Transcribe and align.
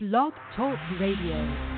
Blog 0.00 0.32
Talk 0.54 0.78
Radio. 1.00 1.77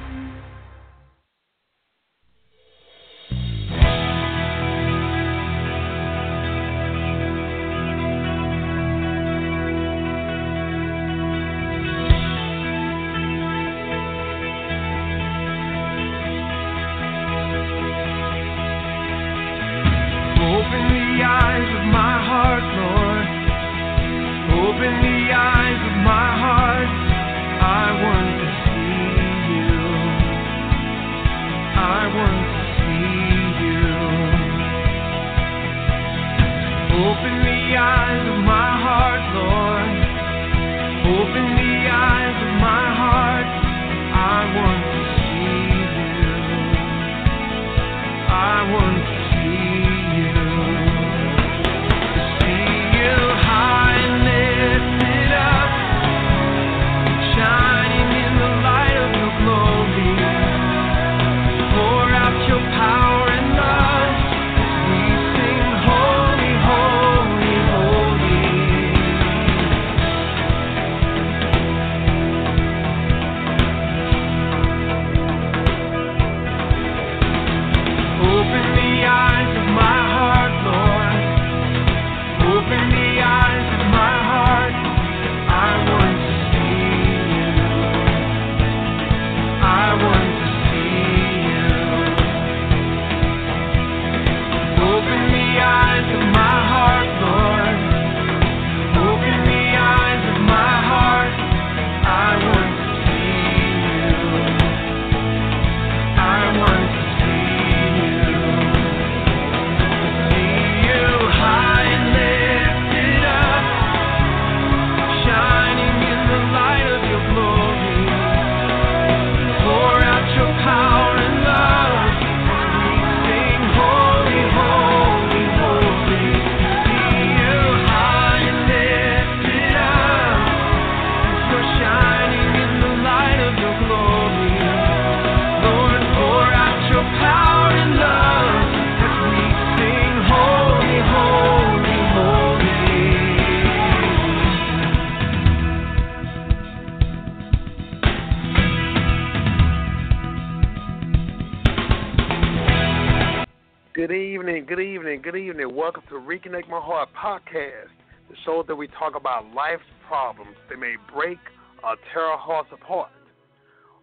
Reconnect 156.26 156.68
My 156.68 156.80
Heart 156.80 157.10
podcast, 157.14 157.92
the 158.28 158.36
show 158.44 158.62
that 158.66 158.74
we 158.76 158.88
talk 158.88 159.14
about 159.14 159.52
life's 159.54 159.82
problems 160.06 160.56
that 160.68 160.78
may 160.78 160.96
break 161.12 161.38
or 161.82 161.96
tear 162.12 162.24
our 162.24 162.38
hearts 162.38 162.68
apart. 162.72 163.10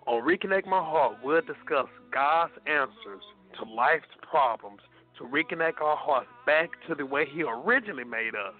On 0.07 0.23
Reconnect 0.23 0.65
My 0.65 0.79
Heart, 0.79 1.17
we'll 1.23 1.41
discuss 1.41 1.87
God's 2.11 2.53
answers 2.65 3.23
to 3.57 3.65
life's 3.65 4.07
problems 4.29 4.79
to 5.17 5.25
reconnect 5.25 5.81
our 5.81 5.97
hearts 5.97 6.29
back 6.45 6.69
to 6.87 6.95
the 6.95 7.05
way 7.05 7.25
He 7.31 7.43
originally 7.43 8.03
made 8.03 8.35
us. 8.35 8.55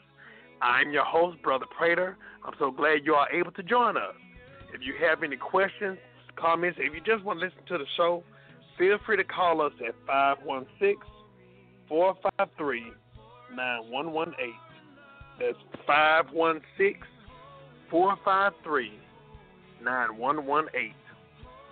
I'm 0.61 0.91
your 0.91 1.05
host, 1.05 1.41
Brother 1.41 1.65
Prater. 1.77 2.17
I'm 2.45 2.53
so 2.59 2.71
glad 2.71 3.05
you 3.05 3.13
are 3.15 3.29
able 3.31 3.51
to 3.51 3.63
join 3.63 3.97
us. 3.97 4.15
If 4.73 4.81
you 4.81 4.93
have 5.07 5.23
any 5.23 5.37
questions, 5.37 5.97
comments, 6.35 6.77
if 6.81 6.93
you 6.93 7.01
just 7.01 7.23
want 7.23 7.39
to 7.39 7.45
listen 7.45 7.61
to 7.67 7.77
the 7.77 7.85
show, 7.95 8.23
feel 8.77 8.97
free 9.05 9.17
to 9.17 9.23
call 9.23 9.61
us 9.61 9.73
at 9.87 9.95
516 10.05 10.95
453 11.87 12.93
9118. 13.55 14.53
That's 15.39 15.57
516 15.85 16.97
453 17.89 18.91
9118. 19.83 20.93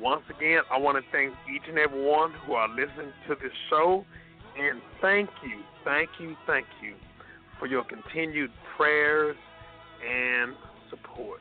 Once 0.00 0.22
again, 0.34 0.62
I 0.72 0.78
want 0.78 0.96
to 0.96 1.10
thank 1.12 1.34
each 1.54 1.68
and 1.68 1.78
every 1.78 2.02
one 2.02 2.32
who 2.46 2.54
are 2.54 2.68
listening 2.68 3.12
to 3.28 3.34
this 3.34 3.52
show, 3.68 4.04
and 4.58 4.80
thank 5.00 5.28
you, 5.42 5.60
thank 5.84 6.08
you, 6.18 6.36
thank 6.46 6.66
you 6.82 6.94
for 7.58 7.66
your 7.66 7.84
continued 7.84 8.50
prayers 8.76 9.36
and 10.02 10.54
support. 10.88 11.40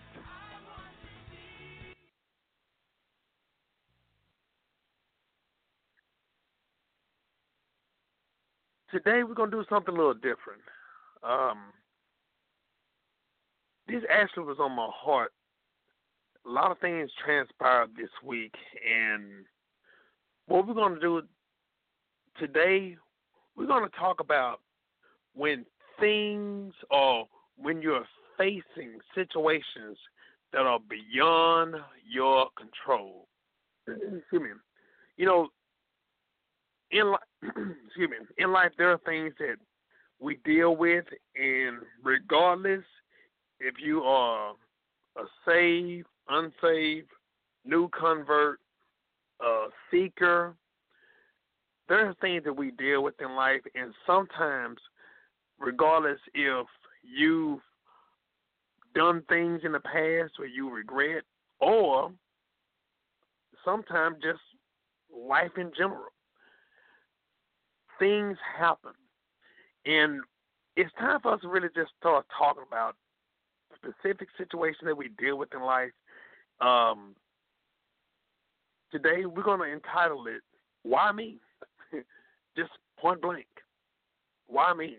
Today 8.91 9.23
we're 9.23 9.35
gonna 9.35 9.51
do 9.51 9.63
something 9.69 9.93
a 9.93 9.97
little 9.97 10.15
different. 10.15 10.61
Um, 11.23 11.71
this 13.87 14.03
actually 14.09 14.43
was 14.43 14.57
on 14.59 14.71
my 14.75 14.89
heart. 14.91 15.31
A 16.49 16.51
lot 16.51 16.71
of 16.71 16.79
things 16.79 17.11
transpired 17.23 17.91
this 17.95 18.09
week, 18.25 18.55
and 18.83 19.45
what 20.47 20.67
we're 20.67 20.73
gonna 20.73 20.99
do 20.99 21.21
today, 22.39 22.97
we're 23.55 23.67
gonna 23.67 23.87
talk 23.89 24.19
about 24.19 24.59
when 25.35 25.63
things 25.99 26.73
or 26.89 27.27
when 27.55 27.83
you're 27.83 28.07
facing 28.35 28.97
situations 29.13 29.95
that 30.51 30.61
are 30.61 30.79
beyond 30.89 31.75
your 32.09 32.47
control. 32.57 33.27
Excuse 33.87 34.41
me. 34.41 34.49
You 35.17 35.27
know, 35.27 35.49
in 36.89 37.11
life, 37.11 37.19
excuse 37.43 38.09
me, 38.09 38.17
in 38.39 38.51
life 38.51 38.71
there 38.75 38.91
are 38.91 38.99
things 39.05 39.35
that 39.37 39.57
we 40.19 40.39
deal 40.45 40.75
with, 40.75 41.05
and 41.35 41.77
regardless 42.03 42.83
if 43.59 43.75
you 43.79 44.01
are 44.01 44.53
a 45.15 45.23
saved, 45.45 46.07
unsaved, 46.29 47.09
new 47.65 47.89
convert, 47.89 48.59
a 49.41 49.67
seeker, 49.91 50.55
there 51.87 52.07
are 52.07 52.15
things 52.21 52.43
that 52.43 52.53
we 52.53 52.71
deal 52.71 53.03
with 53.03 53.19
in 53.19 53.35
life, 53.35 53.61
and 53.73 53.93
sometimes, 54.05 54.77
regardless 55.59 56.19
if 56.33 56.67
you've 57.03 57.59
done 58.93 59.23
things 59.29 59.61
in 59.63 59.71
the 59.71 59.79
past 59.79 60.33
or 60.39 60.45
you 60.45 60.69
regret, 60.69 61.23
or 61.59 62.11
sometimes 63.65 64.17
just 64.21 64.39
life 65.15 65.51
in 65.57 65.71
general. 65.75 66.11
Things 67.97 68.37
happen. 68.57 68.93
And 69.85 70.21
it's 70.75 70.93
time 70.99 71.19
for 71.21 71.33
us 71.33 71.41
to 71.41 71.49
really 71.49 71.69
just 71.75 71.91
start 71.99 72.25
talking 72.37 72.63
about 72.67 72.95
specific 73.75 74.29
situations 74.37 74.83
that 74.85 74.97
we 74.97 75.09
deal 75.19 75.37
with 75.37 75.53
in 75.53 75.61
life. 75.61 75.91
Um, 76.61 77.15
today, 78.91 79.25
we're 79.25 79.43
going 79.43 79.59
to 79.59 79.73
entitle 79.73 80.27
it, 80.27 80.41
Why 80.83 81.11
Me? 81.11 81.37
just 82.57 82.71
point 82.99 83.21
blank. 83.21 83.47
Why 84.47 84.73
me? 84.73 84.97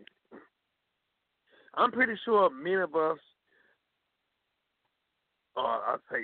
I'm 1.75 1.93
pretty 1.93 2.15
sure 2.25 2.51
many 2.51 2.77
of 2.77 2.95
us, 2.95 3.19
or 5.55 5.65
I'd 5.65 5.99
say 6.11 6.19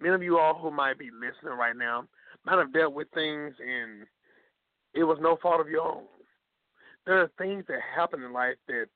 many 0.00 0.14
of 0.14 0.22
you 0.22 0.38
all 0.38 0.54
who 0.54 0.70
might 0.70 0.98
be 0.98 1.10
listening 1.12 1.58
right 1.58 1.76
now, 1.76 2.04
might 2.44 2.58
have 2.58 2.72
dealt 2.72 2.94
with 2.94 3.08
things 3.14 3.54
and 3.60 4.06
it 4.94 5.04
was 5.04 5.18
no 5.20 5.38
fault 5.42 5.60
of 5.60 5.68
your 5.68 5.82
own. 5.82 6.04
There 7.06 7.20
are 7.20 7.30
things 7.38 7.64
that 7.68 7.80
happen 7.94 8.22
in 8.22 8.32
life 8.32 8.56
that 8.68 8.86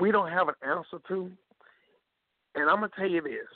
we 0.00 0.10
don't 0.10 0.30
have 0.30 0.48
an 0.48 0.54
answer 0.62 0.98
to. 1.08 1.30
And 2.54 2.70
I'm 2.70 2.78
going 2.78 2.90
to 2.90 2.96
tell 2.96 3.10
you 3.10 3.20
this 3.20 3.48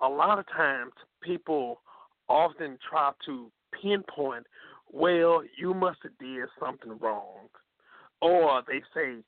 a 0.00 0.08
lot 0.08 0.38
of 0.38 0.46
times 0.48 0.92
people 1.22 1.80
often 2.28 2.78
try 2.88 3.10
to 3.26 3.50
pinpoint, 3.80 4.46
well, 4.90 5.42
you 5.58 5.74
must 5.74 5.98
have 6.02 6.16
did 6.18 6.48
something 6.60 6.98
wrong. 6.98 7.48
Or 8.20 8.62
they 8.66 8.80
say, 8.94 9.22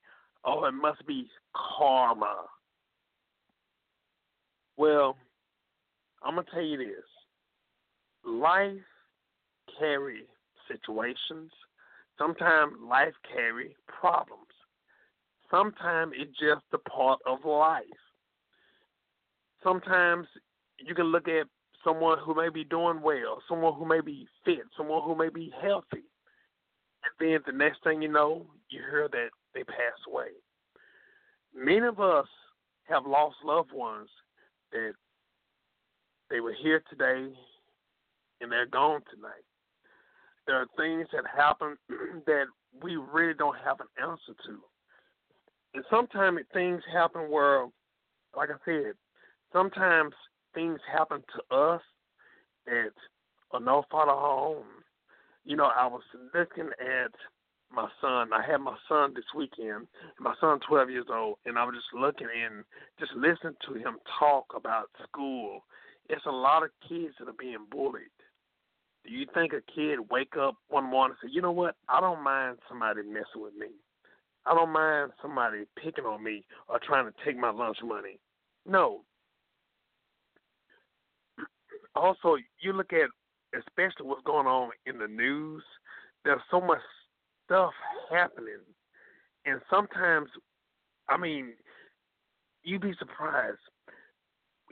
oh, 0.44 0.64
it 0.64 0.72
must 0.72 1.06
be 1.06 1.28
karma. 1.54 2.44
Well, 4.76 5.16
I'm 6.22 6.34
going 6.34 6.46
to 6.46 6.52
tell 6.52 6.62
you 6.62 6.78
this 6.78 7.04
life 8.24 8.72
carry 9.78 10.24
situations. 10.68 11.50
Sometimes 12.18 12.72
life 12.86 13.14
carry 13.32 13.76
problems. 13.86 14.46
Sometimes 15.50 16.12
it's 16.16 16.38
just 16.38 16.64
a 16.72 16.78
part 16.90 17.18
of 17.26 17.44
life. 17.44 17.84
Sometimes 19.62 20.26
you 20.86 20.94
can 20.94 21.06
look 21.06 21.28
at 21.28 21.46
someone 21.84 22.18
who 22.24 22.34
may 22.34 22.48
be 22.48 22.64
doing 22.64 23.00
well, 23.00 23.42
someone 23.48 23.74
who 23.74 23.86
may 23.86 24.00
be 24.00 24.26
fit, 24.44 24.60
someone 24.76 25.02
who 25.02 25.14
may 25.14 25.28
be 25.28 25.52
healthy. 25.62 26.04
And 27.02 27.12
then 27.18 27.38
the 27.46 27.52
next 27.52 27.82
thing 27.82 28.02
you 28.02 28.08
know, 28.08 28.46
you 28.68 28.80
hear 28.80 29.08
that 29.10 29.28
they 29.54 29.64
pass 29.64 29.98
away. 30.10 30.28
Many 31.54 31.86
of 31.86 32.00
us 32.00 32.26
have 32.84 33.06
lost 33.06 33.36
loved 33.44 33.72
ones 33.72 34.08
that 34.72 34.92
they 36.28 36.40
were 36.40 36.54
here 36.62 36.82
today 36.90 37.32
and 38.40 38.52
they're 38.52 38.66
gone 38.66 39.00
tonight. 39.12 39.44
There 40.46 40.56
are 40.56 40.66
things 40.76 41.06
that 41.12 41.24
happen 41.34 41.76
that 42.26 42.44
we 42.82 42.96
really 42.96 43.34
don't 43.34 43.56
have 43.64 43.80
an 43.80 43.86
answer 44.00 44.34
to. 44.46 44.58
And 45.74 45.84
sometimes 45.90 46.40
things 46.52 46.82
happen 46.92 47.30
where, 47.30 47.66
like 48.36 48.50
I 48.50 48.54
said, 48.64 48.94
sometimes 49.52 50.14
things 50.54 50.80
happen 50.90 51.22
to 51.34 51.56
us 51.56 51.82
that 52.66 52.92
are 53.52 53.60
no 53.60 53.84
our 53.92 54.10
own. 54.10 54.64
You 55.44 55.56
know, 55.56 55.70
I 55.74 55.86
was 55.86 56.02
looking 56.34 56.70
at 56.80 57.12
my 57.72 57.88
son. 58.00 58.30
I 58.32 58.42
had 58.46 58.58
my 58.58 58.76
son 58.88 59.14
this 59.14 59.24
weekend. 59.34 59.86
My 60.18 60.34
son, 60.40 60.60
12 60.68 60.90
years 60.90 61.06
old, 61.12 61.36
and 61.46 61.58
I 61.58 61.64
was 61.64 61.74
just 61.74 61.94
looking 61.94 62.28
and 62.44 62.64
just 62.98 63.12
listening 63.14 63.56
to 63.66 63.74
him 63.74 63.98
talk 64.18 64.46
about 64.54 64.90
school. 65.02 65.64
It's 66.08 66.26
a 66.26 66.30
lot 66.30 66.64
of 66.64 66.70
kids 66.88 67.14
that 67.18 67.28
are 67.28 67.38
being 67.38 67.66
bullied. 67.70 68.10
Do 69.06 69.12
you 69.12 69.26
think 69.32 69.52
a 69.52 69.62
kid 69.74 69.98
wake 70.10 70.36
up 70.38 70.56
one 70.68 70.84
morning 70.84 71.16
and 71.22 71.30
say, 71.30 71.34
you 71.34 71.40
know 71.40 71.52
what? 71.52 71.76
I 71.88 72.00
don't 72.00 72.22
mind 72.22 72.58
somebody 72.68 73.02
messing 73.02 73.42
with 73.42 73.54
me. 73.54 73.68
I 74.46 74.54
don't 74.54 74.72
mind 74.72 75.12
somebody 75.22 75.64
picking 75.82 76.04
on 76.04 76.22
me 76.22 76.44
or 76.68 76.78
trying 76.78 77.06
to 77.06 77.12
take 77.24 77.38
my 77.38 77.50
lunch 77.50 77.78
money. 77.82 78.18
No. 78.66 79.02
Also, 81.94 82.36
you 82.60 82.72
look 82.72 82.92
at 82.92 83.08
especially 83.54 84.06
what's 84.06 84.22
going 84.24 84.46
on 84.46 84.70
in 84.86 84.98
the 84.98 85.08
news. 85.08 85.62
There's 86.24 86.40
so 86.50 86.60
much 86.60 86.80
stuff 87.46 87.72
happening, 88.10 88.60
and 89.44 89.60
sometimes, 89.68 90.28
I 91.08 91.16
mean, 91.16 91.54
you'd 92.62 92.82
be 92.82 92.94
surprised 92.98 93.58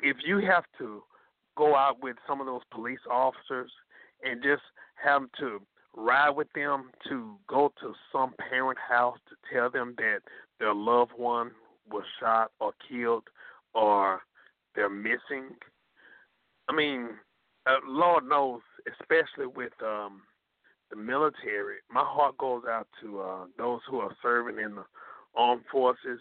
if 0.03 0.17
you 0.25 0.38
have 0.38 0.65
to 0.79 1.03
go 1.56 1.75
out 1.75 2.03
with 2.03 2.17
some 2.26 2.41
of 2.41 2.47
those 2.47 2.61
police 2.73 3.00
officers 3.11 3.70
and 4.23 4.43
just 4.43 4.62
have 4.94 5.23
to 5.41 5.61
ride 5.97 6.31
with 6.31 6.47
them 6.55 6.91
to 7.09 7.37
go 7.49 7.73
to 7.81 7.93
some 8.12 8.35
parent 8.50 8.79
house 8.79 9.19
to 9.29 9.35
tell 9.53 9.70
them 9.70 9.94
that 9.99 10.20
their 10.61 10.75
loved 10.75 11.12
one 11.17 11.50
was 11.91 12.05
shot 12.20 12.53
or 12.61 12.73
killed 12.88 13.25
or 13.75 14.20
they're 14.75 14.88
missing. 14.88 15.56
I 16.69 16.75
mean, 16.75 17.11
uh, 17.67 17.76
Lord 17.87 18.25
knows, 18.29 18.61
especially 19.00 19.47
with 19.47 19.73
um, 19.85 20.23
the 20.91 20.97
military, 20.97 21.76
my 21.91 22.05
heart 22.05 22.37
goes 22.38 22.62
out 22.69 22.88
to 23.03 23.20
uh, 23.20 23.44
those 23.56 23.81
who 23.91 24.00
are 24.00 24.15
serving 24.23 24.62
in 24.62 24.76
the 24.76 24.85
armed 25.35 25.65
forces. 25.70 26.20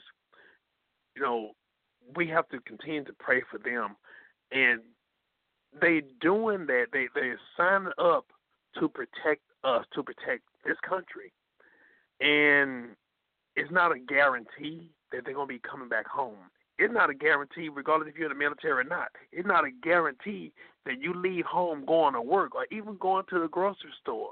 You 1.16 1.22
know, 1.22 1.52
we 2.16 2.28
have 2.28 2.48
to 2.50 2.60
continue 2.62 3.04
to 3.06 3.14
pray 3.20 3.42
for 3.50 3.58
them, 3.58 3.96
and 4.52 4.82
they 5.82 6.02
doing 6.22 6.66
that. 6.68 6.88
They 6.94 7.08
they 7.16 7.34
signing 7.56 7.92
up 7.98 8.26
to 8.80 8.88
protect 8.88 9.42
us, 9.64 9.86
to 9.94 10.04
protect 10.04 10.44
this 10.66 10.78
country, 10.88 11.34
and 12.22 12.96
it's 13.56 13.72
not 13.72 13.92
a 13.92 14.00
guarantee 14.00 14.92
that 15.12 15.26
they're 15.26 15.34
gonna 15.34 15.48
be 15.48 15.60
coming 15.60 15.90
back 15.90 16.08
home. 16.08 16.50
It's 16.80 16.94
not 16.94 17.10
a 17.10 17.14
guarantee, 17.14 17.70
regardless 17.70 18.10
if 18.10 18.16
you're 18.16 18.32
in 18.32 18.38
the 18.38 18.44
military 18.44 18.82
or 18.82 18.84
not. 18.84 19.10
It's 19.32 19.48
not 19.48 19.66
a 19.66 19.72
guarantee 19.84 20.54
that 20.86 21.02
you 21.02 21.14
leave 21.14 21.46
home 21.46 21.86
going 21.86 22.14
to 22.14 22.22
work 22.22 22.54
or 22.56 22.68
even 22.72 22.98
going 22.98 23.26
to 23.30 23.40
the 23.40 23.48
grocery 23.48 23.90
store, 24.02 24.32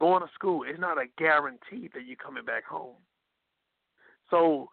going 0.00 0.22
to 0.22 0.28
school. 0.34 0.64
It's 0.66 0.78
not 0.78 0.98
a 0.98 1.06
guarantee 1.16 1.88
that 1.94 2.04
you're 2.06 2.16
coming 2.16 2.44
back 2.44 2.64
home. 2.64 2.96
So 4.30 4.68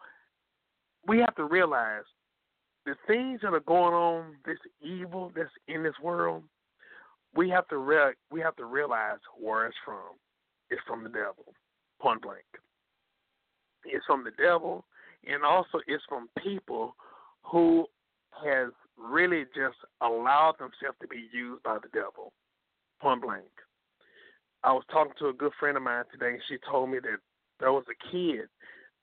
we 1.06 1.18
have 1.18 1.34
to 1.36 1.44
realize 1.44 2.04
the 2.84 2.94
things 3.06 3.40
that 3.42 3.54
are 3.54 3.60
going 3.60 3.94
on, 3.94 4.36
this 4.44 4.58
evil 4.82 5.32
that's 5.34 5.50
in 5.68 5.82
this 5.82 5.98
world, 6.02 6.44
we 7.34 7.48
have 7.50 7.66
to 7.68 7.78
re- 7.78 8.14
we 8.30 8.40
have 8.40 8.56
to 8.56 8.64
realize 8.64 9.18
where 9.38 9.66
it's 9.66 9.76
from. 9.84 10.16
It's 10.70 10.80
from 10.86 11.02
the 11.02 11.08
devil, 11.08 11.54
point 12.00 12.22
blank. 12.22 12.44
It's 13.84 14.04
from 14.06 14.24
the 14.24 14.30
devil, 14.42 14.84
and 15.26 15.44
also 15.44 15.80
it's 15.86 16.04
from 16.08 16.28
people 16.42 16.94
who 17.50 17.86
has 18.44 18.70
really 18.98 19.44
just 19.54 19.76
allowed 20.00 20.54
themselves 20.58 20.98
to 21.00 21.08
be 21.08 21.28
used 21.32 21.62
by 21.62 21.78
the 21.82 21.88
devil, 21.92 22.32
point 23.00 23.22
blank. 23.22 23.44
I 24.64 24.72
was 24.72 24.84
talking 24.90 25.12
to 25.20 25.28
a 25.28 25.32
good 25.32 25.52
friend 25.60 25.76
of 25.76 25.82
mine 25.82 26.04
today, 26.10 26.32
and 26.32 26.42
she 26.48 26.56
told 26.68 26.90
me 26.90 26.98
that 27.00 27.18
there 27.60 27.72
was 27.72 27.84
a 27.88 28.10
kid 28.10 28.48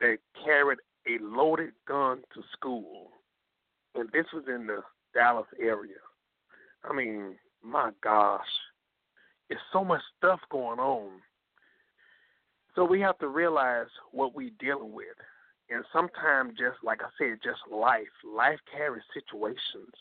that 0.01 0.17
carried 0.43 0.79
a 1.07 1.23
loaded 1.23 1.71
gun 1.87 2.21
to 2.33 2.41
school 2.53 3.11
and 3.95 4.09
this 4.11 4.25
was 4.33 4.43
in 4.47 4.67
the 4.67 4.81
Dallas 5.13 5.47
area. 5.59 6.01
I 6.83 6.93
mean, 6.93 7.35
my 7.63 7.91
gosh, 8.03 8.41
it's 9.49 9.61
so 9.71 9.83
much 9.83 10.01
stuff 10.17 10.39
going 10.51 10.79
on. 10.79 11.11
So 12.75 12.83
we 12.83 12.99
have 13.01 13.17
to 13.19 13.27
realize 13.27 13.87
what 14.11 14.35
we're 14.35 14.49
dealing 14.59 14.93
with. 14.93 15.07
And 15.69 15.83
sometimes, 15.91 16.57
just 16.57 16.77
like 16.83 17.01
I 17.01 17.09
said, 17.17 17.39
just 17.43 17.59
life. 17.71 18.11
Life 18.23 18.59
carries 18.71 19.03
situations. 19.13 19.95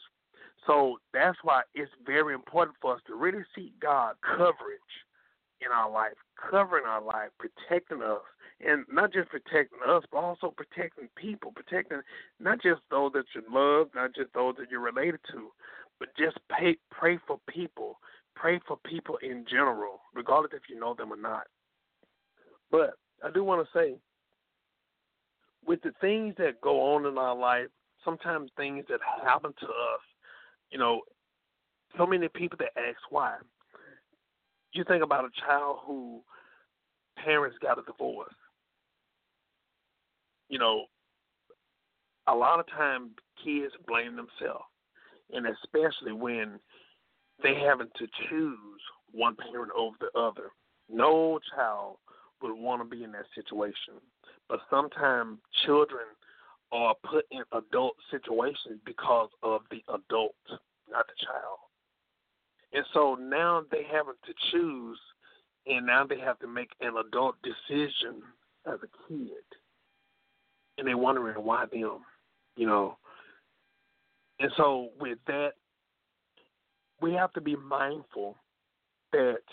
So 0.66 0.98
that's 1.12 1.38
why 1.42 1.62
it's 1.74 1.90
very 2.06 2.34
important 2.34 2.76
for 2.80 2.94
us 2.94 3.00
to 3.06 3.14
really 3.14 3.44
seek 3.54 3.78
God 3.80 4.14
coverage 4.22 4.80
in 5.60 5.72
our 5.72 5.90
life, 5.90 6.18
covering 6.50 6.84
our 6.86 7.02
life, 7.02 7.30
protecting 7.38 8.02
us, 8.02 8.20
and 8.60 8.84
not 8.90 9.12
just 9.12 9.28
protecting 9.30 9.78
us, 9.88 10.04
but 10.10 10.18
also 10.18 10.54
protecting 10.56 11.08
people, 11.16 11.52
protecting 11.52 12.00
not 12.38 12.62
just 12.62 12.80
those 12.90 13.12
that 13.12 13.24
you 13.34 13.42
love, 13.50 13.88
not 13.94 14.14
just 14.14 14.32
those 14.34 14.54
that 14.58 14.70
you're 14.70 14.80
related 14.80 15.20
to, 15.32 15.50
but 15.98 16.08
just 16.16 16.36
pay, 16.48 16.76
pray 16.90 17.18
for 17.26 17.38
people 17.48 17.98
pray 18.34 18.60
for 18.66 18.76
people 18.84 19.18
in 19.22 19.44
general, 19.48 20.00
regardless 20.14 20.52
if 20.54 20.62
you 20.68 20.78
know 20.78 20.94
them 20.94 21.12
or 21.12 21.16
not. 21.16 21.46
But 22.70 22.94
I 23.24 23.30
do 23.30 23.44
want 23.44 23.66
to 23.66 23.78
say, 23.78 23.94
with 25.66 25.82
the 25.82 25.92
things 26.00 26.34
that 26.38 26.60
go 26.60 26.94
on 26.94 27.06
in 27.06 27.18
our 27.18 27.36
life, 27.36 27.68
sometimes 28.04 28.50
things 28.56 28.84
that 28.88 29.00
happen 29.24 29.52
to 29.60 29.66
us, 29.66 30.00
you 30.70 30.78
know, 30.78 31.00
so 31.96 32.06
many 32.06 32.28
people 32.28 32.58
that 32.58 32.76
ask 32.76 32.98
why. 33.10 33.36
You 34.72 34.84
think 34.84 35.02
about 35.02 35.24
a 35.24 35.46
child 35.46 35.78
who 35.86 36.22
parents 37.22 37.56
got 37.60 37.78
a 37.78 37.82
divorce. 37.82 38.34
You 40.48 40.58
know, 40.58 40.86
a 42.26 42.34
lot 42.34 42.60
of 42.60 42.66
times 42.68 43.10
kids 43.44 43.72
blame 43.86 44.16
themselves, 44.16 44.64
and 45.32 45.46
especially 45.46 46.12
when 46.12 46.58
they 47.42 47.54
having 47.54 47.88
to 47.98 48.06
choose 48.28 48.80
one 49.12 49.36
parent 49.36 49.72
over 49.76 49.96
the 50.00 50.18
other. 50.18 50.50
No 50.88 51.38
child 51.54 51.96
would 52.42 52.54
want 52.54 52.82
to 52.82 52.96
be 52.96 53.04
in 53.04 53.12
that 53.12 53.26
situation, 53.34 53.94
but 54.52 54.60
sometimes 54.68 55.38
children 55.64 56.04
are 56.72 56.94
put 57.10 57.24
in 57.30 57.42
adult 57.52 57.94
situations 58.10 58.78
because 58.84 59.30
of 59.42 59.62
the 59.70 59.82
adult, 59.88 60.34
not 60.90 61.06
the 61.06 61.24
child. 61.24 61.58
And 62.74 62.84
so 62.92 63.16
now 63.18 63.62
they 63.70 63.84
have 63.90 64.04
to 64.04 64.34
choose, 64.50 64.98
and 65.66 65.86
now 65.86 66.04
they 66.06 66.18
have 66.18 66.38
to 66.40 66.46
make 66.46 66.68
an 66.82 66.92
adult 66.98 67.36
decision 67.42 68.20
as 68.66 68.78
a 68.82 69.08
kid, 69.08 69.30
and 70.76 70.86
they're 70.86 70.98
wondering 70.98 71.42
why 71.42 71.64
them, 71.72 72.00
you 72.54 72.66
know. 72.66 72.98
And 74.38 74.52
so 74.58 74.90
with 75.00 75.16
that, 75.28 75.52
we 77.00 77.14
have 77.14 77.32
to 77.32 77.40
be 77.40 77.56
mindful 77.56 78.36
that 79.12 79.44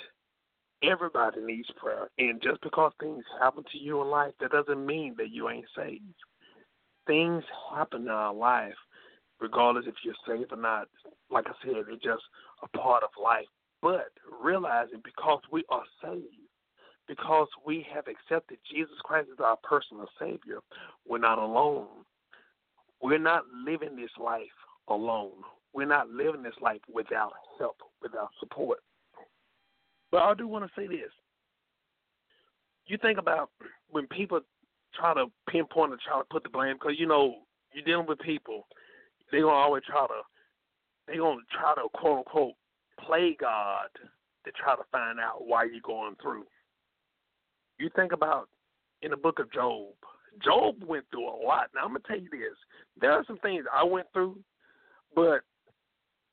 everybody 0.83 1.41
needs 1.41 1.69
prayer, 1.75 2.09
and 2.17 2.41
just 2.41 2.61
because 2.61 2.91
things 2.99 3.23
happen 3.41 3.63
to 3.71 3.77
you 3.77 4.01
in 4.01 4.07
life, 4.09 4.33
that 4.39 4.51
doesn't 4.51 4.85
mean 4.85 5.15
that 5.17 5.31
you 5.31 5.49
ain't 5.49 5.65
saved. 5.75 6.03
Things 7.07 7.43
happen 7.75 8.03
in 8.03 8.09
our 8.09 8.33
life, 8.33 8.75
regardless 9.39 9.85
if 9.87 9.95
you're 10.03 10.13
saved 10.27 10.51
or 10.51 10.57
not. 10.57 10.87
Like 11.29 11.47
I 11.47 11.53
said, 11.63 11.85
it's 11.89 12.03
just 12.03 12.23
a 12.63 12.77
part 12.77 13.03
of 13.03 13.09
life. 13.21 13.45
But 13.81 14.11
realizing 14.41 15.01
because 15.03 15.41
we 15.51 15.63
are 15.69 15.83
saved, 16.03 16.25
because 17.07 17.47
we 17.65 17.85
have 17.93 18.05
accepted 18.07 18.57
Jesus 18.69 18.95
Christ 19.03 19.29
as 19.31 19.39
our 19.43 19.57
personal 19.63 20.07
Savior, 20.19 20.59
we're 21.07 21.17
not 21.17 21.39
alone. 21.39 21.87
We're 23.01 23.17
not 23.17 23.43
living 23.65 23.95
this 23.95 24.11
life 24.21 24.43
alone. 24.89 25.31
We're 25.73 25.85
not 25.85 26.09
living 26.09 26.43
this 26.43 26.59
life 26.61 26.81
without 26.93 27.31
help, 27.57 27.77
without 28.01 28.29
support. 28.39 28.79
But 30.11 30.23
I 30.23 30.33
do 30.33 30.47
want 30.47 30.65
to 30.65 30.71
say 30.79 30.87
this. 30.87 31.11
You 32.87 32.97
think 32.97 33.19
about 33.19 33.51
when 33.89 34.07
people 34.07 34.41
try 34.95 35.13
to 35.13 35.25
pinpoint 35.49 35.93
try 36.05 36.19
to 36.19 36.25
put 36.31 36.43
the 36.43 36.49
blame, 36.49 36.75
because 36.75 36.97
you 36.97 37.05
know 37.05 37.35
you're 37.73 37.85
dealing 37.85 38.07
with 38.07 38.19
people, 38.19 38.67
they're 39.31 39.43
gonna 39.43 39.53
always 39.53 39.83
try 39.83 40.07
to, 40.07 40.21
they're 41.07 41.19
gonna 41.19 41.41
try 41.51 41.75
to 41.75 41.87
quote 41.93 42.19
unquote 42.19 42.53
play 43.05 43.37
God 43.39 43.89
to 44.45 44.51
try 44.51 44.75
to 44.75 44.83
find 44.91 45.19
out 45.19 45.45
why 45.45 45.65
you're 45.65 45.81
going 45.83 46.15
through. 46.21 46.45
You 47.77 47.89
think 47.95 48.11
about 48.11 48.49
in 49.01 49.11
the 49.11 49.17
book 49.17 49.39
of 49.39 49.51
Job. 49.51 49.93
Job 50.43 50.83
went 50.85 51.05
through 51.11 51.27
a 51.27 51.37
lot. 51.45 51.69
Now 51.75 51.81
I'm 51.83 51.89
gonna 51.89 51.99
tell 52.07 52.19
you 52.19 52.29
this: 52.31 52.57
there 52.99 53.11
are 53.11 53.23
some 53.27 53.37
things 53.39 53.65
I 53.71 53.83
went 53.83 54.07
through, 54.13 54.39
but 55.15 55.41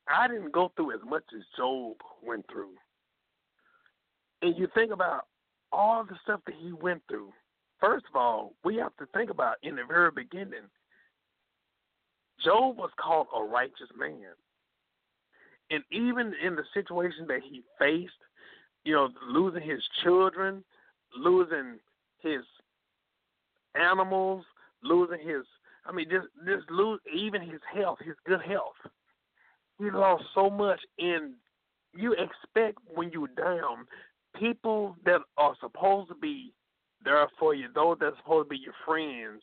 I 0.07 0.27
didn't 0.27 0.53
go 0.53 0.71
through 0.75 0.93
as 0.93 1.01
much 1.07 1.23
as 1.35 1.43
Job 1.55 1.97
went 2.23 2.45
through. 2.51 2.73
And 4.47 4.57
you 4.57 4.69
think 4.73 4.93
about 4.93 5.25
all 5.73 6.05
the 6.05 6.15
stuff 6.23 6.39
that 6.45 6.55
he 6.57 6.71
went 6.71 7.01
through. 7.09 7.33
First 7.81 8.05
of 8.09 8.15
all, 8.15 8.53
we 8.63 8.77
have 8.77 8.95
to 8.95 9.05
think 9.07 9.29
about 9.29 9.57
in 9.61 9.75
the 9.75 9.83
very 9.85 10.09
beginning, 10.09 10.69
Job 12.45 12.77
was 12.77 12.89
called 12.97 13.27
a 13.35 13.43
righteous 13.43 13.89
man. 13.99 14.31
And 15.69 15.83
even 15.91 16.33
in 16.41 16.55
the 16.55 16.63
situation 16.73 17.25
that 17.27 17.41
he 17.43 17.61
faced, 17.77 18.13
you 18.85 18.93
know, 18.93 19.09
losing 19.29 19.67
his 19.67 19.83
children, 20.01 20.63
losing 21.13 21.77
his 22.19 22.43
animals, 23.75 24.45
losing 24.81 25.19
his 25.19 25.43
I 25.85 25.91
mean 25.91 26.07
just 26.09 26.27
just 26.45 26.71
lose 26.71 27.01
even 27.13 27.41
his 27.41 27.59
health, 27.75 27.99
his 28.01 28.15
good 28.25 28.41
health. 28.47 28.79
He 29.77 29.91
lost 29.91 30.23
so 30.33 30.49
much 30.49 30.79
and 30.99 31.33
you 31.93 32.13
expect 32.13 32.77
when 32.93 33.11
you're 33.11 33.27
down, 33.27 33.85
people 34.39 34.95
that 35.05 35.21
are 35.37 35.55
supposed 35.59 36.09
to 36.09 36.15
be 36.15 36.53
there 37.03 37.27
for 37.39 37.53
you, 37.53 37.67
those 37.73 37.97
that 37.99 38.07
are 38.07 38.17
supposed 38.17 38.49
to 38.49 38.49
be 38.49 38.57
your 38.57 38.73
friends, 38.85 39.41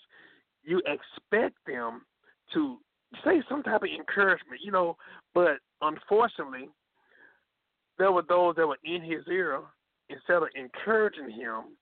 you 0.63 0.81
expect 0.87 1.57
them 1.67 2.03
to 2.53 2.79
say 3.25 3.43
some 3.49 3.63
type 3.63 3.83
of 3.83 3.89
encouragement, 3.89 4.61
you 4.63 4.73
know, 4.73 4.97
but 5.35 5.59
unfortunately, 5.81 6.69
there 7.99 8.13
were 8.13 8.25
those 8.29 8.57
that 8.57 8.67
were 8.67 8.79
in 8.85 9.03
his 9.03 9.23
ear. 9.31 9.61
Instead 10.11 10.43
of 10.43 10.49
encouraging 10.55 11.31
him, 11.31 11.77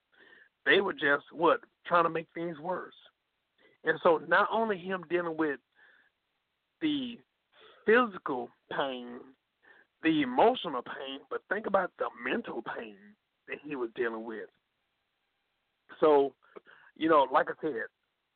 they 0.64 0.80
were 0.80 0.92
just 0.92 1.24
what 1.32 1.60
trying 1.86 2.04
to 2.04 2.10
make 2.10 2.28
things 2.34 2.58
worse. 2.58 2.94
And 3.84 3.98
so, 4.02 4.20
not 4.28 4.48
only 4.52 4.78
him 4.78 5.04
dealing 5.10 5.36
with 5.36 5.58
the 6.80 7.18
physical 7.84 8.48
pain, 8.70 9.18
the 10.02 10.22
emotional 10.22 10.82
pain, 10.82 11.20
but 11.30 11.42
think 11.48 11.66
about 11.66 11.92
the 11.98 12.06
mental 12.24 12.62
pain 12.76 12.96
that 13.48 13.58
he 13.64 13.76
was 13.76 13.90
dealing 13.94 14.24
with. 14.24 14.48
So, 16.00 16.34
you 16.96 17.08
know, 17.08 17.26
like 17.32 17.48
I 17.48 17.54
said, 17.60 17.84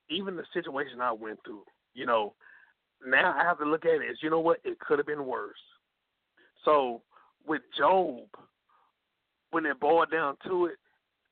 even 0.09 0.37
the 0.37 0.45
situation 0.53 1.01
I 1.01 1.13
went 1.13 1.41
through, 1.45 1.65
you 1.95 2.07
know, 2.07 2.35
now 3.05 3.35
I 3.39 3.45
have 3.45 3.59
to 3.59 3.65
look 3.65 3.85
at 3.85 4.01
it 4.01 4.11
as 4.11 4.17
you 4.23 4.31
know 4.31 4.41
what, 4.41 4.61
it 4.65 4.79
could 4.79 4.99
have 4.99 5.07
been 5.07 5.27
worse. 5.27 5.57
So 6.65 7.03
with 7.47 7.63
Job, 7.77 8.25
when 9.51 9.67
it 9.67 9.81
boiled 9.81 10.11
down 10.11 10.37
to 10.47 10.67
it, 10.67 10.77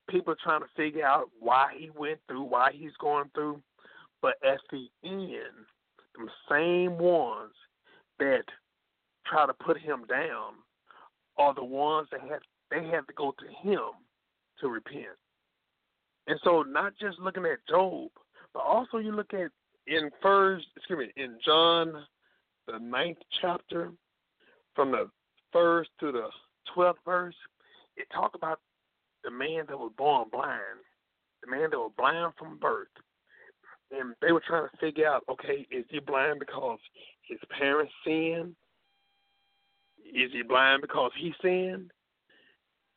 people 0.08 0.34
trying 0.42 0.60
to 0.60 0.66
figure 0.76 1.04
out 1.04 1.30
why 1.40 1.72
he 1.76 1.90
went 1.96 2.18
through, 2.28 2.44
why 2.44 2.70
he's 2.72 2.92
going 3.00 3.30
through. 3.34 3.60
But 4.20 4.34
at 4.44 4.60
the 4.70 4.88
end, 5.04 5.66
the 6.16 6.28
same 6.50 6.98
ones 6.98 7.52
that 8.18 8.44
try 9.26 9.46
to 9.46 9.54
put 9.54 9.78
him 9.78 10.04
down 10.08 10.54
are 11.36 11.54
the 11.54 11.64
ones 11.64 12.08
that 12.12 12.20
had 12.20 12.40
they 12.70 12.86
had 12.86 13.06
to 13.06 13.14
go 13.16 13.34
to 13.38 13.68
him 13.68 13.90
to 14.60 14.68
repent. 14.68 15.18
And 16.26 16.38
so 16.42 16.62
not 16.62 16.94
just 16.98 17.18
looking 17.18 17.44
at 17.44 17.66
Job, 17.68 18.10
but 18.52 18.60
also 18.60 18.98
you 18.98 19.12
look 19.12 19.34
at 19.34 19.50
in 19.86 20.10
first 20.22 20.66
excuse 20.76 20.98
me, 20.98 21.22
in 21.22 21.38
John 21.44 22.04
the 22.66 22.78
ninth 22.78 23.18
chapter, 23.42 23.90
from 24.74 24.92
the 24.92 25.10
first 25.52 25.90
to 26.00 26.12
the 26.12 26.28
twelfth 26.72 27.00
verse, 27.04 27.34
it 27.96 28.06
talked 28.12 28.34
about 28.34 28.60
the 29.22 29.30
man 29.30 29.64
that 29.68 29.78
was 29.78 29.92
born 29.96 30.28
blind, 30.30 30.80
the 31.42 31.50
man 31.50 31.70
that 31.70 31.78
was 31.78 31.92
blind 31.96 32.32
from 32.38 32.58
birth. 32.58 32.88
And 33.90 34.14
they 34.20 34.32
were 34.32 34.42
trying 34.46 34.68
to 34.68 34.76
figure 34.78 35.06
out, 35.06 35.24
okay, 35.28 35.66
is 35.70 35.84
he 35.90 36.00
blind 36.00 36.40
because 36.40 36.78
his 37.22 37.38
parents 37.58 37.92
sinned? 38.04 38.56
Is 40.14 40.30
he 40.32 40.42
blind 40.42 40.80
because 40.80 41.10
he 41.18 41.34
sinned? 41.42 41.90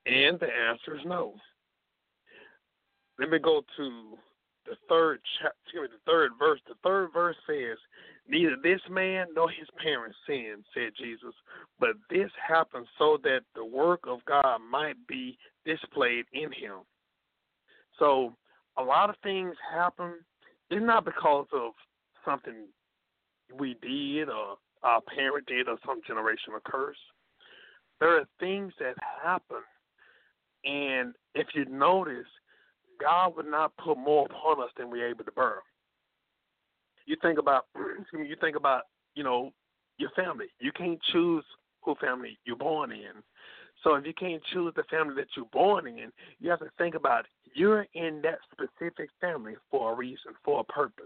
And 0.05 0.39
the 0.39 0.47
answer 0.47 0.95
is 0.95 1.05
no. 1.05 1.33
Let 3.19 3.29
me 3.29 3.39
go 3.39 3.63
to 3.75 4.17
the 4.65 4.75
third 4.87 5.19
chapter, 5.39 5.55
excuse 5.65 5.89
me, 5.89 5.97
the 5.97 6.11
third 6.11 6.31
verse. 6.37 6.59
The 6.67 6.75
third 6.83 7.09
verse 7.13 7.35
says, 7.47 7.77
Neither 8.29 8.57
this 8.61 8.81
man 8.89 9.27
nor 9.35 9.49
his 9.49 9.67
parents 9.81 10.17
sinned, 10.27 10.63
said 10.73 10.91
Jesus, 10.99 11.33
but 11.79 11.91
this 12.09 12.29
happened 12.45 12.85
so 12.99 13.17
that 13.23 13.41
the 13.55 13.65
work 13.65 14.01
of 14.05 14.23
God 14.25 14.59
might 14.69 14.95
be 15.07 15.37
displayed 15.65 16.25
in 16.33 16.51
him. 16.51 16.79
So 17.97 18.35
a 18.77 18.83
lot 18.83 19.09
of 19.09 19.15
things 19.23 19.55
happen. 19.73 20.13
It's 20.69 20.85
not 20.85 21.05
because 21.05 21.47
of 21.53 21.71
something 22.25 22.67
we 23.57 23.77
did 23.81 24.29
or 24.29 24.57
our 24.83 25.01
parent 25.01 25.47
did 25.47 25.67
or 25.67 25.77
some 25.85 26.01
generational 26.01 26.63
curse. 26.65 26.97
There 27.99 28.17
are 28.17 28.25
things 28.39 28.73
that 28.79 28.95
happen, 29.23 29.57
and 30.65 31.13
if 31.33 31.47
you 31.55 31.65
notice, 31.65 32.27
God 33.01 33.35
would 33.35 33.47
not 33.47 33.75
put 33.77 33.97
more 33.97 34.25
upon 34.25 34.63
us 34.63 34.69
than 34.77 34.89
we're 34.89 35.09
able 35.09 35.23
to 35.23 35.31
bear. 35.31 35.57
You 37.05 37.15
think 37.21 37.39
about, 37.39 37.65
you 38.13 38.35
think 38.39 38.55
about, 38.55 38.83
you 39.15 39.23
know, 39.23 39.51
your 39.97 40.09
family. 40.11 40.47
You 40.59 40.71
can't 40.71 40.99
choose 41.11 41.43
who 41.81 41.95
family 41.95 42.37
you're 42.45 42.55
born 42.55 42.91
in. 42.91 43.23
So 43.83 43.95
if 43.95 44.05
you 44.05 44.13
can't 44.13 44.41
choose 44.53 44.73
the 44.75 44.83
family 44.89 45.15
that 45.15 45.27
you're 45.35 45.45
born 45.45 45.87
in, 45.87 46.11
you 46.39 46.49
have 46.49 46.59
to 46.59 46.69
think 46.77 46.95
about 46.95 47.25
you're 47.53 47.85
in 47.93 48.21
that 48.23 48.39
specific 48.51 49.09
family 49.21 49.53
for 49.71 49.93
a 49.93 49.95
reason, 49.95 50.33
for 50.43 50.61
a 50.61 50.63
purpose. 50.63 51.05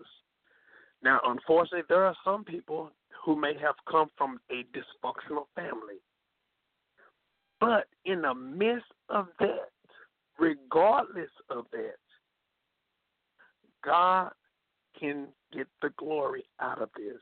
Now, 1.03 1.19
unfortunately, 1.25 1.85
there 1.89 2.05
are 2.05 2.15
some 2.23 2.43
people 2.43 2.91
who 3.23 3.35
may 3.39 3.53
have 3.61 3.75
come 3.89 4.09
from 4.17 4.39
a 4.51 4.63
dysfunctional 4.75 5.45
family. 5.55 5.99
But 7.59 7.85
in 8.05 8.23
the 8.23 8.33
midst 8.33 8.91
of 9.09 9.27
that, 9.39 9.69
regardless 10.39 11.29
of 11.49 11.65
that, 11.71 11.97
God 13.83 14.31
can 14.99 15.27
get 15.53 15.67
the 15.81 15.89
glory 15.97 16.43
out 16.59 16.81
of 16.81 16.89
this. 16.95 17.21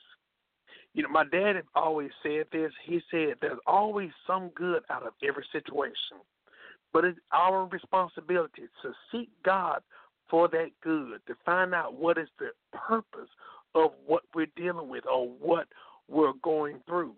You 0.93 1.03
know, 1.03 1.09
my 1.09 1.25
dad 1.25 1.55
had 1.55 1.65
always 1.75 2.11
said 2.23 2.45
this. 2.51 2.71
He 2.85 3.01
said 3.11 3.35
there's 3.41 3.59
always 3.67 4.09
some 4.25 4.49
good 4.55 4.83
out 4.89 5.05
of 5.05 5.13
every 5.27 5.45
situation. 5.51 6.17
But 6.91 7.05
it's 7.05 7.19
our 7.31 7.67
responsibility 7.67 8.63
to 8.81 8.91
seek 9.11 9.29
God 9.43 9.81
for 10.29 10.47
that 10.49 10.71
good, 10.81 11.21
to 11.27 11.35
find 11.45 11.73
out 11.73 11.95
what 11.95 12.17
is 12.17 12.27
the 12.39 12.49
purpose 12.71 13.29
of 13.75 13.91
what 14.05 14.23
we're 14.33 14.47
dealing 14.55 14.89
with 14.89 15.03
or 15.05 15.27
what 15.27 15.67
we're 16.07 16.33
going 16.43 16.79
through. 16.87 17.13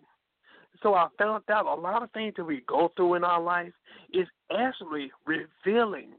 So 0.82 0.94
I 0.94 1.08
found 1.18 1.44
out 1.50 1.66
a 1.66 1.80
lot 1.80 2.02
of 2.02 2.10
things 2.10 2.34
that 2.36 2.44
we 2.44 2.62
go 2.66 2.90
through 2.96 3.14
in 3.14 3.24
our 3.24 3.40
life 3.40 3.72
is 4.12 4.26
actually 4.56 5.10
revealing 5.26 6.10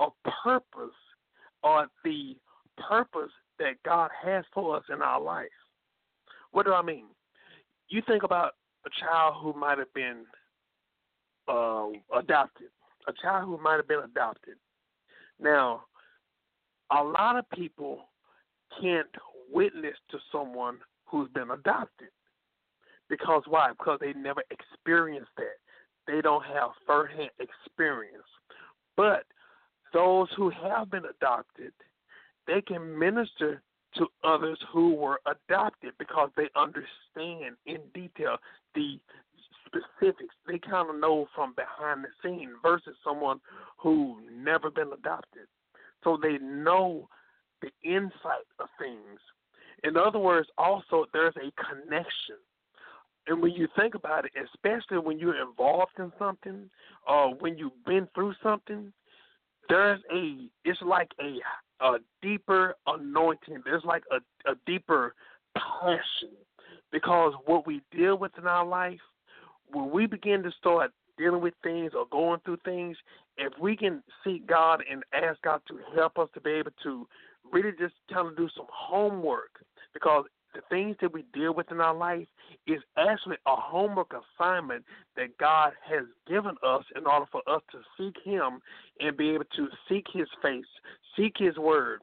a 0.00 0.06
purpose 0.42 0.96
or 1.62 1.86
the 2.04 2.36
purpose 2.88 3.32
that 3.58 3.74
God 3.84 4.10
has 4.24 4.44
for 4.54 4.76
us 4.76 4.84
in 4.92 5.02
our 5.02 5.20
life. 5.20 5.48
What 6.52 6.64
do 6.64 6.72
I 6.72 6.82
mean? 6.82 7.06
You 7.88 8.02
think 8.06 8.22
about 8.22 8.52
a 8.86 8.90
child 9.00 9.34
who 9.42 9.52
might 9.58 9.78
have 9.78 9.92
been 9.92 10.24
uh, 11.46 11.88
adopted, 12.16 12.68
a 13.06 13.12
child 13.22 13.46
who 13.46 13.62
might 13.62 13.76
have 13.76 13.88
been 13.88 14.00
adopted. 14.04 14.54
Now, 15.38 15.82
a 16.90 17.02
lot 17.02 17.36
of 17.36 17.48
people 17.50 18.08
can't 18.80 19.08
witness 19.52 19.96
to 20.10 20.18
someone 20.32 20.78
who's 21.06 21.28
been 21.30 21.50
adopted. 21.50 22.08
Because 23.08 23.42
why? 23.48 23.70
Because 23.72 23.98
they 24.00 24.12
never 24.12 24.42
experienced 24.50 25.30
that. 25.36 25.58
They 26.06 26.20
don't 26.20 26.44
have 26.44 26.70
first-hand 26.86 27.30
experience. 27.38 28.24
But 28.96 29.24
those 29.92 30.28
who 30.36 30.50
have 30.50 30.90
been 30.90 31.04
adopted, 31.04 31.72
they 32.46 32.60
can 32.60 32.98
minister 32.98 33.62
to 33.96 34.06
others 34.22 34.58
who 34.72 34.94
were 34.94 35.20
adopted 35.26 35.92
because 35.98 36.30
they 36.36 36.48
understand 36.54 37.56
in 37.66 37.78
detail 37.92 38.36
the 38.74 39.00
specifics. 39.66 40.34
They 40.46 40.58
kind 40.58 40.90
of 40.90 40.96
know 40.96 41.26
from 41.34 41.54
behind 41.54 42.04
the 42.04 42.08
scene 42.22 42.52
versus 42.62 42.94
someone 43.04 43.40
who 43.78 44.18
never 44.32 44.70
been 44.70 44.92
adopted. 44.92 45.46
So 46.04 46.18
they 46.20 46.38
know 46.38 47.08
the 47.62 47.70
insight 47.84 48.46
of 48.58 48.68
things. 48.78 49.20
In 49.84 49.96
other 49.96 50.18
words, 50.18 50.48
also 50.58 51.06
there's 51.12 51.34
a 51.36 51.52
connection. 51.62 52.36
And 53.26 53.42
when 53.42 53.52
you 53.52 53.68
think 53.76 53.94
about 53.94 54.24
it, 54.24 54.32
especially 54.52 54.98
when 54.98 55.18
you're 55.18 55.40
involved 55.40 55.92
in 55.98 56.12
something 56.18 56.68
or 57.06 57.34
when 57.34 57.56
you've 57.58 57.84
been 57.86 58.08
through 58.14 58.34
something, 58.42 58.92
there's 59.68 60.00
a 60.12 60.48
it's 60.64 60.80
like 60.82 61.10
a 61.20 61.84
a 61.84 61.98
deeper 62.22 62.74
anointing. 62.86 63.62
There's 63.64 63.84
like 63.84 64.02
a, 64.10 64.16
a 64.50 64.54
deeper 64.66 65.14
passion 65.56 66.30
because 66.92 67.34
what 67.46 67.66
we 67.66 67.82
deal 67.96 68.18
with 68.18 68.32
in 68.36 68.46
our 68.46 68.66
life, 68.66 69.00
when 69.72 69.90
we 69.90 70.06
begin 70.06 70.42
to 70.42 70.50
start 70.58 70.90
dealing 71.16 71.40
with 71.40 71.54
things 71.62 71.92
or 71.96 72.06
going 72.10 72.40
through 72.44 72.58
things, 72.64 72.96
if 73.36 73.52
we 73.60 73.76
can 73.76 74.02
seek 74.24 74.46
God 74.46 74.82
and 74.90 75.02
ask 75.14 75.40
God 75.42 75.60
to 75.68 75.78
help 75.94 76.18
us 76.18 76.28
to 76.34 76.40
be 76.40 76.50
able 76.50 76.72
to 76.82 77.06
really 77.52 77.72
just 77.78 77.94
kind 78.12 78.28
of 78.28 78.36
do 78.36 78.48
some 78.56 78.66
homework 78.72 79.64
because 79.92 80.24
the 80.54 80.60
things 80.68 80.96
that 81.00 81.12
we 81.12 81.24
deal 81.32 81.54
with 81.54 81.70
in 81.70 81.80
our 81.80 81.94
life 81.94 82.26
is 82.66 82.80
actually 82.96 83.36
a 83.46 83.54
homework 83.54 84.12
assignment 84.12 84.84
that 85.16 85.36
God 85.38 85.72
has 85.88 86.04
given 86.28 86.56
us 86.64 86.84
in 86.96 87.06
order 87.06 87.26
for 87.30 87.42
us 87.48 87.62
to 87.72 87.78
seek 87.96 88.16
Him 88.24 88.60
and 88.98 89.16
be 89.16 89.30
able 89.30 89.44
to 89.56 89.68
seek 89.88 90.06
His 90.12 90.28
face, 90.42 90.64
seek 91.16 91.34
His 91.38 91.56
word, 91.56 92.00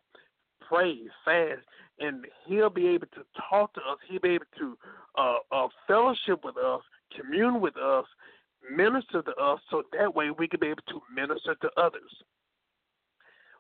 pray, 0.68 1.00
fast, 1.26 1.62
and 2.00 2.26
He'll 2.46 2.70
be 2.70 2.88
able 2.88 3.08
to 3.08 3.24
talk 3.50 3.74
to 3.74 3.82
us. 3.82 3.98
He'll 4.10 4.22
be 4.22 4.30
able 4.30 4.46
to 4.60 4.78
uh, 5.18 5.36
uh, 5.52 5.68
fellowship 5.86 6.44
with 6.44 6.58
us, 6.58 6.82
commune 7.16 7.60
with 7.60 7.76
us, 7.78 8.06
minister 8.74 9.22
to 9.22 9.36
us, 9.36 9.60
so 9.70 9.84
that 9.98 10.14
way 10.14 10.32
we 10.32 10.48
can 10.48 10.60
be 10.60 10.68
able 10.68 10.84
to 10.90 11.02
minister 11.14 11.56
to 11.62 11.70
others. 11.78 12.12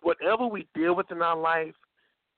Whatever 0.01 0.47
we 0.47 0.67
deal 0.73 0.95
with 0.95 1.11
in 1.11 1.21
our 1.21 1.35
life, 1.35 1.73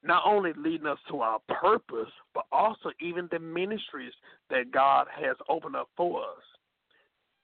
not 0.03 0.23
only 0.25 0.53
leading 0.55 0.87
us 0.87 0.99
to 1.09 1.19
our 1.19 1.39
purpose, 1.49 2.11
but 2.33 2.45
also 2.51 2.91
even 3.01 3.27
the 3.31 3.39
ministries 3.39 4.13
that 4.49 4.71
God 4.71 5.07
has 5.13 5.35
opened 5.49 5.75
up 5.75 5.89
for 5.97 6.21
us. 6.21 6.43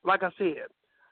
Like 0.03 0.23
I 0.23 0.29
said, 0.37 0.67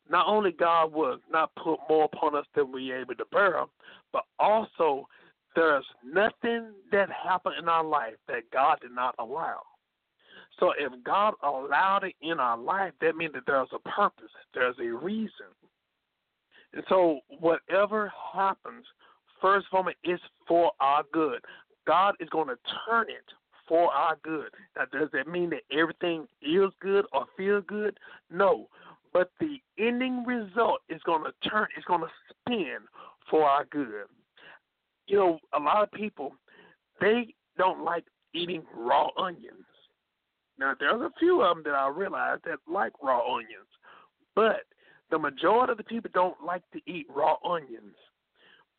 not 0.10 0.27
only 0.27 0.51
God 0.51 0.93
will 0.93 1.17
not 1.32 1.51
put 1.56 1.79
more 1.89 2.06
upon 2.06 2.36
us 2.36 2.45
than 2.56 2.71
we're 2.71 2.99
able 2.99 3.15
to 3.15 3.25
bear, 3.32 3.63
but 4.12 4.23
also 4.39 5.08
there's 5.56 5.86
nothing 6.03 6.71
that 6.91 7.10
happened 7.12 7.56
in 7.60 7.69
our 7.69 7.84
life 7.84 8.15
that 8.27 8.49
God 8.51 8.79
did 8.82 8.91
not 8.91 9.15
allow. 9.19 9.62
So 10.60 10.73
if 10.77 10.91
God 11.03 11.34
allowed 11.43 12.03
it 12.03 12.15
in 12.21 12.39
our 12.39 12.58
life, 12.58 12.93
that 13.01 13.15
means 13.15 13.34
that 13.34 13.43
there's 13.47 13.69
a 13.73 13.89
purpose, 13.89 14.32
there's 14.53 14.75
a 14.79 14.93
reason. 14.93 15.51
And 16.73 16.84
so 16.89 17.19
whatever 17.39 18.12
happens 18.34 18.86
first 19.43 19.67
moment 19.73 19.97
is 20.06 20.19
for 20.47 20.71
our 20.79 21.03
good. 21.12 21.41
God 21.86 22.15
is 22.21 22.29
going 22.29 22.47
to 22.47 22.58
turn 22.88 23.08
it 23.10 23.25
for 23.67 23.91
our 23.91 24.17
good. 24.23 24.49
Now, 24.77 24.86
does 24.97 25.10
that 25.12 25.27
mean 25.27 25.49
that 25.49 25.63
everything 25.71 26.27
is 26.41 26.71
good 26.82 27.06
or 27.12 27.25
feel 27.36 27.60
good? 27.62 27.99
No. 28.32 28.67
But 29.12 29.32
the 29.39 29.58
ending 29.77 30.23
result 30.25 30.79
is 30.89 31.01
going 31.06 31.23
to 31.25 31.49
turn, 31.49 31.67
it's 31.75 31.86
going 31.86 32.01
to 32.01 32.08
spin 32.29 32.77
for 33.29 33.43
our 33.43 33.65
good. 33.65 34.06
You 35.08 35.17
know, 35.17 35.39
a 35.53 35.60
lot 35.60 35.84
of 35.84 35.91
people, 35.91 36.34
they 37.01 37.36
don't 37.58 37.84
like 37.84 38.06
eating 38.34 38.63
raw 38.75 39.10
onions. 39.17 39.65
Now, 40.58 40.73
there's 40.79 41.01
a 41.01 41.12
few 41.19 41.41
of 41.41 41.58
them 41.58 41.63
that 41.65 41.77
I 41.77 41.89
realize 41.89 42.39
that 42.45 42.60
like 42.71 42.93
raw 43.03 43.21
onions, 43.36 43.67
but 44.36 44.62
the 45.12 45.19
majority 45.19 45.71
of 45.71 45.77
the 45.77 45.84
people 45.84 46.10
don't 46.13 46.41
like 46.43 46.63
to 46.71 46.79
eat 46.88 47.08
raw 47.13 47.36
onions. 47.45 47.95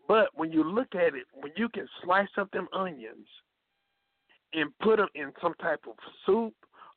But 0.06 0.28
when 0.34 0.52
you 0.52 0.62
look 0.64 0.94
at 0.94 1.14
it, 1.14 1.26
when 1.32 1.52
you 1.56 1.68
can 1.68 1.88
slice 2.02 2.28
up 2.36 2.50
them 2.50 2.68
onions 2.72 3.26
and 4.52 4.70
put 4.82 4.96
them 4.96 5.08
in 5.14 5.32
some 5.42 5.54
type 5.54 5.80
of 5.88 5.94
soup 6.26 6.54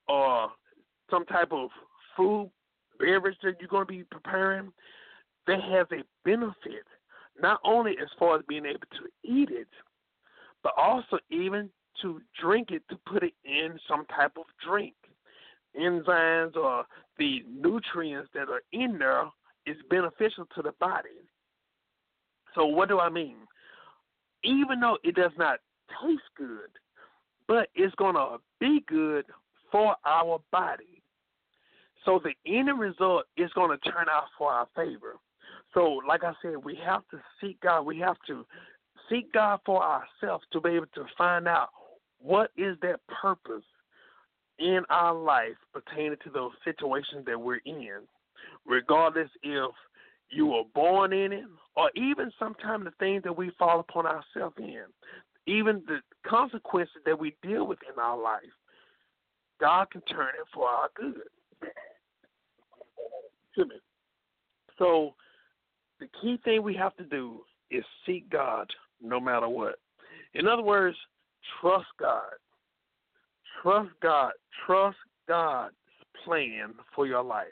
or 0.07 0.49
some 1.09 1.25
type 1.25 1.51
of 1.51 1.69
food 2.15 2.49
beverage 2.99 3.37
that 3.43 3.55
you're 3.59 3.69
going 3.69 3.85
to 3.85 3.93
be 3.93 4.03
preparing, 4.03 4.71
that 5.47 5.61
has 5.61 5.87
a 5.91 6.03
benefit 6.25 6.85
not 7.39 7.59
only 7.63 7.91
as 8.01 8.07
far 8.17 8.37
as 8.37 8.43
being 8.47 8.65
able 8.65 8.79
to 8.79 9.07
eat 9.23 9.49
it, 9.51 9.67
but 10.63 10.73
also 10.77 11.17
even 11.29 11.69
to 12.01 12.19
drink 12.39 12.71
it 12.71 12.83
to 12.89 12.97
put 13.05 13.23
it 13.23 13.33
in 13.45 13.79
some 13.87 14.05
type 14.07 14.33
of 14.37 14.45
drink. 14.67 14.95
Enzymes 15.79 16.55
or 16.55 16.85
the 17.19 17.43
nutrients 17.47 18.29
that 18.33 18.49
are 18.49 18.63
in 18.71 18.97
there 18.97 19.25
is 19.65 19.77
beneficial 19.89 20.45
to 20.55 20.61
the 20.61 20.73
body. 20.79 21.09
So 22.57 22.65
what 22.65 22.89
do 22.89 22.99
I 22.99 23.09
mean? 23.09 23.37
Even 24.43 24.79
though 24.79 24.97
it 25.03 25.15
does 25.15 25.31
not 25.37 25.59
taste 26.01 26.23
good, 26.35 26.71
but 27.47 27.69
it's 27.75 27.93
gonna 27.95 28.37
be 28.59 28.83
good 28.87 29.25
for 29.71 29.95
our 30.05 30.41
body. 30.51 31.03
So 32.03 32.19
the 32.21 32.33
end 32.51 32.77
result 32.79 33.25
is 33.37 33.51
gonna 33.53 33.77
turn 33.77 34.07
out 34.09 34.25
for 34.37 34.51
our 34.51 34.67
favor. 34.75 35.17
So 35.73 36.01
like 36.07 36.23
I 36.23 36.33
said, 36.41 36.57
we 36.57 36.75
have 36.83 37.03
to 37.11 37.19
seek 37.39 37.61
God. 37.61 37.83
We 37.83 37.99
have 37.99 38.17
to 38.25 38.43
seek 39.07 39.31
God 39.33 39.59
for 39.63 39.83
ourselves 39.83 40.43
to 40.51 40.59
be 40.59 40.71
able 40.71 40.87
to 40.95 41.05
find 41.15 41.47
out 41.47 41.69
what 42.19 42.49
is 42.57 42.75
that 42.81 42.99
purpose 43.07 43.63
in 44.57 44.81
our 44.89 45.13
life 45.13 45.55
pertaining 45.71 46.17
to 46.23 46.31
those 46.31 46.51
situations 46.63 47.23
that 47.27 47.39
we're 47.39 47.61
in, 47.65 47.99
regardless 48.65 49.29
if 49.43 49.71
you 50.29 50.47
were 50.47 50.63
born 50.73 51.13
in 51.13 51.31
it, 51.31 51.45
or 51.75 51.91
even 51.95 52.31
sometimes 52.37 52.85
the 52.85 52.91
things 52.99 53.23
that 53.23 53.37
we 53.37 53.51
fall 53.57 53.79
upon 53.79 54.05
ourselves 54.05 54.55
in, 54.57 54.83
even 55.45 55.83
the 55.87 55.99
consequences 56.27 57.01
that 57.05 57.17
we 57.17 57.35
deal 57.41 57.65
with 57.65 57.79
in 57.91 57.99
our 58.01 58.17
life, 58.21 58.41
God 59.59 59.89
can 59.91 60.01
turn 60.01 60.27
it 60.39 60.47
for 60.53 60.67
our 60.67 60.89
good. 60.95 61.21
So 64.77 65.15
the 65.99 66.07
key 66.21 66.37
thing 66.43 66.61
we 66.61 66.75
have 66.75 66.95
to 66.97 67.03
do 67.03 67.41
is 67.71 67.83
seek 68.05 68.29
God 68.29 68.69
no 69.01 69.19
matter 69.19 69.49
what. 69.49 69.79
In 70.35 70.47
other 70.47 70.61
words, 70.61 70.97
trust 71.59 71.87
God. 71.99 72.37
Trust 73.63 73.89
God. 74.01 74.31
Trust 74.65 74.97
God's 75.27 75.73
plan 76.23 76.73
for 76.93 77.07
your 77.07 77.23
life. 77.23 77.47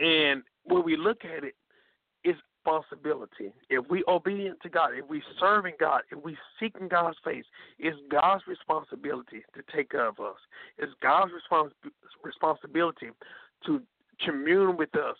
And 0.00 0.42
when 0.64 0.84
we 0.84 0.96
look 0.96 1.24
at 1.24 1.44
it, 1.44 1.54
it's 2.24 2.38
responsibility. 2.64 3.52
If 3.70 3.88
we 3.90 4.04
obedient 4.06 4.60
to 4.62 4.68
God, 4.68 4.90
if 4.94 5.08
we 5.08 5.22
serving 5.40 5.74
God, 5.80 6.02
if 6.10 6.22
we 6.22 6.36
seeking 6.60 6.88
God's 6.88 7.16
face, 7.24 7.44
it's 7.78 7.96
God's 8.10 8.44
responsibility 8.46 9.42
to 9.54 9.62
take 9.74 9.90
care 9.90 10.08
of 10.08 10.20
us. 10.20 10.36
It's 10.78 10.92
God's 11.02 11.32
respons- 11.32 11.72
responsibility 12.22 13.08
to 13.66 13.82
commune 14.24 14.76
with 14.76 14.94
us, 14.96 15.16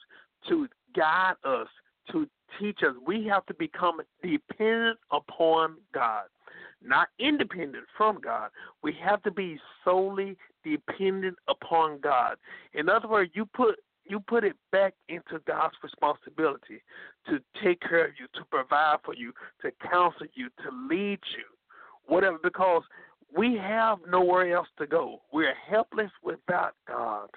to 0.48 0.68
guide 0.94 1.34
us, 1.44 1.68
to 2.12 2.28
teach 2.60 2.78
us. 2.82 2.94
We 3.06 3.26
have 3.26 3.46
to 3.46 3.54
become 3.54 4.00
dependent 4.22 4.98
upon 5.10 5.76
God, 5.94 6.24
not 6.84 7.08
independent 7.18 7.84
from 7.96 8.20
God. 8.20 8.50
We 8.82 8.94
have 9.02 9.22
to 9.22 9.30
be 9.30 9.58
solely 9.84 10.36
dependent 10.64 11.36
upon 11.48 12.00
God. 12.00 12.36
In 12.74 12.88
other 12.88 13.08
words, 13.08 13.32
you 13.34 13.46
put 13.46 13.76
you 14.04 14.20
put 14.20 14.44
it 14.44 14.56
back 14.70 14.94
into 15.08 15.40
God's 15.46 15.74
responsibility 15.82 16.82
to 17.28 17.38
take 17.62 17.80
care 17.80 18.06
of 18.06 18.12
you, 18.18 18.26
to 18.34 18.44
provide 18.50 18.96
for 19.04 19.14
you, 19.14 19.32
to 19.62 19.70
counsel 19.88 20.26
you, 20.34 20.48
to 20.62 20.70
lead 20.88 21.20
you, 21.36 21.44
whatever, 22.06 22.38
because 22.42 22.82
we 23.36 23.56
have 23.56 23.98
nowhere 24.08 24.54
else 24.54 24.68
to 24.78 24.86
go. 24.86 25.22
We're 25.32 25.54
helpless 25.54 26.10
without 26.22 26.74
God. 26.86 27.28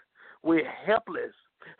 We're 0.43 0.69
helpless. 0.69 1.33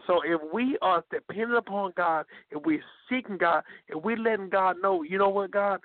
So 0.07 0.21
if 0.23 0.41
we 0.53 0.77
are 0.81 1.03
dependent 1.11 1.57
upon 1.57 1.93
God, 1.95 2.25
if 2.49 2.63
we're 2.65 2.83
seeking 3.09 3.37
God, 3.37 3.63
if 3.87 4.03
we're 4.03 4.17
letting 4.17 4.49
God 4.49 4.77
know, 4.81 5.03
you 5.03 5.17
know 5.17 5.29
what, 5.29 5.51
God, 5.51 5.79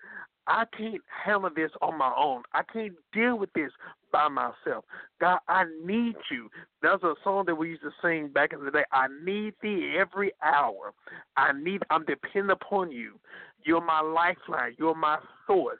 I 0.51 0.65
can't 0.77 1.01
handle 1.25 1.51
this 1.55 1.71
on 1.81 1.97
my 1.97 2.13
own. 2.17 2.43
I 2.53 2.63
can't 2.73 2.95
deal 3.13 3.39
with 3.39 3.53
this 3.53 3.71
by 4.13 4.27
myself. 4.27 4.85
God, 5.21 5.39
I 5.47 5.65
need 5.85 6.17
you. 6.29 6.51
That's 6.83 7.05
a 7.05 7.15
song 7.23 7.45
that 7.47 7.55
we 7.55 7.69
used 7.69 7.83
to 7.83 7.93
sing 8.03 8.31
back 8.35 8.53
in 8.53 8.65
the 8.65 8.73
day. 8.73 8.83
I 8.91 9.07
need 9.25 9.55
thee 9.63 9.95
every 9.97 10.33
hour. 10.43 10.93
I 11.37 11.53
need 11.53 11.83
I'm 11.89 12.05
dependent 12.05 12.51
upon 12.51 12.91
you. 12.91 13.21
You're 13.65 13.81
my 13.81 14.01
lifeline. 14.01 14.75
You're 14.77 14.97
my 14.97 15.19
source. 15.47 15.79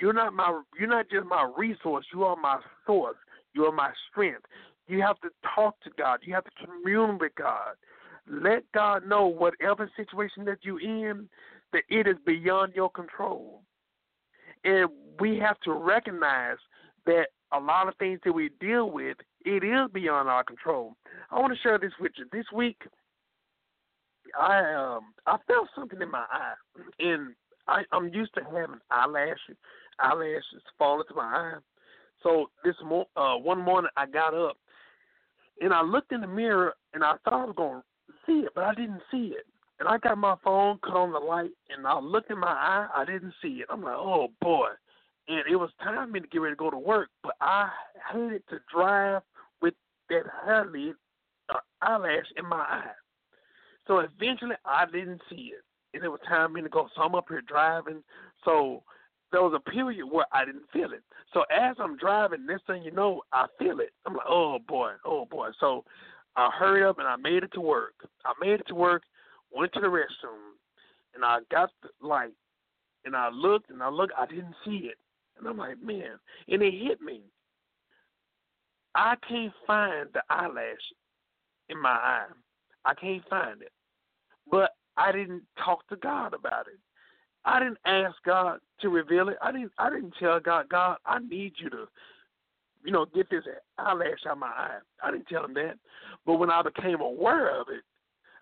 You're 0.00 0.14
not 0.14 0.32
my 0.32 0.62
you're 0.78 0.88
not 0.88 1.10
just 1.10 1.26
my 1.26 1.52
resource, 1.54 2.06
you 2.14 2.24
are 2.24 2.36
my 2.36 2.58
source. 2.86 3.18
You 3.52 3.66
are 3.66 3.72
my 3.72 3.90
strength. 4.10 4.46
You 4.86 5.02
have 5.02 5.20
to 5.20 5.28
talk 5.54 5.78
to 5.82 5.90
God. 5.98 6.20
You 6.22 6.32
have 6.34 6.44
to 6.44 6.50
commune 6.64 7.18
with 7.18 7.34
God. 7.34 7.74
Let 8.26 8.62
God 8.72 9.06
know 9.06 9.26
whatever 9.26 9.90
situation 9.94 10.46
that 10.46 10.58
you're 10.62 10.80
in, 10.80 11.28
that 11.74 11.82
it 11.90 12.06
is 12.06 12.16
beyond 12.24 12.72
your 12.74 12.90
control. 12.90 13.60
And 14.64 14.88
we 15.18 15.38
have 15.38 15.58
to 15.60 15.72
recognize 15.72 16.56
that 17.06 17.28
a 17.52 17.58
lot 17.58 17.88
of 17.88 17.96
things 17.96 18.20
that 18.24 18.32
we 18.32 18.50
deal 18.60 18.90
with, 18.90 19.16
it 19.44 19.64
is 19.64 19.90
beyond 19.92 20.28
our 20.28 20.44
control. 20.44 20.94
I 21.30 21.40
want 21.40 21.52
to 21.52 21.58
share 21.60 21.78
this 21.78 21.92
with 22.00 22.12
you. 22.16 22.26
This 22.32 22.44
week, 22.54 22.80
I 24.38 24.74
um 24.74 25.12
I 25.26 25.36
felt 25.46 25.68
something 25.74 26.00
in 26.00 26.10
my 26.10 26.24
eye, 26.30 26.54
and 27.00 27.34
I 27.66 27.82
I'm 27.92 28.08
used 28.12 28.34
to 28.34 28.44
having 28.44 28.78
eyelashes 28.90 29.56
eyelashes 29.98 30.62
fall 30.78 31.00
into 31.00 31.14
my 31.14 31.22
eye. 31.22 31.58
So 32.22 32.50
this 32.64 32.76
mo- 32.84 33.08
uh 33.16 33.36
one 33.36 33.60
morning 33.60 33.90
I 33.96 34.06
got 34.06 34.34
up 34.34 34.56
and 35.60 35.72
I 35.72 35.82
looked 35.82 36.12
in 36.12 36.20
the 36.20 36.26
mirror 36.26 36.74
and 36.94 37.02
I 37.02 37.14
thought 37.24 37.34
I 37.34 37.44
was 37.44 37.54
gonna 37.56 37.82
see 38.26 38.44
it, 38.44 38.50
but 38.54 38.64
I 38.64 38.74
didn't 38.74 39.02
see 39.10 39.34
it. 39.36 39.46
And 39.80 39.88
I 39.88 39.96
got 39.96 40.18
my 40.18 40.36
phone, 40.44 40.78
cut 40.84 40.94
on 40.94 41.10
the 41.10 41.18
light, 41.18 41.52
and 41.74 41.86
I 41.86 41.98
looked 41.98 42.30
in 42.30 42.38
my 42.38 42.48
eye. 42.48 42.88
I 42.94 43.06
didn't 43.06 43.32
see 43.40 43.62
it. 43.62 43.66
I'm 43.70 43.82
like, 43.82 43.96
oh 43.96 44.28
boy. 44.42 44.68
And 45.26 45.42
it 45.50 45.56
was 45.56 45.70
time 45.82 46.08
for 46.08 46.12
me 46.12 46.20
to 46.20 46.26
get 46.26 46.38
ready 46.38 46.54
to 46.54 46.58
go 46.58 46.70
to 46.70 46.78
work, 46.78 47.08
but 47.22 47.34
I 47.40 47.70
hated 48.12 48.42
to 48.50 48.58
drive 48.72 49.22
with 49.62 49.74
that 50.10 50.24
eyelid, 50.46 50.94
uh, 51.48 51.60
eyelash 51.80 52.26
in 52.36 52.46
my 52.46 52.58
eye. 52.58 52.92
So 53.86 54.00
eventually, 54.00 54.56
I 54.66 54.84
didn't 54.84 55.22
see 55.30 55.52
it, 55.54 55.64
and 55.94 56.04
it 56.04 56.08
was 56.08 56.20
time 56.28 56.50
for 56.50 56.54
me 56.54 56.62
to 56.62 56.68
go. 56.68 56.88
So 56.94 57.02
I'm 57.02 57.14
up 57.14 57.26
here 57.28 57.42
driving. 57.46 58.02
So 58.44 58.82
there 59.32 59.42
was 59.42 59.54
a 59.54 59.70
period 59.70 60.04
where 60.04 60.26
I 60.32 60.44
didn't 60.44 60.68
feel 60.72 60.92
it. 60.92 61.02
So 61.32 61.44
as 61.50 61.76
I'm 61.78 61.96
driving, 61.96 62.44
next 62.44 62.66
thing 62.66 62.82
you 62.82 62.90
know, 62.90 63.22
I 63.32 63.46
feel 63.58 63.80
it. 63.80 63.92
I'm 64.04 64.14
like, 64.14 64.26
oh 64.28 64.58
boy, 64.68 64.92
oh 65.06 65.24
boy. 65.24 65.50
So 65.58 65.84
I 66.36 66.50
hurried 66.58 66.84
up 66.84 66.98
and 66.98 67.08
I 67.08 67.16
made 67.16 67.44
it 67.44 67.52
to 67.54 67.60
work. 67.60 67.94
I 68.26 68.32
made 68.40 68.60
it 68.60 68.66
to 68.68 68.74
work 68.74 69.04
went 69.52 69.72
to 69.72 69.80
the 69.80 69.86
restroom, 69.86 70.54
and 71.14 71.24
I 71.24 71.38
got 71.50 71.70
the 71.82 71.88
light, 72.06 72.34
and 73.04 73.16
I 73.16 73.30
looked 73.30 73.70
and 73.70 73.82
I 73.82 73.88
looked, 73.88 74.12
I 74.18 74.26
didn't 74.26 74.54
see 74.64 74.88
it, 74.90 74.98
and 75.38 75.46
I'm 75.46 75.56
like, 75.56 75.82
man, 75.82 76.18
and 76.48 76.62
it 76.62 76.74
hit 76.74 77.00
me. 77.00 77.22
I 78.94 79.14
can't 79.28 79.52
find 79.66 80.08
the 80.12 80.22
eyelash 80.30 80.92
in 81.68 81.80
my 81.80 81.90
eye. 81.90 82.26
I 82.84 82.94
can't 82.94 83.22
find 83.28 83.62
it, 83.62 83.72
but 84.50 84.70
I 84.96 85.12
didn't 85.12 85.42
talk 85.64 85.86
to 85.88 85.96
God 85.96 86.34
about 86.34 86.66
it. 86.66 86.78
I 87.44 87.58
didn't 87.58 87.78
ask 87.86 88.16
God 88.24 88.58
to 88.80 88.88
reveal 88.88 89.28
it. 89.28 89.36
I 89.42 89.52
didn't. 89.52 89.72
I 89.78 89.90
didn't 89.90 90.14
tell 90.18 90.40
God, 90.40 90.68
God, 90.68 90.98
I 91.06 91.20
need 91.20 91.52
you 91.56 91.70
to, 91.70 91.86
you 92.84 92.92
know, 92.92 93.06
get 93.14 93.30
this 93.30 93.44
eyelash 93.78 94.26
out 94.26 94.32
of 94.32 94.38
my 94.38 94.48
eye. 94.48 94.78
I 95.02 95.10
didn't 95.10 95.28
tell 95.28 95.44
him 95.44 95.54
that. 95.54 95.76
But 96.26 96.34
when 96.34 96.50
I 96.50 96.62
became 96.62 97.00
aware 97.00 97.58
of 97.58 97.68
it, 97.70 97.82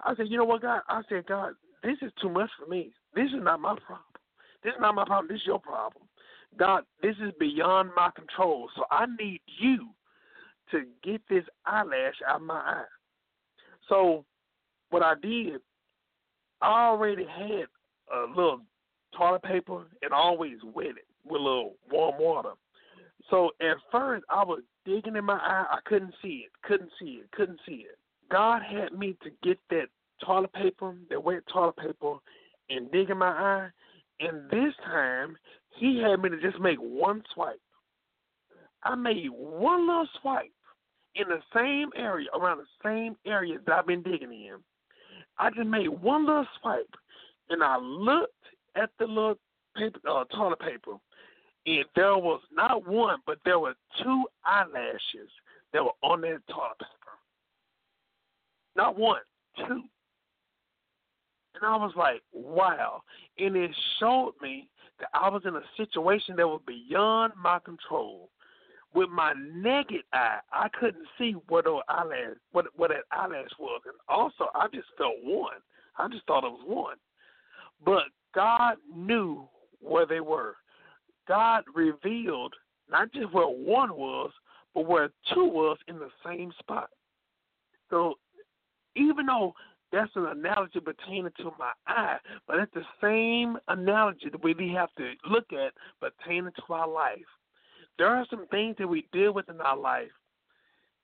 I 0.02 0.14
said, 0.14 0.26
you 0.28 0.36
know 0.36 0.44
what, 0.44 0.62
God? 0.62 0.80
I 0.88 1.02
said, 1.08 1.26
God, 1.26 1.54
this 1.82 1.96
is 2.02 2.12
too 2.20 2.28
much 2.28 2.50
for 2.58 2.68
me. 2.68 2.92
This 3.14 3.28
is 3.28 3.42
not 3.42 3.60
my 3.60 3.76
problem. 3.86 4.04
This 4.62 4.72
is 4.72 4.80
not 4.80 4.94
my 4.94 5.04
problem. 5.04 5.28
This 5.28 5.40
is 5.40 5.46
your 5.46 5.58
problem. 5.60 6.04
God, 6.58 6.84
this 7.02 7.16
is 7.22 7.32
beyond 7.38 7.90
my 7.96 8.10
control. 8.14 8.68
So 8.76 8.84
I 8.90 9.06
need 9.20 9.40
you 9.60 9.88
to 10.70 10.84
get 11.02 11.20
this 11.28 11.44
eyelash 11.66 12.14
out 12.28 12.36
of 12.36 12.42
my 12.42 12.54
eye. 12.54 12.84
So 13.88 14.24
what 14.90 15.02
I 15.02 15.14
did, 15.20 15.60
I 16.60 16.86
already 16.86 17.24
had 17.24 17.66
a 18.14 18.28
little 18.28 18.60
toilet 19.16 19.42
paper 19.42 19.86
and 20.02 20.12
always 20.12 20.58
wet 20.74 20.86
it 20.86 21.06
with 21.24 21.40
a 21.40 21.44
little 21.44 21.74
warm 21.90 22.16
water. 22.18 22.52
So 23.30 23.50
at 23.60 23.76
first 23.90 24.24
I 24.30 24.44
was 24.44 24.62
digging 24.84 25.16
in 25.16 25.24
my 25.24 25.34
eye. 25.34 25.66
I 25.70 25.78
couldn't 25.84 26.14
see 26.22 26.46
it, 26.46 26.52
couldn't 26.62 26.90
see 26.98 27.20
it, 27.22 27.30
couldn't 27.32 27.60
see 27.66 27.86
it. 27.88 27.97
God 28.30 28.62
had 28.62 28.98
me 28.98 29.16
to 29.22 29.30
get 29.42 29.58
that 29.70 29.86
toilet 30.24 30.52
paper, 30.52 30.94
that 31.10 31.22
wet 31.22 31.42
toilet 31.52 31.76
paper, 31.76 32.16
and 32.70 32.90
dig 32.90 33.10
in 33.10 33.18
my 33.18 33.28
eye. 33.28 33.68
And 34.20 34.50
this 34.50 34.74
time, 34.84 35.36
He 35.76 36.00
had 36.02 36.20
me 36.20 36.28
to 36.30 36.40
just 36.40 36.60
make 36.60 36.78
one 36.78 37.22
swipe. 37.34 37.60
I 38.82 38.94
made 38.94 39.28
one 39.30 39.86
little 39.86 40.08
swipe 40.20 40.52
in 41.14 41.24
the 41.28 41.40
same 41.54 41.90
area, 41.96 42.28
around 42.34 42.58
the 42.58 42.64
same 42.84 43.16
area 43.26 43.58
that 43.66 43.78
I've 43.78 43.86
been 43.86 44.02
digging 44.02 44.32
in. 44.32 44.56
I 45.38 45.50
just 45.50 45.66
made 45.66 45.88
one 45.88 46.26
little 46.26 46.46
swipe, 46.60 46.94
and 47.50 47.62
I 47.62 47.78
looked 47.78 48.32
at 48.76 48.90
the 48.98 49.06
little 49.06 49.38
paper, 49.76 49.98
uh, 50.08 50.24
toilet 50.24 50.60
paper, 50.60 50.92
and 51.66 51.84
there 51.94 52.16
was 52.16 52.40
not 52.52 52.86
one, 52.86 53.18
but 53.26 53.38
there 53.44 53.58
were 53.58 53.74
two 54.02 54.24
eyelashes 54.44 55.30
that 55.72 55.84
were 55.84 55.90
on 56.02 56.20
that 56.22 56.40
toilet 56.48 56.78
paper. 56.78 56.97
Not 58.78 58.96
one, 58.96 59.20
two. 59.56 59.82
And 61.54 61.64
I 61.64 61.76
was 61.76 61.92
like, 61.96 62.22
wow. 62.32 63.02
And 63.36 63.56
it 63.56 63.72
showed 63.98 64.34
me 64.40 64.68
that 65.00 65.08
I 65.12 65.28
was 65.28 65.42
in 65.44 65.56
a 65.56 65.62
situation 65.76 66.36
that 66.36 66.46
was 66.46 66.60
beyond 66.64 67.32
my 67.36 67.58
control. 67.58 68.30
With 68.94 69.10
my 69.10 69.34
naked 69.52 70.02
eye, 70.12 70.38
I 70.52 70.68
couldn't 70.80 71.06
see 71.18 71.34
what 71.48 71.64
the 71.64 71.80
eyelash, 71.88 72.36
what 72.52 72.66
what 72.74 72.88
that 72.88 73.04
eyelash 73.12 73.50
was, 73.58 73.82
and 73.84 73.94
also 74.08 74.46
I 74.54 74.66
just 74.72 74.86
felt 74.96 75.12
one. 75.22 75.58
I 75.98 76.08
just 76.08 76.26
thought 76.26 76.44
it 76.44 76.50
was 76.50 76.64
one, 76.66 76.96
but 77.84 78.04
God 78.34 78.76
knew 78.96 79.46
where 79.80 80.06
they 80.06 80.20
were. 80.20 80.54
God 81.28 81.64
revealed 81.74 82.54
not 82.90 83.12
just 83.12 83.30
where 83.34 83.44
one 83.44 83.94
was, 83.94 84.30
but 84.74 84.86
where 84.86 85.10
two 85.34 85.44
was 85.44 85.76
in 85.86 85.98
the 85.98 86.08
same 86.24 86.50
spot. 86.58 86.88
So 87.90 88.14
even 88.96 89.26
though 89.26 89.54
that's 89.92 90.10
an 90.16 90.26
analogy 90.26 90.80
pertaining 90.80 91.32
to 91.38 91.52
my 91.58 91.72
eye, 91.86 92.18
but 92.46 92.56
that's 92.58 92.74
the 92.74 92.82
same 93.02 93.56
analogy 93.68 94.28
that 94.30 94.42
we 94.42 94.72
have 94.74 94.90
to 94.98 95.12
look 95.28 95.46
at 95.52 95.72
pertaining 96.00 96.52
to 96.52 96.74
our 96.74 96.88
life. 96.88 97.18
There 97.96 98.08
are 98.08 98.26
some 98.28 98.46
things 98.48 98.76
that 98.78 98.86
we 98.86 99.08
deal 99.12 99.32
with 99.32 99.48
in 99.48 99.60
our 99.60 99.76
life, 99.76 100.10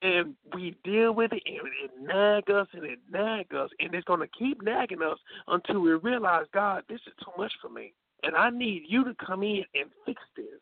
and 0.03 0.35
we 0.55 0.77
deal 0.85 1.12
with 1.12 1.33
it, 1.33 1.42
and 1.47 1.66
it 1.83 1.90
nag 2.01 2.51
us, 2.51 2.68
and 2.75 2.85
it 2.85 2.99
nag 3.11 3.55
us, 3.55 3.70
and 3.81 3.94
it's 3.94 4.05
going 4.05 4.20
to 4.20 4.29
keep 4.38 4.62
nagging 4.62 5.03
us 5.03 5.18
until 5.49 5.81
we 5.81 5.92
realize, 5.92 6.44
God, 6.53 6.83
this 6.88 7.01
is 7.07 7.14
too 7.25 7.33
much 7.38 7.53
for 7.62 7.70
me, 7.70 7.94
and 8.23 8.37
I 8.37 8.51
need 8.51 8.85
you 8.87 9.03
to 9.05 9.14
come 9.14 9.42
in 9.42 9.64
and 9.75 9.90
fix 10.05 10.20
this. 10.37 10.61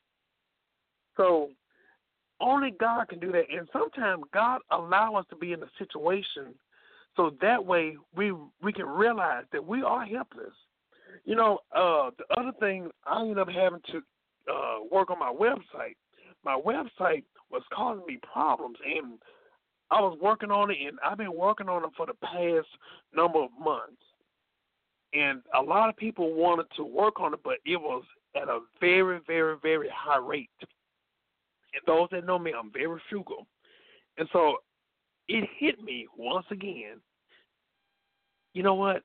So 1.16 1.50
only 2.40 2.70
God 2.70 3.08
can 3.08 3.18
do 3.18 3.32
that, 3.32 3.50
and 3.52 3.68
sometimes 3.72 4.22
God 4.32 4.60
allows 4.70 5.16
us 5.16 5.24
to 5.30 5.36
be 5.36 5.52
in 5.52 5.62
a 5.62 5.70
situation– 5.76 6.54
so 7.16 7.34
that 7.40 7.64
way 7.64 7.96
we 8.14 8.32
we 8.62 8.72
can 8.72 8.86
realize 8.86 9.44
that 9.52 9.64
we 9.64 9.82
are 9.82 10.04
helpless. 10.04 10.54
You 11.24 11.36
know, 11.36 11.58
uh, 11.74 12.10
the 12.18 12.40
other 12.40 12.52
thing 12.58 12.90
I 13.06 13.20
ended 13.20 13.38
up 13.38 13.48
having 13.48 13.80
to 13.92 13.98
uh, 14.52 14.78
work 14.90 15.10
on 15.10 15.18
my 15.18 15.32
website. 15.32 15.96
My 16.44 16.58
website 16.58 17.24
was 17.50 17.62
causing 17.72 18.04
me 18.06 18.18
problems, 18.32 18.78
and 18.84 19.18
I 19.90 20.00
was 20.00 20.18
working 20.20 20.50
on 20.50 20.70
it, 20.70 20.78
and 20.86 20.98
I've 21.04 21.18
been 21.18 21.36
working 21.36 21.68
on 21.68 21.84
it 21.84 21.90
for 21.96 22.06
the 22.06 22.14
past 22.14 22.66
number 23.14 23.40
of 23.40 23.50
months. 23.62 24.02
And 25.12 25.42
a 25.56 25.60
lot 25.60 25.90
of 25.90 25.96
people 25.96 26.32
wanted 26.32 26.66
to 26.76 26.84
work 26.84 27.20
on 27.20 27.34
it, 27.34 27.40
but 27.44 27.58
it 27.66 27.76
was 27.76 28.02
at 28.34 28.48
a 28.48 28.60
very, 28.80 29.20
very, 29.26 29.56
very 29.62 29.90
high 29.94 30.18
rate. 30.18 30.48
And 30.60 31.82
those 31.86 32.08
that 32.12 32.26
know 32.26 32.38
me, 32.38 32.52
I'm 32.58 32.72
very 32.72 33.00
frugal. 33.10 33.46
And 34.16 34.28
so 34.32 34.56
it 35.28 35.48
hit 35.58 35.82
me 35.82 36.06
once 36.16 36.46
again 36.50 37.00
you 38.54 38.62
know 38.62 38.74
what, 38.74 39.02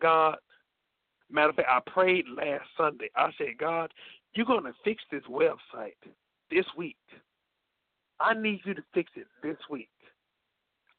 God. 0.00 0.36
Matter 1.30 1.50
of 1.50 1.56
fact, 1.56 1.68
I 1.70 1.90
prayed 1.90 2.26
last 2.36 2.64
Sunday. 2.76 3.10
I 3.16 3.30
said, 3.38 3.58
God, 3.58 3.90
you're 4.34 4.46
going 4.46 4.64
to 4.64 4.72
fix 4.84 5.02
this 5.10 5.22
website 5.30 5.96
this 6.50 6.66
week. 6.76 6.96
I 8.20 8.34
need 8.34 8.60
you 8.64 8.74
to 8.74 8.84
fix 8.92 9.10
it 9.16 9.26
this 9.42 9.56
week. 9.70 9.88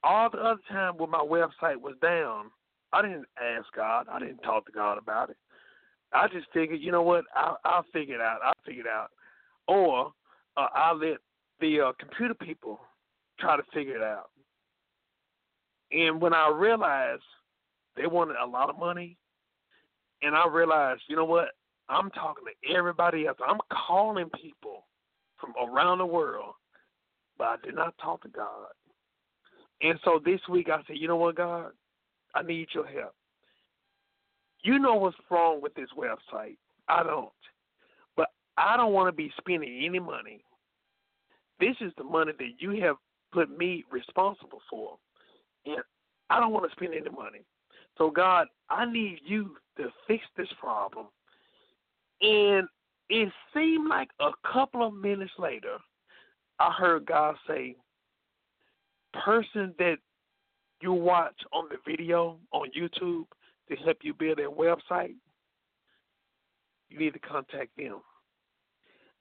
All 0.04 0.30
the 0.30 0.40
other 0.40 0.62
time 0.70 0.98
when 0.98 1.10
my 1.10 1.20
website 1.20 1.80
was 1.80 1.96
down, 2.02 2.52
I 2.92 3.02
didn't 3.02 3.28
ask 3.42 3.68
God. 3.76 4.08
I 4.12 4.20
didn't 4.20 4.40
talk 4.40 4.66
to 4.66 4.72
God 4.72 4.98
about 4.98 5.30
it. 5.30 5.38
I 6.12 6.28
just 6.28 6.48
figured, 6.54 6.82
you 6.82 6.92
know 6.92 7.02
what? 7.02 7.26
I'll, 7.36 7.60
I'll 7.64 7.86
figure 7.94 8.16
it 8.16 8.22
out. 8.22 8.40
I'll 8.44 8.54
figure 8.66 8.82
it 8.82 8.88
out. 8.88 9.10
Or 9.68 10.12
uh, 10.58 10.68
I'll 10.76 10.98
let 10.98 11.18
the 11.62 11.80
uh, 11.80 11.92
computer 12.00 12.34
people 12.34 12.80
try 13.44 13.58
to 13.58 13.64
figure 13.74 13.96
it 13.96 14.02
out. 14.02 14.30
And 15.92 16.20
when 16.22 16.34
I 16.34 16.50
realized 16.50 17.22
they 17.96 18.08
wanted 18.08 18.38
a 18.38 18.46
lot 18.46 18.70
of 18.70 18.80
money, 18.80 19.18
and 20.22 20.36
I 20.36 20.48
realized, 20.48 21.02
you 21.08 21.16
know 21.16 21.26
what? 21.26 21.50
I'm 21.90 22.10
talking 22.12 22.46
to 22.46 22.74
everybody 22.74 23.28
else. 23.28 23.38
I'm 23.46 23.60
calling 23.88 24.30
people 24.42 24.88
from 25.38 25.54
around 25.62 25.98
the 25.98 26.06
world, 26.06 26.54
but 27.38 27.44
I 27.46 27.56
did 27.64 27.76
not 27.76 27.94
talk 28.02 28.24
to 28.24 28.30
God. 28.30 28.70
And 29.82 30.00
so 30.06 30.22
this 30.24 30.40
week 30.50 30.70
I 30.70 30.78
said, 30.88 30.96
you 30.98 31.10
know 31.10 31.18
what, 31.18 31.36
God? 31.36 31.72
I 32.34 32.42
need 32.42 32.68
your 32.74 32.88
help. 32.88 33.14
You 34.64 34.80
know 34.80 34.96
what's 34.96 35.18
wrong 35.30 35.62
with 35.62 35.76
this 35.76 35.90
website. 35.98 36.56
I 36.88 37.04
don't. 37.04 37.30
But 38.16 38.28
I 38.58 38.78
don't 38.78 38.94
want 38.94 39.10
to 39.10 39.12
be 39.12 39.32
spending 39.38 39.84
any 39.86 40.00
money. 40.00 40.44
This 41.60 41.76
is 41.82 41.92
the 41.98 42.04
money 42.06 42.32
that 42.40 42.52
you 42.60 42.82
have 42.82 42.96
put 43.34 43.58
me 43.58 43.84
responsible 43.92 44.62
for. 44.70 44.98
And 45.66 45.82
I 46.30 46.40
don't 46.40 46.54
want 46.54 46.70
to 46.70 46.76
spend 46.76 46.94
any 46.94 47.10
money. 47.10 47.42
So, 47.98 48.10
God, 48.10 48.48
I 48.70 48.86
need 48.86 49.20
you 49.26 49.56
to 49.78 49.90
fix 50.08 50.24
this 50.38 50.48
problem. 50.60 51.08
And 52.22 52.68
it 53.10 53.32
seemed 53.54 53.90
like 53.90 54.10
a 54.20 54.32
couple 54.52 54.88
of 54.88 54.94
minutes 54.94 55.34
later, 55.38 55.78
I 56.60 56.72
heard 56.72 57.06
God 57.06 57.36
say, 57.48 57.76
person 59.26 59.74
that 59.78 59.98
you 60.82 60.94
watch 60.94 61.36
on 61.52 61.66
the 61.70 61.78
video 61.90 62.38
on 62.52 62.70
YouTube 62.78 63.26
to 63.70 63.76
help 63.84 63.98
you 64.02 64.14
build 64.14 64.40
a 64.40 64.44
website, 64.44 65.16
you 66.90 67.00
need 67.00 67.14
to 67.14 67.20
contact 67.20 67.70
them. 67.78 68.02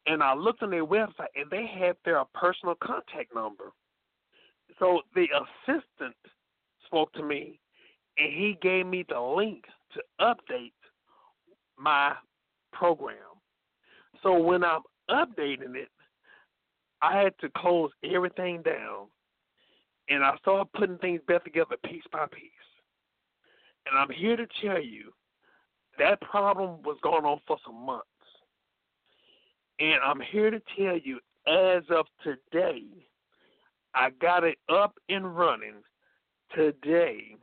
And 0.06 0.22
I 0.22 0.34
looked 0.34 0.62
on 0.62 0.70
their 0.70 0.84
website 0.84 1.30
and 1.36 1.50
they 1.50 1.66
had 1.66 1.96
their 2.04 2.22
personal 2.34 2.74
contact 2.82 3.34
number. 3.34 3.72
So 4.78 5.02
the 5.14 5.26
assistant 5.66 6.16
spoke 6.86 7.12
to 7.14 7.22
me 7.22 7.60
and 8.18 8.32
he 8.32 8.58
gave 8.60 8.86
me 8.86 9.04
the 9.08 9.20
link 9.20 9.64
to 9.94 10.02
update 10.20 10.72
my 11.78 12.14
program. 12.72 13.16
So 14.22 14.38
when 14.38 14.62
I'm 14.64 14.82
updating 15.10 15.74
it, 15.74 15.90
I 17.00 17.20
had 17.20 17.32
to 17.40 17.48
close 17.56 17.90
everything 18.04 18.62
down 18.62 19.06
and 20.08 20.24
I 20.24 20.36
started 20.38 20.72
putting 20.74 20.98
things 20.98 21.20
back 21.26 21.44
together 21.44 21.76
piece 21.84 22.04
by 22.12 22.26
piece. 22.26 22.50
And 23.86 23.98
I'm 23.98 24.10
here 24.10 24.36
to 24.36 24.46
tell 24.64 24.80
you 24.80 25.12
that 25.98 26.20
problem 26.20 26.82
was 26.82 26.96
going 27.02 27.24
on 27.24 27.40
for 27.46 27.56
some 27.66 27.84
months. 27.84 28.06
And 29.80 29.98
I'm 30.04 30.20
here 30.20 30.50
to 30.50 30.60
tell 30.78 30.96
you, 30.96 31.18
as 31.46 31.82
of 31.90 32.06
today, 32.22 32.84
I 33.94 34.10
got 34.20 34.44
it 34.44 34.58
up 34.68 34.94
and 35.08 35.36
running 35.36 35.82
today 36.54 37.36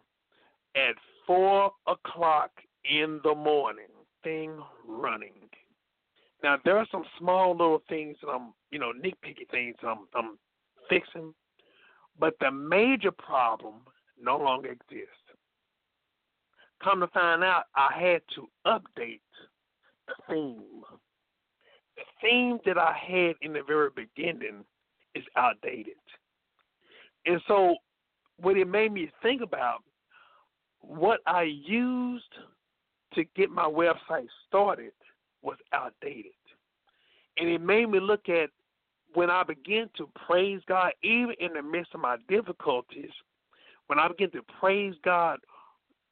at 0.76 0.96
four 1.26 1.72
o'clock 1.88 2.52
in 2.84 3.20
the 3.24 3.36
morning. 3.36 3.86
Thing 4.24 4.60
running. 4.86 5.32
Now 6.44 6.58
there 6.66 6.78
are 6.78 6.88
some 6.92 7.06
small 7.18 7.52
little 7.52 7.82
things 7.88 8.18
that 8.22 8.30
I'm, 8.30 8.54
you 8.72 8.80
know, 8.80 8.92
nitpicky 8.92 9.50
things 9.50 9.76
I'm, 9.82 10.08
I'm 10.14 10.38
fixing, 10.90 11.34
but 12.20 12.34
the 12.42 12.52
major 12.52 13.12
problem 13.12 13.76
no 14.22 14.38
longer 14.38 14.70
exists. 14.70 15.14
Come 16.84 17.02
to 17.02 17.08
find 17.08 17.44
out, 17.44 17.64
I 17.76 17.90
had 17.98 18.22
to 18.36 18.48
update 18.66 19.22
the 20.08 20.14
theme. 20.30 20.84
The 21.96 22.04
theme 22.22 22.60
that 22.66 22.78
I 22.78 22.94
had 22.94 23.36
in 23.42 23.54
the 23.54 23.64
very 23.66 23.90
beginning 23.96 24.64
is 25.16 25.24
outdated. 25.36 25.96
And 27.30 27.40
so, 27.48 27.76
what 28.38 28.58
it 28.58 28.68
made 28.68 28.92
me 28.92 29.12
think 29.22 29.44
about, 29.44 29.84
what 30.82 31.20
I 31.28 31.44
used 31.44 32.34
to 33.14 33.24
get 33.36 33.52
my 33.52 33.66
website 33.66 34.26
started 34.48 34.94
was 35.44 35.58
outdated. 35.72 36.32
And 37.38 37.48
it 37.48 37.62
made 37.62 37.88
me 37.88 38.00
look 38.00 38.30
at 38.30 38.50
when 39.14 39.30
I 39.30 39.44
began 39.44 39.92
to 39.98 40.10
praise 40.26 40.62
God, 40.68 40.92
even 41.04 41.36
in 41.40 41.54
the 41.54 41.62
midst 41.62 41.94
of 41.94 42.00
my 42.00 42.18
difficulties, 42.28 43.12
when 43.86 44.00
I 44.00 44.08
begin 44.08 44.32
to 44.32 44.42
praise 44.60 44.96
God 45.06 45.38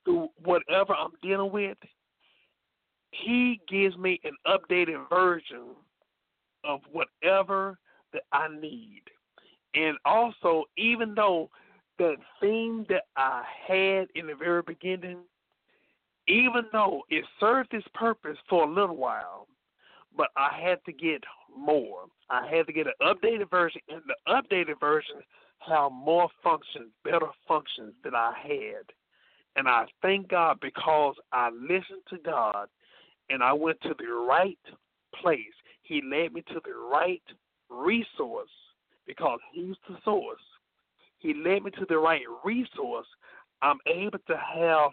through 0.05 0.27
whatever 0.43 0.93
I'm 0.93 1.13
dealing 1.23 1.51
with, 1.51 1.79
He 3.09 3.59
gives 3.67 3.97
me 3.97 4.19
an 4.23 4.35
updated 4.45 5.09
version 5.09 5.69
of 6.63 6.81
whatever 6.91 7.79
that 8.13 8.23
I 8.31 8.49
need. 8.49 9.01
And 9.75 9.97
also, 10.05 10.65
even 10.77 11.13
though 11.15 11.49
that 11.99 12.17
theme 12.41 12.85
that 12.89 13.03
I 13.15 13.43
had 13.67 14.07
in 14.15 14.27
the 14.27 14.35
very 14.35 14.61
beginning, 14.61 15.19
even 16.27 16.63
though 16.71 17.03
it 17.09 17.23
served 17.39 17.73
its 17.73 17.87
purpose 17.93 18.37
for 18.49 18.63
a 18.63 18.71
little 18.71 18.97
while, 18.97 19.47
but 20.15 20.29
I 20.35 20.49
had 20.61 20.79
to 20.85 20.91
get 20.91 21.23
more. 21.55 22.05
I 22.29 22.47
had 22.47 22.67
to 22.67 22.73
get 22.73 22.87
an 22.87 22.93
updated 23.01 23.49
version, 23.49 23.81
and 23.89 24.01
the 24.05 24.15
updated 24.27 24.79
version 24.79 25.17
had 25.59 25.89
more 25.89 26.29
functions, 26.43 26.91
better 27.03 27.27
functions 27.47 27.93
than 28.03 28.15
I 28.15 28.33
had. 28.41 28.83
And 29.55 29.67
I 29.67 29.85
thank 30.01 30.29
God 30.29 30.59
because 30.61 31.15
I 31.31 31.49
listened 31.49 32.03
to 32.09 32.17
God 32.23 32.67
and 33.29 33.41
I 33.41 33.53
went 33.53 33.81
to 33.81 33.95
the 33.97 34.13
right 34.27 34.59
place. 35.21 35.39
He 35.81 36.01
led 36.01 36.33
me 36.33 36.41
to 36.49 36.61
the 36.63 36.73
right 36.91 37.23
resource 37.69 38.49
because 39.07 39.39
He's 39.53 39.75
the 39.89 39.97
source. 40.03 40.41
He 41.19 41.33
led 41.33 41.63
me 41.63 41.71
to 41.71 41.85
the 41.89 41.97
right 41.97 42.21
resource. 42.43 43.07
I'm 43.61 43.79
able 43.87 44.19
to 44.27 44.37
have 44.37 44.91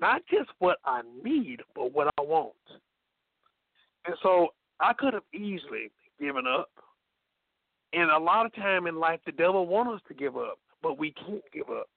not 0.00 0.22
just 0.30 0.50
what 0.58 0.78
I 0.84 1.02
need, 1.22 1.60
but 1.74 1.92
what 1.92 2.08
I 2.18 2.22
want. 2.22 2.54
And 4.06 4.16
so 4.22 4.48
I 4.80 4.92
could 4.92 5.14
have 5.14 5.22
easily 5.34 5.90
given 6.20 6.46
up. 6.46 6.70
And 7.92 8.10
a 8.10 8.18
lot 8.18 8.46
of 8.46 8.54
time 8.54 8.86
in 8.86 8.96
life, 8.98 9.20
the 9.26 9.32
devil 9.32 9.66
wants 9.66 9.94
us 9.94 10.00
to 10.08 10.14
give 10.14 10.36
up, 10.36 10.58
but 10.82 10.98
we 10.98 11.12
can't 11.12 11.42
give 11.52 11.68
up. 11.70 11.88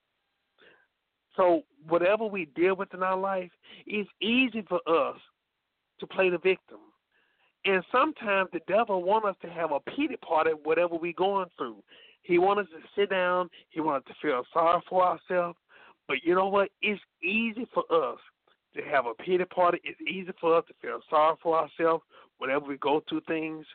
So 1.35 1.63
whatever 1.87 2.25
we 2.25 2.45
deal 2.55 2.75
with 2.75 2.93
in 2.93 3.03
our 3.03 3.17
life, 3.17 3.51
it's 3.85 4.09
easy 4.21 4.63
for 4.67 4.79
us 4.87 5.17
to 5.99 6.07
play 6.07 6.29
the 6.29 6.37
victim. 6.37 6.79
And 7.65 7.83
sometimes 7.91 8.49
the 8.53 8.61
devil 8.67 9.03
wants 9.03 9.27
us 9.27 9.35
to 9.41 9.49
have 9.49 9.71
a 9.71 9.79
pity 9.79 10.15
party 10.17 10.51
whatever 10.63 10.95
we're 10.95 11.13
going 11.13 11.47
through. 11.57 11.83
He 12.21 12.37
wants 12.37 12.71
us 12.73 12.81
to 12.81 13.01
sit 13.01 13.09
down. 13.09 13.49
He 13.69 13.81
wants 13.81 14.07
us 14.07 14.15
to 14.15 14.27
feel 14.27 14.43
sorry 14.53 14.81
for 14.89 15.03
ourselves. 15.03 15.57
But 16.07 16.17
you 16.23 16.35
know 16.35 16.47
what? 16.47 16.69
It's 16.81 17.01
easy 17.23 17.67
for 17.73 17.83
us 17.91 18.17
to 18.75 18.81
have 18.83 19.05
a 19.05 19.13
pity 19.13 19.45
party. 19.45 19.79
It's 19.83 19.99
easy 20.01 20.31
for 20.39 20.57
us 20.57 20.63
to 20.67 20.73
feel 20.81 20.99
sorry 21.09 21.35
for 21.41 21.57
ourselves 21.59 22.03
whenever 22.37 22.65
we 22.65 22.77
go 22.77 23.03
through 23.07 23.21
things. 23.27 23.65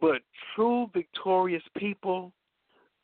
But 0.00 0.22
true 0.54 0.90
victorious 0.92 1.62
people, 1.76 2.32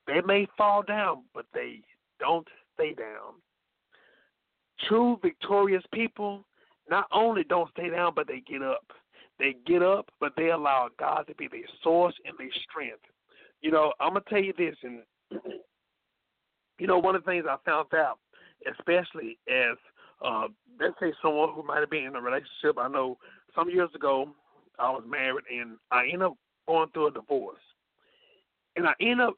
they 0.06 0.20
may 0.20 0.46
fall 0.56 0.82
down, 0.82 1.24
but 1.34 1.46
they 1.54 1.80
don't 2.20 2.46
stay 2.74 2.94
down. 2.94 3.34
True 4.88 5.18
victorious 5.22 5.84
people 5.92 6.44
not 6.90 7.06
only 7.12 7.44
don't 7.44 7.70
stay 7.70 7.90
down, 7.90 8.12
but 8.14 8.28
they 8.28 8.40
get 8.40 8.62
up. 8.62 8.84
They 9.38 9.56
get 9.66 9.82
up, 9.82 10.10
but 10.20 10.32
they 10.36 10.50
allow 10.50 10.88
God 10.98 11.24
to 11.26 11.34
be 11.34 11.48
their 11.48 11.60
source 11.82 12.14
and 12.24 12.36
their 12.38 12.52
strength. 12.68 13.02
You 13.62 13.70
know, 13.70 13.92
I'm 14.00 14.10
gonna 14.10 14.24
tell 14.28 14.42
you 14.42 14.52
this, 14.56 14.76
and 14.82 15.02
you 16.78 16.86
know, 16.86 16.98
one 16.98 17.16
of 17.16 17.24
the 17.24 17.30
things 17.30 17.44
I 17.48 17.56
found 17.64 17.92
out, 17.94 18.18
especially 18.70 19.38
as 19.48 19.76
uh, 20.24 20.46
let's 20.80 20.94
say 21.00 21.12
someone 21.22 21.50
who 21.54 21.62
might 21.62 21.80
have 21.80 21.90
been 21.90 22.04
in 22.04 22.16
a 22.16 22.20
relationship. 22.20 22.78
I 22.78 22.88
know 22.88 23.18
some 23.54 23.68
years 23.70 23.90
ago 23.94 24.28
I 24.78 24.90
was 24.90 25.04
married 25.06 25.44
and 25.52 25.76
I 25.90 26.04
ended 26.04 26.22
up 26.22 26.34
going 26.66 26.88
through 26.90 27.08
a 27.08 27.12
divorce, 27.12 27.60
and 28.76 28.86
I 28.86 28.92
ended 29.00 29.20
up 29.20 29.34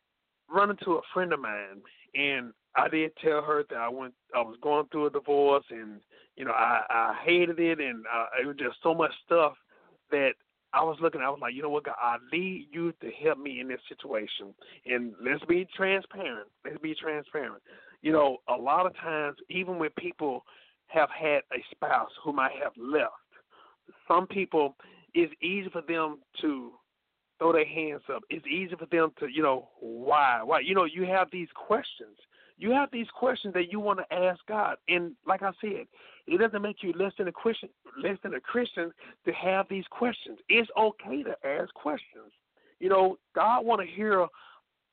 running 0.51 0.77
to 0.85 0.93
a 0.93 1.01
friend 1.15 1.33
of 1.33 1.41
mine, 1.41 1.83
and 2.15 2.53
I 2.77 2.89
did 2.89 3.13
tell 3.23 3.43
her 3.43 3.65
that 3.71 3.79
I 3.79 3.89
went, 3.89 4.15
I 4.35 4.43
was 4.43 4.57
going 4.63 4.87
through 4.93 5.07
a 5.07 5.11
divorce, 5.11 5.65
and 5.71 6.01
you 6.37 6.45
know, 6.45 6.53
I, 6.53 6.83
I 6.89 7.15
hated 7.25 7.59
it, 7.59 7.81
and 7.81 8.05
uh, 8.15 8.27
it 8.43 8.47
was 8.47 8.57
just 8.57 8.77
so 8.83 8.95
much 8.95 9.13
stuff 9.25 9.55
that 10.11 10.33
I 10.73 10.83
was 10.83 10.99
looking. 11.01 11.21
I 11.21 11.31
was 11.31 11.39
like, 11.41 11.55
you 11.55 11.63
know 11.63 11.71
what, 11.71 11.85
God, 11.85 11.95
I 12.01 12.17
need 12.33 12.69
you 12.71 12.93
to 13.01 13.11
help 13.25 13.39
me 13.39 13.61
in 13.61 13.69
this 13.69 13.81
situation, 13.89 14.55
and 14.85 15.15
let's 15.25 15.45
be 15.47 15.67
transparent. 15.77 16.49
Let's 16.65 16.79
be 16.79 16.95
transparent. 16.95 17.63
You 18.03 18.13
know, 18.13 18.39
a 18.49 18.55
lot 18.55 18.87
of 18.87 18.95
times, 18.97 19.37
even 19.49 19.79
when 19.79 19.91
people 19.99 20.45
have 20.89 21.09
had 21.11 21.41
a 21.53 21.63
spouse 21.71 22.11
who 22.23 22.33
might 22.33 22.53
have 22.63 22.73
left, 22.77 23.13
some 24.07 24.27
people, 24.27 24.77
it's 25.15 25.33
easy 25.43 25.69
for 25.71 25.83
them 25.83 26.19
to 26.41 26.73
throw 27.39 27.53
their 27.53 27.67
hands 27.67 28.03
up. 28.13 28.23
It's 28.31 28.47
easy 28.47 28.75
for 28.77 28.87
them 28.87 29.13
to, 29.19 29.29
you 29.29 29.43
know, 29.43 29.69
why? 29.81 30.41
Why? 30.43 30.61
You 30.61 30.75
know, 30.75 30.85
you 30.85 31.05
have 31.05 31.29
these 31.33 31.49
questions. 31.55 32.17
You 32.59 32.71
have 32.71 32.91
these 32.91 33.07
questions 33.15 33.53
that 33.55 33.71
you 33.71 33.81
want 33.81 33.99
to 33.99 34.15
ask 34.15 34.41
God. 34.47 34.77
And 34.89 35.13
like 35.27 35.43
I 35.43 35.51
said, 35.61 35.87
it 36.27 36.39
doesn't 36.39 36.63
make 36.63 36.83
you 36.83 36.93
less 36.95 37.13
than 37.19 37.29
a 37.29 37.33
Christian 37.33 37.69
less 38.03 38.19
than 38.23 38.35
a 38.35 38.41
Christian 38.41 38.93
to 39.25 39.33
have 39.33 39.67
these 39.69 39.85
questions. 39.91 40.39
It's 40.49 40.71
okay 40.77 41.23
to 41.23 41.37
ask 41.45 41.73
questions. 41.75 42.33
You 42.81 42.89
know, 42.89 43.19
God 43.35 43.65
want 43.65 43.81
to 43.81 43.87
hear 43.87 44.27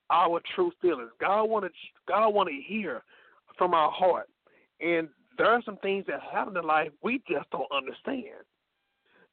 our 0.10 0.42
true 0.56 0.72
feelings. 0.82 1.12
God 1.20 1.46
want 1.46 1.66
to 1.66 1.72
God 2.08 2.30
want 2.30 2.50
to 2.50 2.56
hear 2.56 3.04
from 3.58 3.74
our 3.74 3.92
heart. 3.92 4.30
And 4.80 5.08
there 5.38 5.48
are 5.48 5.62
some 5.64 5.78
things 5.78 6.06
that 6.08 6.20
happen 6.22 6.56
in 6.58 6.64
life 6.64 6.92
we 7.02 7.22
just 7.30 7.50
don't 7.50 7.72
understand. 7.72 8.44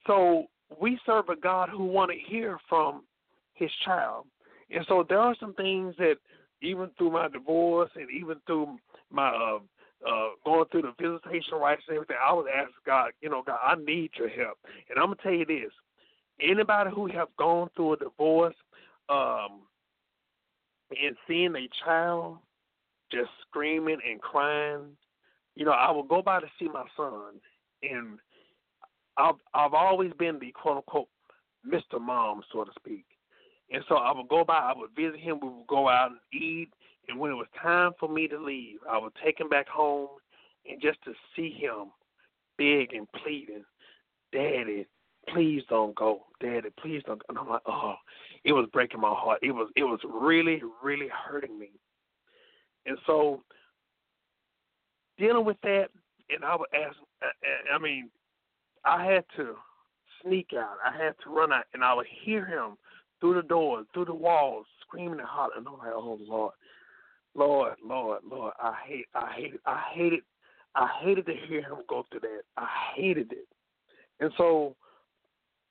So 0.07 0.47
we 0.81 0.99
serve 1.05 1.29
a 1.29 1.37
God 1.37 1.69
who 1.69 1.85
want 1.85 2.11
to 2.11 2.17
hear 2.17 2.59
from 2.69 3.03
his 3.55 3.71
child. 3.85 4.27
And 4.71 4.85
so 4.89 5.05
there 5.09 5.21
are 5.21 5.37
some 5.41 5.55
things 5.55 5.95
that 5.99 6.17
even 6.63 6.91
through 6.97 7.11
my 7.13 7.29
divorce 7.29 7.91
and 7.97 8.09
even 8.11 8.37
through 8.47 8.79
my 9.11 9.29
uh, 9.29 9.59
uh, 10.07 10.29
going 10.45 10.65
through 10.71 10.83
the 10.83 10.93
visitation 11.01 11.55
rights 11.59 11.83
and 11.89 11.97
everything, 11.97 12.17
I 12.25 12.33
was 12.33 12.47
asking 12.55 12.75
God, 12.87 13.13
you 13.21 13.29
know, 13.29 13.43
God, 13.47 13.59
I 13.63 13.75
need 13.77 14.11
your 14.17 14.29
help. 14.29 14.59
And 14.89 14.99
I'm 14.99 15.07
gonna 15.07 15.17
tell 15.23 15.33
you 15.33 15.45
this: 15.45 15.73
anybody 16.41 16.91
who 16.95 17.07
have 17.09 17.29
gone 17.39 17.69
through 17.77 17.95
a 17.95 17.97
divorce 17.99 18.55
um, 19.09 19.63
and 20.91 21.17
seeing 21.29 21.55
a 21.57 21.69
child 21.85 22.39
just 23.13 23.31
screaming 23.49 23.99
and 24.09 24.21
crying, 24.21 24.97
you 25.57 25.65
know, 25.65 25.73
I 25.73 25.91
will 25.91 26.05
go 26.05 26.23
by 26.23 26.41
to 26.41 26.47
see 26.59 26.69
my 26.69 26.85
son, 26.97 27.41
and 27.83 28.19
I've 29.17 29.37
I've 29.55 29.75
always 29.75 30.13
been 30.19 30.39
the 30.39 30.53
quote 30.53 30.79
unquote 30.79 31.09
Mr. 31.67 32.01
Mom, 32.01 32.43
so 32.53 32.65
to 32.65 32.71
speak. 32.79 33.05
And 33.71 33.85
so 33.89 33.97
I 33.97 34.13
would 34.13 34.29
go 34.29 34.45
by, 34.45 34.55
I 34.55 34.73
would 34.77 34.91
visit 34.97 35.21
him, 35.21 35.39
we 35.41 35.49
would 35.49 35.67
go 35.69 35.89
out 35.89 36.11
and 36.11 36.43
eat, 36.43 36.71
and 37.09 37.19
when 37.19 37.31
it 37.31 37.35
was 37.35 37.47
time 37.61 37.93
for 37.99 38.09
me 38.09 38.29
to 38.29 38.39
leave, 38.39 38.79
I 38.89 38.99
would 38.99 39.13
take 39.23 39.41
him 39.41 39.49
back 39.49 39.69
home 39.69 40.09
and 40.69 40.81
just 40.81 41.03
to 41.05 41.13
see 41.35 41.51
him 41.51 41.91
beg 42.59 42.93
and 42.93 43.11
pleading, 43.13 43.65
Daddy, 44.33 44.87
please 45.29 45.63
don't 45.69 45.95
go. 45.95 46.27
Daddy, 46.41 46.69
please 46.81 47.03
don't 47.07 47.19
go. 47.19 47.25
And 47.29 47.39
I'm 47.39 47.49
like, 47.49 47.63
oh, 47.67 47.95
it 48.45 48.53
was 48.53 48.69
breaking 48.73 49.01
my 49.01 49.15
heart. 49.15 49.41
It 49.43 49.53
was 49.53 49.71
it 49.77 49.85
was 49.85 50.01
really, 50.05 50.63
really 50.83 51.09
hurting 51.09 51.59
me. 51.59 51.71
And 52.87 52.99
so 53.07 53.43
dealing 55.19 55.45
with 55.45 55.59
that, 55.63 55.89
and 56.31 56.45
I 56.45 56.57
would 56.57 56.69
ask, 56.75 56.97
uh, 57.23 57.27
uh, 57.27 57.75
I 57.75 57.79
mean, 57.79 58.11
I 58.85 59.05
had 59.05 59.25
to 59.37 59.55
sneak 60.23 60.51
out. 60.57 60.77
I 60.85 60.97
had 60.97 61.15
to 61.25 61.31
run 61.31 61.53
out, 61.53 61.65
and 61.75 61.85
I 61.85 61.95
would 61.95 62.07
hear 62.25 62.45
him 62.45 62.77
through 63.21 63.35
the 63.35 63.43
doors, 63.43 63.87
through 63.93 64.07
the 64.07 64.15
walls, 64.15 64.67
screaming 64.83 65.19
and 65.21 65.29
hollering. 65.29 65.65
I'm 65.67 65.79
like, 65.79 65.93
oh 65.95 66.19
Lord, 66.27 66.53
Lord, 67.35 67.75
Lord, 67.85 68.21
Lord, 68.29 68.53
I 68.61 68.75
hate, 68.87 69.07
I 69.15 69.33
hate 69.37 69.61
I 69.67 69.83
hated, 69.95 70.21
I 70.75 70.89
hated 71.03 71.27
to 71.27 71.35
hear 71.49 71.63
him 71.63 71.79
go 71.89 72.05
through 72.11 72.21
that. 72.21 72.43
I 72.57 72.67
hated 72.97 73.33
it. 73.33 73.47
And 74.21 74.33
so 74.37 74.75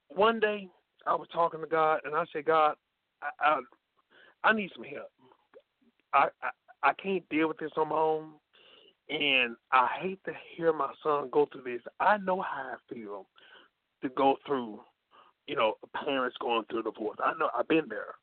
one 0.09 0.39
day 0.39 0.67
I 1.05 1.15
was 1.15 1.27
talking 1.33 1.61
to 1.61 1.67
God, 1.67 2.01
and 2.03 2.15
I 2.15 2.25
said, 2.33 2.45
God, 2.45 2.75
I, 3.21 3.29
I, 3.39 3.59
I 4.43 4.53
need 4.53 4.71
some 4.75 4.83
help. 4.85 5.09
I, 6.13 6.27
I 6.41 6.49
I 6.81 6.93
can't 6.93 7.27
deal 7.29 7.49
with 7.49 7.57
this 7.57 7.71
on 7.75 7.89
my 7.89 7.95
own, 7.97 8.29
and 9.09 9.55
I 9.71 9.87
hate 9.99 10.23
to 10.25 10.31
hear 10.55 10.71
my 10.71 10.91
son 11.03 11.29
go 11.31 11.47
through 11.51 11.63
this. 11.63 11.81
I 11.99 12.17
know 12.17 12.41
how 12.41 12.73
I 12.73 12.93
feel 12.93 13.27
to 14.01 14.09
go 14.09 14.37
through, 14.45 14.79
you 15.49 15.55
know, 15.55 15.73
parents 16.05 16.37
going 16.39 16.63
through 16.69 16.83
divorce. 16.83 17.17
I 17.23 17.33
know 17.39 17.49
I've 17.57 17.67
been 17.67 17.89
there, 17.89 18.13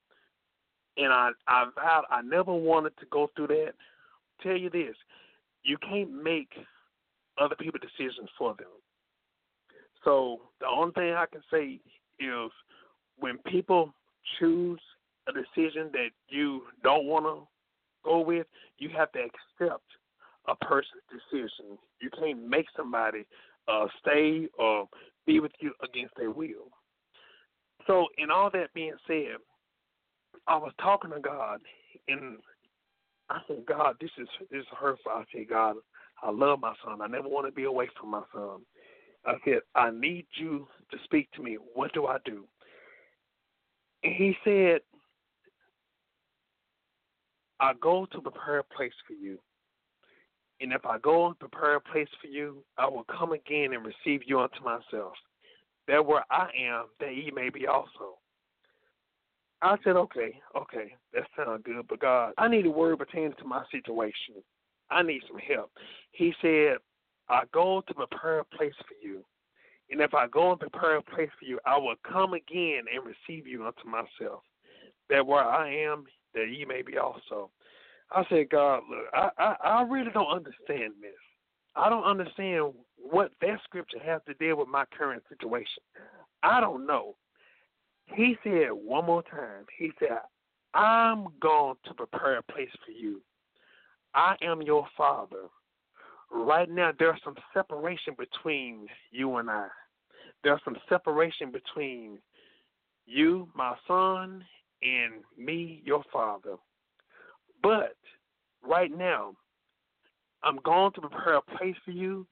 and 0.97 1.12
I 1.12 1.31
I 1.49 1.65
vowed 1.75 2.05
I 2.09 2.23
never 2.23 2.55
wanted 2.55 2.97
to 3.01 3.07
go 3.11 3.29
through 3.35 3.49
that. 3.49 3.73
Tell 4.45 4.57
you 4.57 4.71
this, 4.71 4.95
you 5.65 5.77
can't 5.79 6.23
make 6.23 6.51
other 7.37 7.57
people 7.57 7.81
decisions 7.81 8.29
for 8.39 8.55
them. 8.55 8.69
So 10.05 10.43
the 10.61 10.67
only 10.69 10.93
thing 10.93 11.15
I 11.15 11.27
can 11.27 11.43
say 11.51 11.81
is 12.21 12.53
when 13.19 13.39
people 13.39 13.93
choose 14.39 14.81
a 15.29 15.33
decision 15.33 15.91
that 15.95 16.11
you 16.29 16.62
don't 16.85 17.07
want 17.07 17.25
to 17.25 17.49
go 18.05 18.21
with, 18.21 18.47
you 18.79 18.89
have 18.97 19.11
to 19.12 19.19
accept 19.19 19.83
a 20.47 20.55
person's 20.65 21.03
decision. 21.11 21.77
You 22.01 22.09
can't 22.17 22.49
make 22.49 22.67
somebody 22.77 23.27
uh, 23.67 23.87
stay 24.01 24.47
or 24.57 24.89
be 25.27 25.41
with 25.41 25.53
you 25.59 25.73
against 25.83 26.15
their 26.17 26.31
will. 26.31 26.71
So, 27.87 28.07
in 28.18 28.31
all 28.31 28.51
that 28.53 28.75
being 28.75 28.96
said, 29.07 29.37
I 30.46 30.57
was 30.57 30.72
talking 30.81 31.11
to 31.11 31.20
God, 31.20 31.61
and 32.09 32.38
I 33.31 33.40
said, 33.46 33.64
God, 33.66 33.96
this 34.01 34.11
is 34.18 34.29
this 34.51 34.61
is 34.61 34.66
hurtful. 34.79 35.12
I 35.12 35.25
said, 35.33 35.49
God, 35.49 35.77
I 36.22 36.31
love 36.31 36.61
my 36.61 36.75
son. 36.85 37.01
I 37.01 37.07
never 37.07 37.29
want 37.29 37.46
to 37.46 37.53
be 37.53 37.64
away 37.64 37.88
from 37.99 38.11
my 38.11 38.22
son. 38.33 38.61
I 39.25 39.35
said, 39.44 39.61
I 39.75 39.90
need 39.90 40.27
you 40.38 40.68
to 40.90 40.99
speak 41.05 41.29
to 41.33 41.42
me. 41.42 41.59
What 41.75 41.92
do 41.92 42.07
I 42.07 42.18
do? 42.25 42.44
And 44.05 44.14
he 44.14 44.37
said, 44.44 44.81
I 47.59 47.72
go 47.81 48.07
to 48.12 48.20
prepare 48.20 48.59
a 48.59 48.64
place 48.64 48.92
for 49.07 49.14
you. 49.14 49.38
And 50.61 50.72
if 50.72 50.87
I 50.87 50.99
go 50.99 51.27
and 51.27 51.38
prepare 51.38 51.77
a 51.77 51.81
place 51.81 52.09
for 52.20 52.29
you, 52.29 52.62
I 52.79 52.87
will 52.87 53.05
come 53.05 53.33
again 53.33 53.72
and 53.72 53.85
receive 53.85 54.22
you 54.27 54.40
unto 54.40 54.62
myself. 54.62 55.14
That 55.88 56.05
where 56.05 56.25
I 56.31 56.51
am, 56.59 56.87
that 57.01 57.14
ye 57.14 57.31
may 57.35 57.49
be 57.49 57.66
also. 57.66 58.18
I 59.62 59.77
said, 59.85 59.96
okay, 59.96 60.38
okay, 60.57 60.94
that 61.14 61.25
sounds 61.37 61.62
good, 61.64 61.87
but 61.88 62.01
God, 62.01 62.35
I 62.37 62.49
need 62.49 62.66
a 62.66 62.70
word 62.70 62.99
pertaining 62.99 63.35
to 63.38 63.44
my 63.44 63.64
situation. 63.70 64.42
I 64.90 65.03
need 65.03 65.22
some 65.27 65.38
help. 65.38 65.70
He 66.12 66.35
said, 66.42 66.77
I 67.29 67.42
go 67.53 67.83
to 67.87 67.94
prepare 67.94 68.40
a 68.40 68.44
place 68.44 68.75
for 68.87 68.94
you. 69.07 69.25
And 69.90 70.01
if 70.01 70.14
I 70.14 70.27
go 70.27 70.51
and 70.51 70.61
prepare 70.61 70.96
a 70.96 71.03
place 71.03 71.31
for 71.38 71.44
you, 71.44 71.59
I 71.64 71.79
will 71.79 71.94
come 72.09 72.35
again 72.35 72.83
and 72.92 73.05
receive 73.05 73.46
you 73.46 73.66
unto 73.66 73.88
myself. 73.88 74.42
That 75.09 75.27
where 75.27 75.44
I 75.44 75.72
am, 75.72 76.05
that 76.35 76.49
ye 76.51 76.64
may 76.64 76.83
be 76.83 76.99
also. 76.99 77.51
I 78.11 78.25
said, 78.29 78.51
God, 78.51 78.83
look, 78.88 79.07
I, 79.14 79.31
I, 79.38 79.57
I 79.64 79.83
really 79.83 80.11
don't 80.12 80.31
understand 80.31 80.94
this. 81.01 81.12
I 81.77 81.91
don't 81.91 82.05
understand 82.05 82.73
what 82.97 83.33
that 83.41 83.59
scripture 83.65 83.99
has 84.05 84.21
to 84.27 84.35
deal 84.35 84.57
with 84.57 84.69
my 84.69 84.85
current 84.97 85.23
situation. 85.29 85.83
I 86.43 86.61
don't 86.61 86.87
know. 86.87 87.17
He 88.15 88.37
said 88.43 88.69
one 88.73 89.05
more 89.05 89.23
time, 89.23 89.67
he 89.79 89.91
said, 89.99 90.19
I'm 90.75 91.29
going 91.41 91.77
to 91.87 91.95
prepare 91.95 92.39
a 92.39 92.43
place 92.43 92.71
for 92.85 92.93
you. 92.93 93.21
I 94.15 94.37
am 94.43 94.62
your 94.62 94.87
father. 94.97 95.49
Right 96.31 96.71
now, 96.71 96.93
there's 96.99 97.21
some 97.25 97.37
separation 97.55 98.15
between 98.19 98.87
you 99.11 99.37
and 99.37 99.51
I. 99.51 99.69
There's 100.43 100.61
some 100.65 100.77
separation 100.89 101.51
between 101.51 102.19
you, 103.07 103.49
my 103.55 103.75
son, 103.87 104.45
and 104.83 105.15
me, 105.39 105.83
your 105.85 106.03
father. 106.12 106.57
But 107.62 107.97
right 108.62 108.97
now, 108.97 109.35
I'm 110.42 110.59
going 110.64 110.92
to 110.92 111.01
prepare 111.01 111.37
a 111.37 111.42
place 111.42 111.77
for 111.85 111.90
you. 111.90 112.27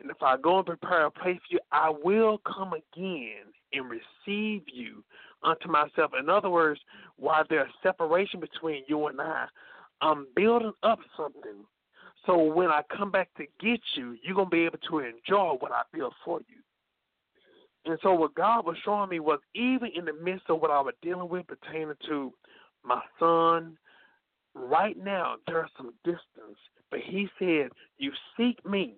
And 0.00 0.10
if 0.10 0.22
I 0.22 0.36
go 0.36 0.58
and 0.58 0.66
prepare 0.66 1.06
a 1.06 1.10
place 1.10 1.38
for 1.48 1.54
you, 1.54 1.60
I 1.72 1.92
will 2.04 2.38
come 2.46 2.72
again 2.72 3.46
and 3.72 3.90
receive 3.90 4.62
you 4.72 5.02
unto 5.42 5.68
myself. 5.68 6.12
In 6.18 6.28
other 6.28 6.50
words, 6.50 6.80
while 7.16 7.44
there's 7.48 7.70
separation 7.82 8.40
between 8.40 8.84
you 8.86 9.06
and 9.08 9.20
I, 9.20 9.46
I'm 10.00 10.26
building 10.36 10.72
up 10.82 11.00
something. 11.16 11.64
So 12.26 12.42
when 12.42 12.68
I 12.68 12.82
come 12.96 13.10
back 13.10 13.30
to 13.36 13.44
get 13.60 13.80
you, 13.96 14.16
you're 14.22 14.34
going 14.34 14.46
to 14.46 14.50
be 14.50 14.64
able 14.64 14.78
to 14.90 14.98
enjoy 14.98 15.56
what 15.58 15.72
I 15.72 15.82
built 15.92 16.14
for 16.24 16.40
you. 16.40 16.56
And 17.84 17.98
so 18.02 18.12
what 18.12 18.34
God 18.34 18.66
was 18.66 18.76
showing 18.84 19.08
me 19.08 19.20
was 19.20 19.40
even 19.54 19.90
in 19.94 20.04
the 20.04 20.12
midst 20.12 20.50
of 20.50 20.60
what 20.60 20.70
I 20.70 20.80
was 20.80 20.94
dealing 21.00 21.28
with 21.28 21.46
pertaining 21.46 21.94
to 22.08 22.32
my 22.84 23.00
son, 23.18 23.78
right 24.54 24.96
now 24.96 25.36
there's 25.46 25.70
some 25.76 25.94
distance. 26.04 26.58
But 26.90 27.00
he 27.00 27.28
said, 27.38 27.70
You 27.98 28.12
seek 28.36 28.64
me 28.64 28.96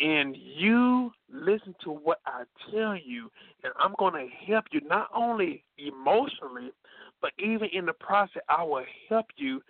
and 0.00 0.36
you 0.36 1.12
listen 1.32 1.74
to 1.84 1.90
what 1.90 2.18
I 2.26 2.44
tell 2.70 2.96
you, 2.96 3.30
and 3.62 3.72
I'm 3.78 3.94
going 3.98 4.14
to 4.14 4.52
help 4.52 4.64
you 4.72 4.80
not 4.88 5.08
only 5.14 5.64
emotionally, 5.78 6.72
but 7.20 7.32
even 7.38 7.68
in 7.72 7.86
the 7.86 7.92
process, 7.92 8.42
I 8.48 8.64
will 8.64 8.84
help 9.08 9.26
you 9.36 9.62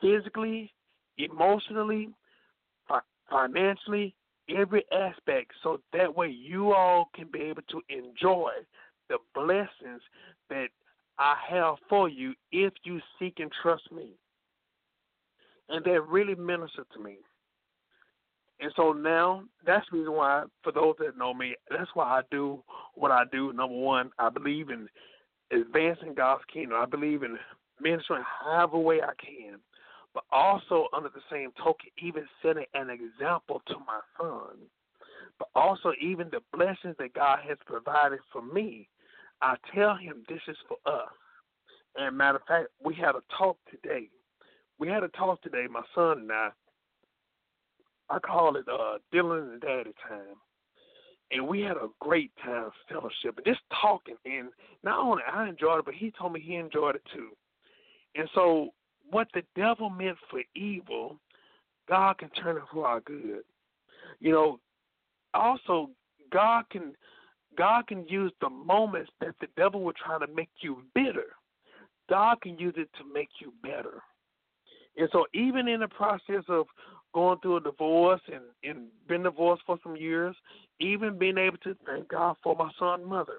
physically, 0.00 0.72
emotionally, 1.18 2.08
financially, 3.30 4.14
every 4.48 4.84
aspect 4.92 5.52
so 5.62 5.80
that 5.92 6.14
way 6.14 6.28
you 6.28 6.72
all 6.72 7.08
can 7.14 7.28
be 7.32 7.40
able 7.40 7.62
to 7.70 7.80
enjoy 7.88 8.50
the 9.08 9.18
blessings 9.34 10.02
that 10.50 10.68
I 11.18 11.36
have 11.48 11.76
for 11.88 12.08
you 12.08 12.34
if 12.50 12.72
you 12.84 13.00
seek 13.18 13.38
and 13.38 13.50
trust 13.62 13.90
me. 13.92 14.10
And 15.72 15.84
that 15.84 16.06
really 16.06 16.34
ministered 16.34 16.86
to 16.94 17.02
me. 17.02 17.16
And 18.60 18.72
so 18.76 18.92
now 18.92 19.42
that's 19.66 19.84
the 19.90 19.98
reason 19.98 20.12
why, 20.12 20.44
for 20.62 20.70
those 20.70 20.94
that 21.00 21.18
know 21.18 21.34
me, 21.34 21.56
that's 21.68 21.90
why 21.94 22.04
I 22.04 22.20
do 22.30 22.62
what 22.94 23.10
I 23.10 23.24
do. 23.32 23.52
Number 23.52 23.76
one, 23.76 24.10
I 24.20 24.28
believe 24.28 24.70
in 24.70 24.88
advancing 25.50 26.14
God's 26.14 26.44
kingdom. 26.52 26.78
I 26.80 26.86
believe 26.86 27.24
in 27.24 27.36
ministering 27.80 28.22
however 28.44 28.78
way 28.78 29.00
I 29.00 29.12
can, 29.20 29.58
but 30.14 30.24
also 30.30 30.86
under 30.92 31.08
the 31.08 31.22
same 31.30 31.50
token, 31.58 31.88
even 32.00 32.24
setting 32.42 32.66
an 32.74 32.88
example 32.90 33.62
to 33.66 33.74
my 33.78 34.00
son. 34.20 34.58
But 35.38 35.48
also 35.56 35.92
even 36.00 36.30
the 36.30 36.40
blessings 36.56 36.94
that 36.98 37.14
God 37.14 37.40
has 37.48 37.58
provided 37.66 38.20
for 38.32 38.42
me, 38.42 38.88
I 39.40 39.56
tell 39.74 39.96
him 39.96 40.22
this 40.28 40.42
is 40.46 40.56
for 40.68 40.76
us. 40.86 41.10
And 41.96 42.16
matter 42.16 42.36
of 42.36 42.44
fact, 42.46 42.68
we 42.84 42.94
had 42.94 43.16
a 43.16 43.22
talk 43.36 43.56
today. 43.70 44.08
We 44.78 44.88
had 44.88 45.02
a 45.02 45.08
talk 45.08 45.42
today, 45.42 45.66
my 45.70 45.82
son 45.94 46.18
and 46.18 46.32
I. 46.32 46.50
I 48.10 48.18
call 48.18 48.56
it 48.56 48.66
uh, 48.68 48.98
Dylan 49.14 49.52
and 49.52 49.60
Daddy 49.60 49.92
time 50.08 50.36
and 51.32 51.48
we 51.48 51.62
had 51.62 51.76
a 51.76 51.88
great 51.98 52.30
time 52.44 52.70
fellowship 52.88 53.36
and 53.36 53.46
just 53.46 53.60
talking. 53.80 54.16
And 54.24 54.50
not 54.84 55.00
only 55.00 55.22
I 55.32 55.48
enjoyed 55.48 55.80
it, 55.80 55.84
but 55.86 55.94
he 55.94 56.12
told 56.16 56.34
me 56.34 56.40
he 56.40 56.56
enjoyed 56.56 56.96
it 56.96 57.02
too. 57.12 57.30
And 58.14 58.28
so, 58.34 58.70
what 59.10 59.28
the 59.34 59.42
devil 59.56 59.90
meant 59.90 60.18
for 60.30 60.42
evil, 60.54 61.18
God 61.88 62.18
can 62.18 62.28
turn 62.30 62.56
it 62.56 62.62
for 62.72 62.86
our 62.86 63.00
good. 63.00 63.42
You 64.20 64.32
know, 64.32 64.60
also 65.34 65.90
God 66.30 66.64
can 66.70 66.92
God 67.56 67.86
can 67.86 68.06
use 68.08 68.32
the 68.40 68.50
moments 68.50 69.10
that 69.20 69.34
the 69.40 69.48
devil 69.56 69.82
will 69.82 69.92
try 69.92 70.18
to 70.18 70.32
make 70.32 70.50
you 70.60 70.82
bitter. 70.94 71.36
God 72.08 72.40
can 72.42 72.58
use 72.58 72.74
it 72.76 72.88
to 72.98 73.12
make 73.12 73.28
you 73.40 73.52
better. 73.62 74.02
And 74.96 75.08
so, 75.12 75.26
even 75.34 75.68
in 75.68 75.80
the 75.80 75.88
process 75.88 76.44
of 76.48 76.66
going 77.14 77.38
through 77.40 77.56
a 77.56 77.60
divorce 77.60 78.20
and, 78.32 78.42
and 78.64 78.88
been 79.08 79.22
divorced 79.22 79.62
for 79.66 79.78
some 79.82 79.96
years, 79.96 80.34
even 80.80 81.18
being 81.18 81.38
able 81.38 81.58
to 81.58 81.76
thank 81.86 82.08
God 82.08 82.36
for 82.42 82.54
my 82.56 82.70
son's 82.78 83.06
mother. 83.06 83.38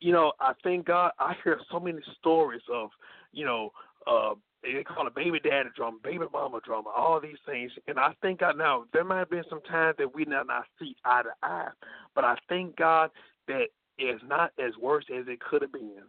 You 0.00 0.12
know, 0.12 0.32
I 0.40 0.52
thank 0.64 0.86
God. 0.86 1.12
I 1.18 1.34
hear 1.44 1.60
so 1.70 1.78
many 1.78 2.00
stories 2.18 2.62
of, 2.72 2.90
you 3.32 3.44
know, 3.44 3.70
uh, 4.06 4.34
they 4.62 4.82
call 4.84 5.06
it 5.06 5.14
baby 5.14 5.40
daddy 5.40 5.68
drama, 5.76 5.98
baby 6.02 6.24
mama 6.32 6.60
drama, 6.64 6.90
all 6.90 7.20
these 7.20 7.38
things. 7.46 7.70
And 7.86 7.98
I 7.98 8.14
thank 8.20 8.40
God 8.40 8.56
now, 8.58 8.84
there 8.92 9.04
might 9.04 9.18
have 9.18 9.30
been 9.30 9.44
some 9.48 9.62
times 9.62 9.96
that 9.98 10.14
we 10.14 10.24
did 10.24 10.34
not 10.46 10.64
see 10.78 10.96
eye 11.04 11.22
to 11.22 11.30
eye, 11.42 11.70
but 12.14 12.24
I 12.24 12.36
thank 12.48 12.76
God 12.76 13.10
that 13.48 13.66
it's 13.98 14.22
not 14.26 14.52
as 14.58 14.72
worse 14.80 15.04
as 15.16 15.24
it 15.28 15.40
could 15.40 15.62
have 15.62 15.72
been. 15.72 16.02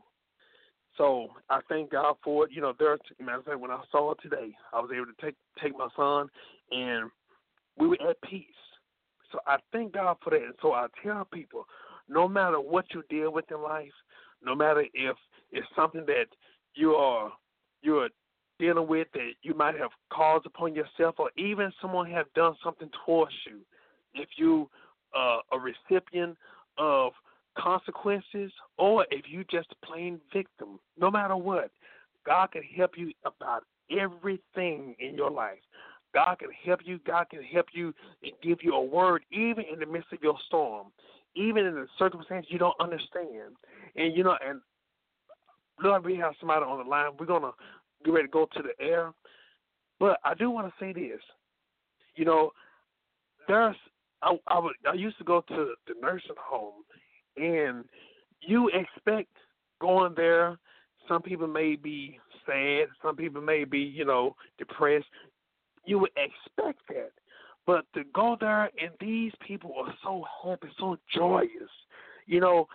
So 0.98 1.30
I 1.50 1.60
thank 1.70 1.92
God 1.92 2.16
for 2.24 2.46
it. 2.46 2.52
You 2.52 2.62
know, 2.62 2.74
there. 2.78 2.98
Matter 3.20 3.40
of 3.40 3.46
fact, 3.46 3.60
when 3.60 3.72
I 3.72 3.82
saw 3.92 4.12
it 4.12 4.20
today, 4.22 4.56
I 4.74 4.80
was 4.80 4.92
able 4.94 5.08
to 5.08 5.26
take 5.26 5.36
take 5.62 5.78
my 5.78 5.88
son, 5.96 6.30
and 6.72 7.10
we 7.78 7.88
were 7.88 8.10
at 8.10 8.22
peace. 8.22 8.46
So 9.32 9.40
I 9.48 9.58
thank 9.72 9.94
God 9.94 10.18
for 10.24 10.30
that. 10.30 10.44
And 10.44 10.54
so 10.62 10.74
I 10.74 10.88
tell 11.04 11.26
people, 11.26 11.66
no 12.08 12.28
matter 12.28 12.60
what 12.60 12.86
you 12.94 13.04
deal 13.10 13.32
with 13.34 13.50
in 13.50 13.62
life, 13.62 13.92
no 14.44 14.54
matter 14.54 14.86
if 14.94 15.18
it's 15.52 15.68
something 15.76 16.06
that 16.06 16.26
you 16.76 16.92
are 16.92 17.32
you're 17.82 18.10
dealing 18.60 18.88
with 18.88 19.08
that 19.14 19.32
you 19.42 19.54
might 19.56 19.78
have 19.78 19.90
caused 20.12 20.46
upon 20.46 20.76
yourself, 20.76 21.16
or 21.18 21.32
even 21.38 21.72
someone 21.82 22.10
have 22.10 22.32
done 22.36 22.56
something 22.64 22.90
towards 23.06 23.34
you, 23.48 23.60
if 24.14 24.30
you 24.38 24.70
uh, 25.18 25.40
a 25.52 25.58
recipient 25.60 26.38
of 26.78 27.14
consequences 27.58 28.52
or 28.78 29.06
if 29.12 29.26
you 29.28 29.44
just 29.52 29.68
a 29.72 29.86
plain 29.86 30.20
victim, 30.32 30.80
no 31.00 31.12
matter 31.12 31.36
what, 31.36 31.72
God 32.26 32.52
can 32.52 32.64
help 32.76 32.92
you 32.98 33.12
about 33.26 33.64
everything 33.92 34.96
in 35.00 35.16
your 35.16 35.30
life. 35.30 35.60
God 36.14 36.40
can 36.40 36.50
help 36.66 36.82
you. 36.86 37.00
God 37.06 37.30
can 37.30 37.42
help 37.44 37.68
you 37.74 37.94
and 38.22 38.32
give 38.42 38.60
you 38.62 38.76
a 38.76 38.84
word 38.84 39.24
even 39.32 39.66
in 39.72 39.80
the 39.80 39.86
midst 39.86 40.14
of 40.14 40.22
your 40.22 40.38
storm, 40.48 40.88
even 41.36 41.66
in 41.66 41.74
the 41.74 41.88
circumstance 41.98 42.46
you 42.50 42.60
don't 42.60 42.80
understand. 42.80 43.56
And 43.96 44.16
you 44.16 44.24
know, 44.24 44.38
and 44.48 44.62
Lord, 45.82 46.06
we 46.06 46.16
have 46.18 46.34
somebody 46.40 46.64
on 46.64 46.84
the 46.84 46.90
line. 46.90 47.12
We're 47.20 47.26
gonna 47.26 47.52
get 48.06 48.12
ready 48.12 48.28
to 48.28 48.32
go 48.32 48.48
to 48.54 48.62
the 48.62 48.84
air, 48.84 49.12
but 50.00 50.20
I 50.24 50.36
do 50.36 50.52
want 50.52 50.68
to 50.68 50.74
say 50.80 50.94
this. 50.94 51.22
You 52.16 52.26
know, 52.26 52.52
there's 53.48 53.76
I, 54.22 54.38
I, 54.48 54.60
would, 54.60 54.76
I 54.90 54.94
used 54.94 55.18
to 55.18 55.24
go 55.24 55.42
to 55.50 55.74
the 55.88 55.94
nursing 56.02 56.36
home 56.40 56.84
and 57.38 57.86
you 58.42 58.70
expect 58.70 59.30
going 59.82 60.14
there. 60.16 60.58
Some 61.08 61.22
people 61.22 61.48
may 61.48 61.76
be 61.76 62.20
sad. 62.46 62.88
Some 63.02 63.16
people 63.16 63.42
may 63.42 63.64
be, 63.64 63.80
you 63.80 64.06
know, 64.06 64.36
depressed. 64.58 65.06
You 65.86 66.00
would 66.00 66.12
expect 66.16 66.80
that. 66.90 67.12
But 67.66 67.86
to 67.94 68.04
go 68.14 68.38
there 68.40 68.70
and 68.82 68.92
these 69.00 69.32
people 69.46 69.74
are 69.78 69.94
so 70.04 70.24
happy, 70.44 70.68
so 70.80 70.98
joyous. 71.14 71.50
You 72.26 72.40
know, 72.40 72.68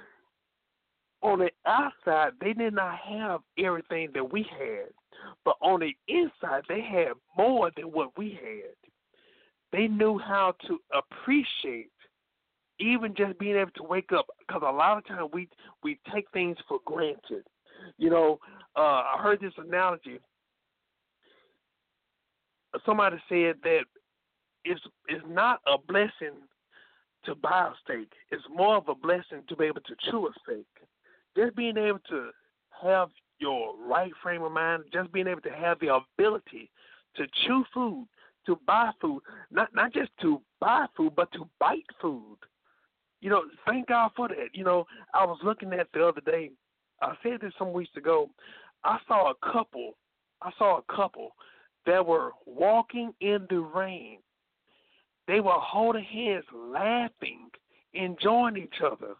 on 1.22 1.40
the 1.40 1.50
outside, 1.66 2.32
they 2.40 2.52
did 2.52 2.74
not 2.74 2.96
have 2.98 3.40
everything 3.58 4.08
that 4.14 4.32
we 4.32 4.42
had. 4.42 4.88
But 5.44 5.56
on 5.60 5.80
the 5.80 5.94
inside, 6.06 6.62
they 6.68 6.80
had 6.80 7.12
more 7.36 7.70
than 7.76 7.86
what 7.86 8.16
we 8.16 8.30
had. 8.30 8.74
They 9.72 9.88
knew 9.88 10.18
how 10.18 10.54
to 10.66 10.78
appreciate 10.94 11.90
even 12.80 13.14
just 13.14 13.38
being 13.38 13.56
able 13.56 13.70
to 13.72 13.82
wake 13.82 14.12
up 14.12 14.26
because 14.38 14.62
a 14.64 14.72
lot 14.72 14.98
of 14.98 15.06
times 15.06 15.30
we 15.32 15.48
we 15.82 15.98
take 16.12 16.30
things 16.32 16.56
for 16.68 16.78
granted. 16.84 17.44
You 17.96 18.10
know, 18.10 18.38
uh, 18.76 19.02
I 19.14 19.16
heard 19.20 19.40
this 19.40 19.52
analogy. 19.58 20.20
Somebody 22.84 23.16
said 23.28 23.56
that 23.62 23.82
it's 24.64 24.80
it's 25.08 25.24
not 25.28 25.60
a 25.66 25.78
blessing 25.78 26.36
to 27.24 27.34
buy 27.34 27.70
a 27.70 27.72
steak. 27.84 28.12
It's 28.30 28.44
more 28.54 28.76
of 28.76 28.88
a 28.88 28.94
blessing 28.94 29.42
to 29.48 29.56
be 29.56 29.64
able 29.64 29.80
to 29.82 30.10
chew 30.10 30.26
a 30.26 30.30
steak. 30.42 30.66
Just 31.36 31.56
being 31.56 31.76
able 31.76 32.00
to 32.10 32.30
have 32.82 33.08
your 33.38 33.74
right 33.86 34.12
frame 34.22 34.42
of 34.42 34.52
mind, 34.52 34.84
just 34.92 35.12
being 35.12 35.26
able 35.26 35.40
to 35.42 35.50
have 35.50 35.78
the 35.80 35.94
ability 35.94 36.70
to 37.16 37.26
chew 37.44 37.64
food, 37.72 38.06
to 38.46 38.58
buy 38.66 38.90
food, 39.00 39.20
not 39.50 39.74
not 39.74 39.92
just 39.92 40.10
to 40.22 40.40
buy 40.60 40.86
food, 40.96 41.14
but 41.16 41.30
to 41.32 41.48
bite 41.58 41.86
food. 42.00 42.36
You 43.20 43.30
know, 43.30 43.42
thank 43.66 43.88
God 43.88 44.10
for 44.16 44.28
that. 44.28 44.48
You 44.52 44.64
know, 44.64 44.86
I 45.14 45.24
was 45.24 45.38
looking 45.42 45.72
at 45.72 45.88
the 45.92 46.06
other 46.06 46.20
day. 46.20 46.50
I 47.02 47.14
said 47.22 47.40
this 47.40 47.52
some 47.58 47.72
weeks 47.72 47.96
ago. 47.96 48.30
I 48.84 48.98
saw 49.08 49.30
a 49.30 49.52
couple. 49.52 49.96
I 50.42 50.50
saw 50.58 50.78
a 50.78 50.94
couple 50.94 51.30
that 51.86 52.04
were 52.04 52.32
walking 52.46 53.12
in 53.20 53.46
the 53.50 53.58
rain. 53.58 54.18
They 55.26 55.40
were 55.40 55.52
holding 55.52 56.04
hands, 56.04 56.44
laughing, 56.54 57.50
enjoying 57.92 58.56
each 58.56 58.80
other, 58.84 59.14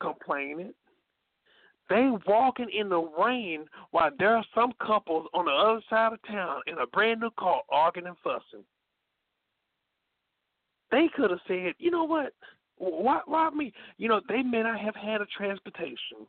complaining. 0.00 0.72
They 1.90 2.10
walking 2.26 2.70
in 2.70 2.88
the 2.88 3.00
rain 3.18 3.66
while 3.90 4.10
there 4.18 4.36
are 4.36 4.44
some 4.54 4.72
couples 4.84 5.26
on 5.34 5.44
the 5.44 5.52
other 5.52 5.82
side 5.90 6.14
of 6.14 6.18
town 6.26 6.62
in 6.66 6.78
a 6.78 6.86
brand 6.86 7.20
new 7.20 7.30
car 7.38 7.60
arguing 7.70 8.08
and 8.08 8.16
fussing. 8.24 8.64
They 10.90 11.08
could 11.14 11.30
have 11.30 11.40
said, 11.46 11.74
you 11.78 11.90
know 11.90 12.04
what? 12.04 12.32
Why, 12.76 13.20
why 13.26 13.50
me? 13.50 13.72
You 13.98 14.08
know, 14.08 14.20
they 14.28 14.42
may 14.42 14.62
not 14.62 14.80
have 14.80 14.96
had 14.96 15.20
a 15.20 15.26
transportation, 15.26 16.26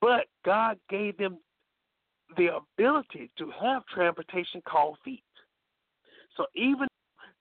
but 0.00 0.26
God 0.44 0.78
gave 0.90 1.16
them 1.16 1.38
the 2.36 2.56
ability 2.56 3.30
to 3.38 3.50
have 3.62 3.86
transportation 3.86 4.60
called 4.66 4.98
feet. 5.04 5.22
So 6.36 6.46
even 6.54 6.88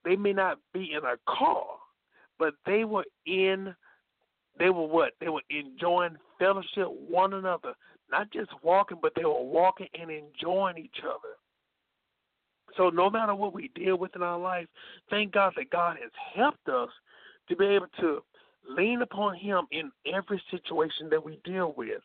they 0.03 0.15
may 0.15 0.33
not 0.33 0.59
be 0.73 0.93
in 0.93 1.03
a 1.03 1.17
car, 1.27 1.65
but 2.39 2.53
they 2.65 2.85
were 2.85 3.05
in, 3.25 3.75
they 4.57 4.69
were 4.69 4.87
what? 4.87 5.13
They 5.19 5.29
were 5.29 5.41
enjoying 5.49 6.15
fellowship 6.39 6.87
one 7.09 7.33
another, 7.33 7.73
not 8.11 8.31
just 8.31 8.51
walking, 8.63 8.99
but 9.01 9.13
they 9.15 9.25
were 9.25 9.43
walking 9.43 9.87
and 9.99 10.09
enjoying 10.09 10.77
each 10.77 11.01
other. 11.03 11.35
So 12.77 12.89
no 12.89 13.09
matter 13.09 13.33
what 13.33 13.53
we 13.53 13.69
deal 13.69 13.97
with 13.97 14.15
in 14.15 14.21
our 14.21 14.39
life, 14.39 14.67
thank 15.09 15.33
God 15.33 15.53
that 15.55 15.69
God 15.69 15.97
has 16.01 16.11
helped 16.35 16.67
us 16.67 16.89
to 17.49 17.55
be 17.55 17.65
able 17.65 17.87
to 17.99 18.21
lean 18.67 19.01
upon 19.01 19.35
Him 19.35 19.67
in 19.71 19.91
every 20.11 20.41
situation 20.51 21.09
that 21.09 21.23
we 21.23 21.39
deal 21.43 21.73
with. 21.77 22.01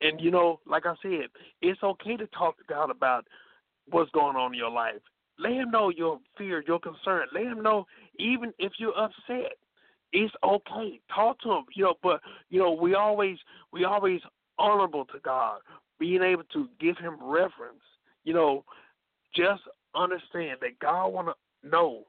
And 0.00 0.20
you 0.20 0.30
know, 0.30 0.60
like 0.66 0.86
I 0.86 0.94
said, 1.02 1.26
it's 1.60 1.82
okay 1.82 2.16
to 2.16 2.26
talk 2.28 2.56
to 2.58 2.64
God 2.68 2.90
about 2.90 3.26
what's 3.90 4.10
going 4.12 4.36
on 4.36 4.52
in 4.52 4.58
your 4.58 4.70
life. 4.70 5.00
Let 5.38 5.52
Him 5.52 5.70
know 5.70 5.90
your 5.90 6.18
fear, 6.36 6.62
your 6.66 6.80
concern. 6.80 7.26
Let 7.32 7.44
Him 7.44 7.62
know 7.62 7.86
even 8.18 8.52
if 8.58 8.72
you're 8.78 8.96
upset. 8.98 9.52
It's 10.12 10.34
okay. 10.42 11.00
Talk 11.14 11.40
to 11.40 11.50
Him. 11.52 11.64
You 11.74 11.84
know, 11.84 11.94
but 12.02 12.20
you 12.48 12.58
know, 12.58 12.72
we 12.72 12.94
always 12.94 13.38
we 13.72 13.84
always 13.84 14.20
honorable 14.58 15.04
to 15.06 15.18
God, 15.24 15.60
being 15.98 16.22
able 16.22 16.44
to 16.52 16.68
give 16.80 16.98
Him 16.98 17.16
reverence. 17.20 17.82
You 18.24 18.34
know, 18.34 18.64
just 19.34 19.62
understand 19.94 20.58
that 20.60 20.78
God 20.80 21.08
want 21.08 21.28
to 21.28 21.68
know 21.68 22.06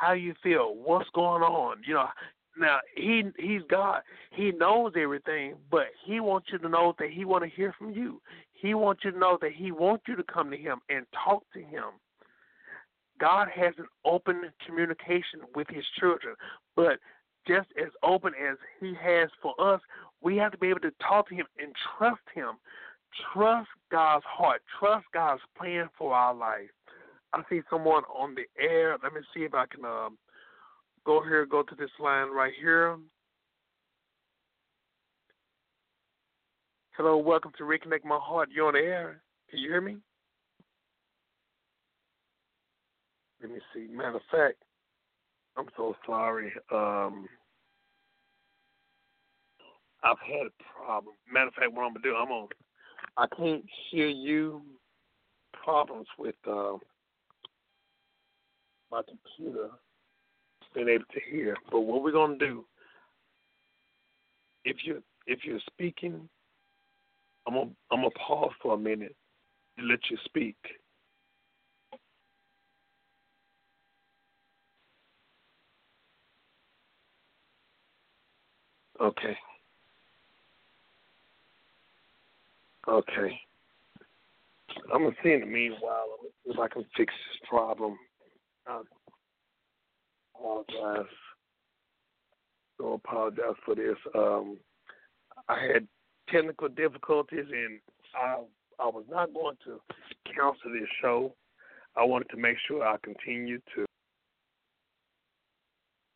how 0.00 0.12
you 0.12 0.34
feel, 0.42 0.74
what's 0.74 1.10
going 1.14 1.42
on. 1.42 1.78
You 1.86 1.94
know, 1.94 2.06
now 2.58 2.78
he 2.94 3.24
he's 3.38 3.62
God. 3.68 4.02
He 4.32 4.52
knows 4.52 4.92
everything, 4.96 5.54
but 5.70 5.86
he 6.04 6.20
wants 6.20 6.48
you 6.52 6.58
to 6.58 6.68
know 6.68 6.94
that 6.98 7.10
he 7.10 7.24
want 7.24 7.44
to 7.44 7.50
hear 7.50 7.74
from 7.78 7.92
you. 7.92 8.20
He 8.60 8.74
wants 8.74 9.04
you 9.04 9.12
to 9.12 9.18
know 9.18 9.38
that 9.40 9.52
He 9.52 9.72
wants 9.72 10.04
you 10.06 10.16
to 10.16 10.22
come 10.22 10.50
to 10.50 10.56
Him 10.56 10.80
and 10.88 11.06
talk 11.24 11.44
to 11.54 11.60
Him. 11.60 11.84
God 13.18 13.48
has 13.54 13.74
an 13.78 13.86
open 14.04 14.50
communication 14.66 15.40
with 15.54 15.66
His 15.68 15.84
children, 15.98 16.34
but 16.76 16.98
just 17.48 17.68
as 17.80 17.90
open 18.02 18.32
as 18.34 18.56
He 18.80 18.94
has 19.00 19.30
for 19.40 19.54
us, 19.58 19.80
we 20.20 20.36
have 20.36 20.52
to 20.52 20.58
be 20.58 20.68
able 20.68 20.80
to 20.80 20.92
talk 21.06 21.28
to 21.28 21.34
Him 21.34 21.46
and 21.58 21.72
trust 21.98 22.22
Him. 22.34 22.56
Trust 23.32 23.68
God's 23.90 24.24
heart. 24.26 24.62
Trust 24.78 25.06
God's 25.12 25.42
plan 25.58 25.88
for 25.98 26.14
our 26.14 26.34
life. 26.34 26.70
I 27.32 27.42
see 27.48 27.60
someone 27.70 28.02
on 28.04 28.34
the 28.34 28.44
air. 28.60 28.96
Let 29.02 29.14
me 29.14 29.20
see 29.34 29.40
if 29.40 29.54
I 29.54 29.64
can 29.66 29.84
um, 29.84 30.18
go 31.04 31.22
here, 31.22 31.46
go 31.46 31.62
to 31.62 31.74
this 31.76 31.90
line 32.00 32.28
right 32.32 32.52
here. 32.60 32.96
Hello, 36.96 37.16
welcome 37.16 37.52
to 37.56 37.64
Reconnect 37.64 38.04
My 38.04 38.18
Heart. 38.20 38.48
You're 38.52 38.68
on 38.68 38.74
the 38.74 38.80
air. 38.80 39.22
Can 39.48 39.60
you 39.60 39.70
hear 39.70 39.80
me? 39.80 39.98
Let 43.40 43.52
me 43.52 43.58
see. 43.72 43.86
Matter 43.90 44.16
of 44.16 44.22
fact, 44.30 44.62
I'm 45.56 45.66
so 45.76 45.94
sorry. 46.04 46.52
Um, 46.72 47.26
I've 50.02 50.18
had 50.18 50.46
a 50.46 50.84
problem. 50.84 51.14
Matter 51.32 51.48
of 51.48 51.54
fact, 51.54 51.72
what 51.72 51.84
I'm 51.84 51.92
gonna 51.94 52.02
do, 52.02 52.16
I'm 52.16 52.28
gonna. 52.28 52.46
I 53.16 53.26
can't 53.36 53.64
hear 53.90 54.08
you. 54.08 54.62
Problems 55.64 56.06
with 56.18 56.34
uh, 56.46 56.74
my 58.90 59.02
computer 59.02 59.70
been 60.74 60.88
able 60.88 61.04
to 61.12 61.20
hear. 61.30 61.56
But 61.70 61.80
what 61.80 62.02
we're 62.02 62.12
gonna 62.12 62.38
do, 62.38 62.64
if 64.64 64.78
you 64.84 65.02
if 65.26 65.40
you're 65.44 65.60
speaking, 65.66 66.28
I'm 67.46 67.54
gonna 67.54 67.70
I'm 67.90 68.00
gonna 68.00 68.10
pause 68.10 68.52
for 68.62 68.74
a 68.74 68.78
minute 68.78 69.14
and 69.78 69.88
let 69.88 69.98
you 70.10 70.16
speak. 70.24 70.56
Okay. 79.00 79.36
Okay. 82.88 83.40
I'm 84.92 85.02
gonna 85.02 85.16
see 85.22 85.32
in 85.32 85.40
the 85.40 85.46
meanwhile 85.46 86.06
if 86.44 86.58
I 86.58 86.68
can 86.68 86.84
fix 86.96 87.12
this 87.12 87.48
problem. 87.48 87.98
I 88.70 88.80
apologize. 90.38 91.10
So 92.78 92.92
apologize 92.94 93.56
for 93.64 93.74
this. 93.74 93.96
Um, 94.14 94.58
I 95.48 95.68
had 95.72 95.88
technical 96.30 96.68
difficulties 96.68 97.46
and 97.52 97.80
I 98.14 98.42
I 98.78 98.86
was 98.86 99.04
not 99.10 99.34
going 99.34 99.56
to 99.64 99.80
cancel 100.24 100.72
this 100.72 100.88
show. 101.02 101.34
I 101.96 102.04
wanted 102.04 102.30
to 102.30 102.36
make 102.36 102.56
sure 102.66 102.82
I 102.82 102.96
continued 103.02 103.62
to 103.74 103.84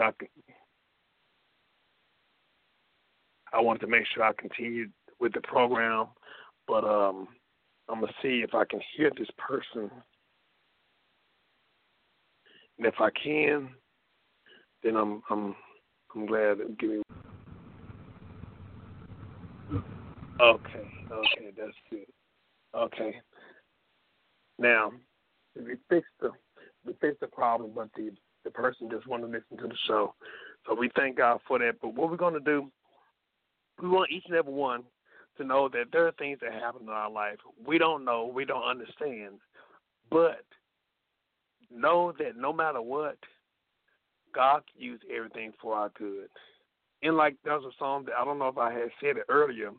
I, 0.00 0.10
I 3.52 3.60
wanted 3.60 3.80
to 3.80 3.86
make 3.86 4.04
sure 4.12 4.24
I 4.24 4.32
continued 4.38 4.92
with 5.20 5.32
the 5.32 5.40
program, 5.42 6.06
but 6.66 6.84
um, 6.84 7.28
I'm 7.88 8.00
gonna 8.00 8.12
see 8.22 8.42
if 8.44 8.54
I 8.54 8.64
can 8.64 8.80
hear 8.96 9.10
this 9.16 9.28
person, 9.38 9.90
and 12.78 12.86
if 12.86 12.94
I 13.00 13.10
can, 13.10 13.68
then 14.82 14.96
I'm 14.96 15.22
I'm 15.30 15.54
I'm 16.14 16.26
glad. 16.26 16.58
Give 16.78 16.90
me. 16.90 17.02
Okay, 20.40 20.88
okay, 21.10 21.50
that's 21.56 21.72
good. 21.90 22.06
Okay. 22.74 23.14
Now, 24.58 24.92
we 25.56 25.76
fixed 25.88 26.10
the 26.20 26.30
we 26.84 26.94
fixed 27.00 27.20
the 27.20 27.26
problem, 27.26 27.72
but 27.74 27.88
the 27.96 28.10
the 28.44 28.50
person 28.50 28.90
just 28.90 29.06
wanted 29.06 29.26
to 29.26 29.32
listen 29.32 29.56
to 29.58 29.68
the 29.68 29.78
show. 29.86 30.14
So 30.66 30.74
we 30.74 30.90
thank 30.96 31.16
God 31.16 31.40
for 31.46 31.58
that. 31.58 31.80
But 31.80 31.94
what 31.94 32.10
we're 32.10 32.16
gonna 32.16 32.40
do, 32.40 32.70
we 33.80 33.88
want 33.88 34.10
each 34.10 34.24
and 34.26 34.34
every 34.34 34.52
one 34.52 34.82
to 35.36 35.44
know 35.44 35.68
that 35.68 35.86
there 35.92 36.06
are 36.06 36.12
things 36.12 36.38
that 36.42 36.52
happen 36.52 36.82
in 36.82 36.88
our 36.88 37.10
life 37.10 37.38
we 37.66 37.78
don't 37.78 38.04
know, 38.04 38.30
we 38.32 38.44
don't 38.44 38.62
understand, 38.62 39.34
but 40.10 40.44
know 41.74 42.12
that 42.18 42.36
no 42.36 42.52
matter 42.52 42.80
what, 42.80 43.16
God 44.34 44.62
can 44.72 44.82
use 44.82 45.00
everything 45.14 45.52
for 45.60 45.74
our 45.74 45.90
good. 45.96 46.28
And 47.02 47.16
like 47.16 47.36
there 47.44 47.54
was 47.54 47.64
a 47.64 47.78
song 47.78 48.04
that 48.06 48.14
I 48.18 48.24
don't 48.24 48.38
know 48.38 48.48
if 48.48 48.58
I 48.58 48.72
had 48.72 48.90
said 49.00 49.16
it 49.16 49.24
earlier, 49.28 49.70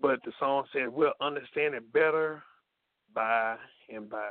but 0.00 0.20
the 0.24 0.32
song 0.38 0.64
said 0.72 0.88
we'll 0.88 1.12
understand 1.20 1.74
it 1.74 1.92
better 1.92 2.42
by 3.14 3.56
and 3.88 4.08
by. 4.10 4.30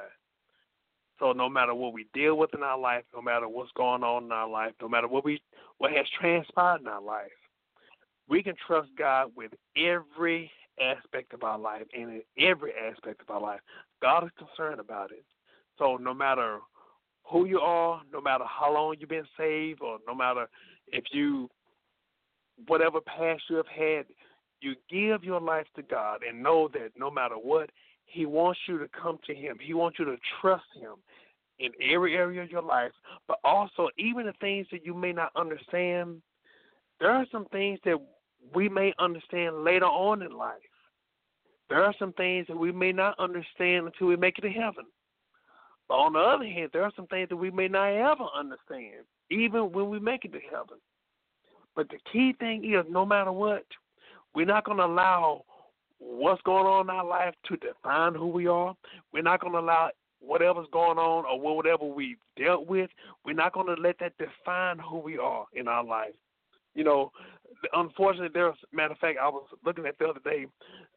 So 1.20 1.32
no 1.32 1.50
matter 1.50 1.74
what 1.74 1.94
we 1.94 2.06
deal 2.14 2.38
with 2.38 2.54
in 2.54 2.62
our 2.62 2.78
life, 2.78 3.04
no 3.16 3.22
matter 3.22 3.48
what's 3.48 3.72
going 3.76 4.04
on 4.04 4.26
in 4.26 4.32
our 4.32 4.48
life, 4.48 4.74
no 4.82 4.88
matter 4.88 5.08
what 5.08 5.26
we 5.26 5.42
what 5.78 5.92
has 5.92 6.06
transpired 6.20 6.82
in 6.82 6.88
our 6.88 7.02
life, 7.02 7.32
we 8.30 8.44
can 8.44 8.56
trust 8.66 8.90
God 8.98 9.32
with 9.36 9.52
every 9.76 10.52
aspect 10.80 11.34
of 11.34 11.44
our 11.44 11.58
life 11.58 11.86
and 11.94 12.10
in 12.10 12.22
every 12.38 12.72
aspect 12.74 13.22
of 13.22 13.30
our 13.30 13.42
life. 13.42 13.60
God 14.02 14.26
is 14.26 14.32
concerned 14.38 14.80
about 14.80 15.12
it. 15.12 15.26
So 15.80 15.98
no 15.98 16.14
matter 16.14 16.60
who 17.30 17.46
you 17.46 17.60
are, 17.60 18.02
no 18.12 18.22
matter 18.22 18.46
how 18.48 18.74
long 18.74 18.96
you've 19.00 19.10
been 19.10 19.28
saved, 19.38 19.82
or 19.82 19.98
no 20.08 20.16
matter 20.16 20.48
if 20.88 21.06
you 21.12 21.50
whatever 22.68 23.00
past 23.02 23.44
you 23.50 23.58
have 23.58 23.68
had, 23.68 24.06
you 24.62 24.76
give 24.90 25.24
your 25.24 25.40
life 25.40 25.68
to 25.76 25.84
God 25.84 26.22
and 26.28 26.42
know 26.42 26.70
that 26.74 26.90
no 26.98 27.12
matter 27.12 27.36
what, 27.36 27.70
He 28.06 28.26
wants 28.26 28.60
you 28.68 28.80
to 28.80 28.88
come 29.00 29.20
to 29.28 29.36
Him. 29.36 29.58
He 29.62 29.74
wants 29.74 30.00
you 30.00 30.06
to 30.06 30.18
trust 30.42 30.66
Him 30.80 30.96
in 31.60 31.72
every 31.94 32.16
area 32.16 32.44
of 32.44 32.52
your 32.52 32.62
life, 32.62 32.92
but 33.28 33.40
also 33.44 33.90
even 33.98 34.26
the 34.26 34.34
things 34.40 34.68
that 34.72 34.86
you 34.86 34.94
may 34.94 35.12
not 35.12 35.32
understand. 35.36 36.22
There 37.00 37.12
are 37.12 37.26
some 37.32 37.46
things 37.52 37.80
that 37.86 37.98
we 38.54 38.70
may 38.70 38.94
understand 39.00 39.64
later 39.64 39.86
on 39.86 40.22
in 40.22 40.32
life. 40.32 40.58
There 41.70 41.84
are 41.84 41.94
some 42.00 42.14
things 42.14 42.48
that 42.48 42.58
we 42.58 42.72
may 42.72 42.92
not 42.92 43.20
understand 43.20 43.88
until 43.88 44.08
we 44.08 44.16
make 44.16 44.38
it 44.38 44.42
to 44.42 44.50
heaven. 44.50 44.86
But 45.88 45.96
on 45.96 46.14
the 46.14 46.20
other 46.20 46.46
hand, 46.46 46.72
there 46.74 46.84
are 46.84 46.92
some 46.96 47.08
things 47.08 47.30
that 47.30 47.38
we 47.38 47.50
may 47.50 47.68
not 47.68 47.88
ever 47.88 48.26
understand, 48.38 49.06
even 49.30 49.72
when 49.72 49.90
we 49.90 50.00
make 50.00 50.26
it 50.26 50.34
to 50.34 50.40
heaven. 50.40 50.78
But 51.76 51.90
the 51.90 51.98
key 52.12 52.34
thing 52.40 52.74
is 52.74 52.86
no 52.90 53.06
matter 53.06 53.32
what, 53.32 53.64
we're 54.36 54.46
not 54.46 54.66
going 54.66 54.80
to 54.80 54.86
allow 54.86 55.44
what's 56.00 56.42
going 56.42 56.66
on 56.66 56.86
in 56.86 56.90
our 56.90 57.06
life 57.06 57.34
to 57.46 57.58
define 57.58 58.16
who 58.16 58.28
we 58.28 58.48
are. 58.48 58.76
We're 59.14 59.24
not 59.24 59.42
going 59.42 59.54
to 59.54 59.60
allow 59.60 59.92
whatever's 60.20 60.68
going 60.72 60.98
on 60.98 61.26
or 61.26 61.56
whatever 61.56 61.86
we've 61.86 62.18
dealt 62.38 62.68
with, 62.68 62.90
we're 63.26 63.34
not 63.34 63.54
going 63.54 63.68
to 63.68 63.82
let 63.82 63.98
that 64.00 64.14
define 64.18 64.80
who 64.80 65.00
we 65.00 65.18
are 65.18 65.46
in 65.54 65.68
our 65.68 65.84
life. 65.84 66.14
You 66.76 66.84
know, 66.84 67.12
unfortunately, 67.74 68.30
there's 68.34 68.56
matter 68.72 68.94
of 68.94 69.00
fact, 69.00 69.18
I 69.22 69.28
was 69.30 69.48
looking 69.66 69.86
at 69.86 69.98
the 69.98 70.06
other 70.06 70.20
day. 70.24 70.46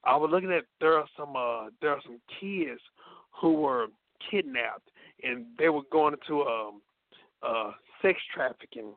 I 0.05 0.17
was 0.17 0.31
looking 0.31 0.53
at 0.53 0.65
there 0.81 0.97
are 0.97 1.07
some 1.17 1.35
uh, 1.37 1.71
there 1.81 1.91
are 1.91 2.03
some 2.05 2.21
kids 2.41 2.81
who 3.41 3.55
were 3.55 3.87
kidnapped 4.31 4.91
and 5.23 5.47
they 5.59 5.69
were 5.69 5.83
going 5.93 6.15
into 6.15 6.43
um, 6.43 6.81
uh, 7.43 7.73
sex 8.03 8.19
trafficking. 8.35 8.93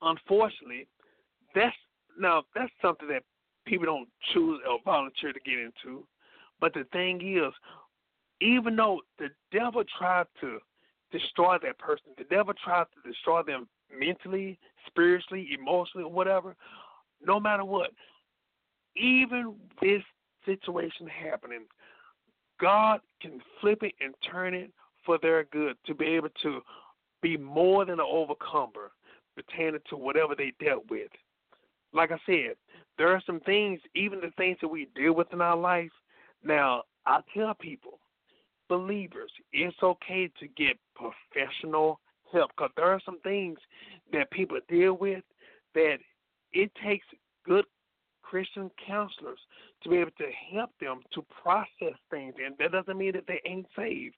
Unfortunately, 0.00 0.86
that's 1.54 1.76
now 2.18 2.42
that's 2.54 2.72
something 2.80 3.08
that 3.08 3.22
people 3.66 3.86
don't 3.86 4.08
choose 4.32 4.60
or 4.68 4.78
volunteer 4.84 5.32
to 5.32 5.40
get 5.40 5.58
into. 5.58 6.06
But 6.60 6.74
the 6.74 6.84
thing 6.92 7.20
is, 7.22 7.52
even 8.40 8.76
though 8.76 9.00
the 9.18 9.28
devil 9.52 9.82
tried 9.98 10.26
to 10.40 10.58
destroy 11.10 11.58
that 11.62 11.78
person, 11.78 12.06
the 12.18 12.24
devil 12.24 12.54
tried 12.64 12.86
to 12.94 13.10
destroy 13.10 13.42
them 13.42 13.68
mentally, 13.96 14.58
spiritually, 14.86 15.48
emotionally, 15.58 16.04
or 16.04 16.12
whatever, 16.12 16.56
no 17.24 17.38
matter 17.38 17.64
what, 17.64 17.90
even 18.96 19.54
this 19.80 20.02
situation 20.44 21.06
happening, 21.06 21.66
God 22.62 23.00
can 23.20 23.40
flip 23.60 23.82
it 23.82 23.92
and 24.00 24.14
turn 24.30 24.54
it 24.54 24.70
for 25.04 25.18
their 25.20 25.44
good 25.44 25.76
to 25.84 25.94
be 25.94 26.06
able 26.06 26.28
to 26.44 26.60
be 27.20 27.36
more 27.36 27.84
than 27.84 27.98
an 27.98 28.06
overcomer 28.08 28.92
pertaining 29.34 29.80
to 29.90 29.96
whatever 29.96 30.34
they 30.36 30.52
dealt 30.64 30.84
with. 30.88 31.10
Like 31.92 32.12
I 32.12 32.18
said, 32.24 32.54
there 32.98 33.08
are 33.08 33.22
some 33.26 33.40
things, 33.40 33.80
even 33.96 34.20
the 34.20 34.30
things 34.36 34.58
that 34.62 34.68
we 34.68 34.86
deal 34.94 35.12
with 35.12 35.32
in 35.32 35.40
our 35.40 35.56
life. 35.56 35.90
Now, 36.44 36.84
I 37.04 37.20
tell 37.36 37.54
people, 37.54 37.98
believers, 38.68 39.32
it's 39.52 39.76
okay 39.82 40.30
to 40.38 40.46
get 40.48 40.76
professional 40.94 41.98
help 42.32 42.52
because 42.56 42.70
there 42.76 42.92
are 42.92 43.00
some 43.04 43.20
things 43.20 43.58
that 44.12 44.30
people 44.30 44.58
deal 44.68 44.94
with 44.94 45.24
that 45.74 45.96
it 46.52 46.70
takes 46.84 47.06
good 47.44 47.64
Christian 48.32 48.70
counselors 48.86 49.38
to 49.82 49.90
be 49.90 49.98
able 49.98 50.10
to 50.12 50.30
help 50.54 50.70
them 50.80 51.00
to 51.12 51.22
process 51.42 51.98
things. 52.10 52.32
And 52.42 52.54
that 52.58 52.72
doesn't 52.72 52.96
mean 52.96 53.12
that 53.12 53.26
they 53.28 53.42
ain't 53.44 53.66
saved. 53.76 54.14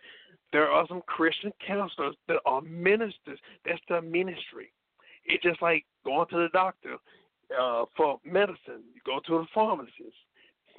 There 0.53 0.69
are 0.69 0.87
some 0.87 1.03
Christian 1.09 1.53
counselors 1.67 2.15
that 2.29 2.39
are 2.47 2.61
ministers. 2.61 3.41
That's 3.67 3.81
their 3.89 4.03
ministry. 4.03 4.71
It's 5.25 5.43
just 5.43 5.61
like 5.61 5.85
going 6.05 6.29
to 6.29 6.37
the 6.37 6.49
doctor 6.53 6.95
uh, 7.61 7.87
for 7.97 8.21
medicine. 8.25 8.85
You 8.95 9.01
go 9.05 9.19
to 9.27 9.41
the 9.41 9.47
pharmacist. 9.53 10.21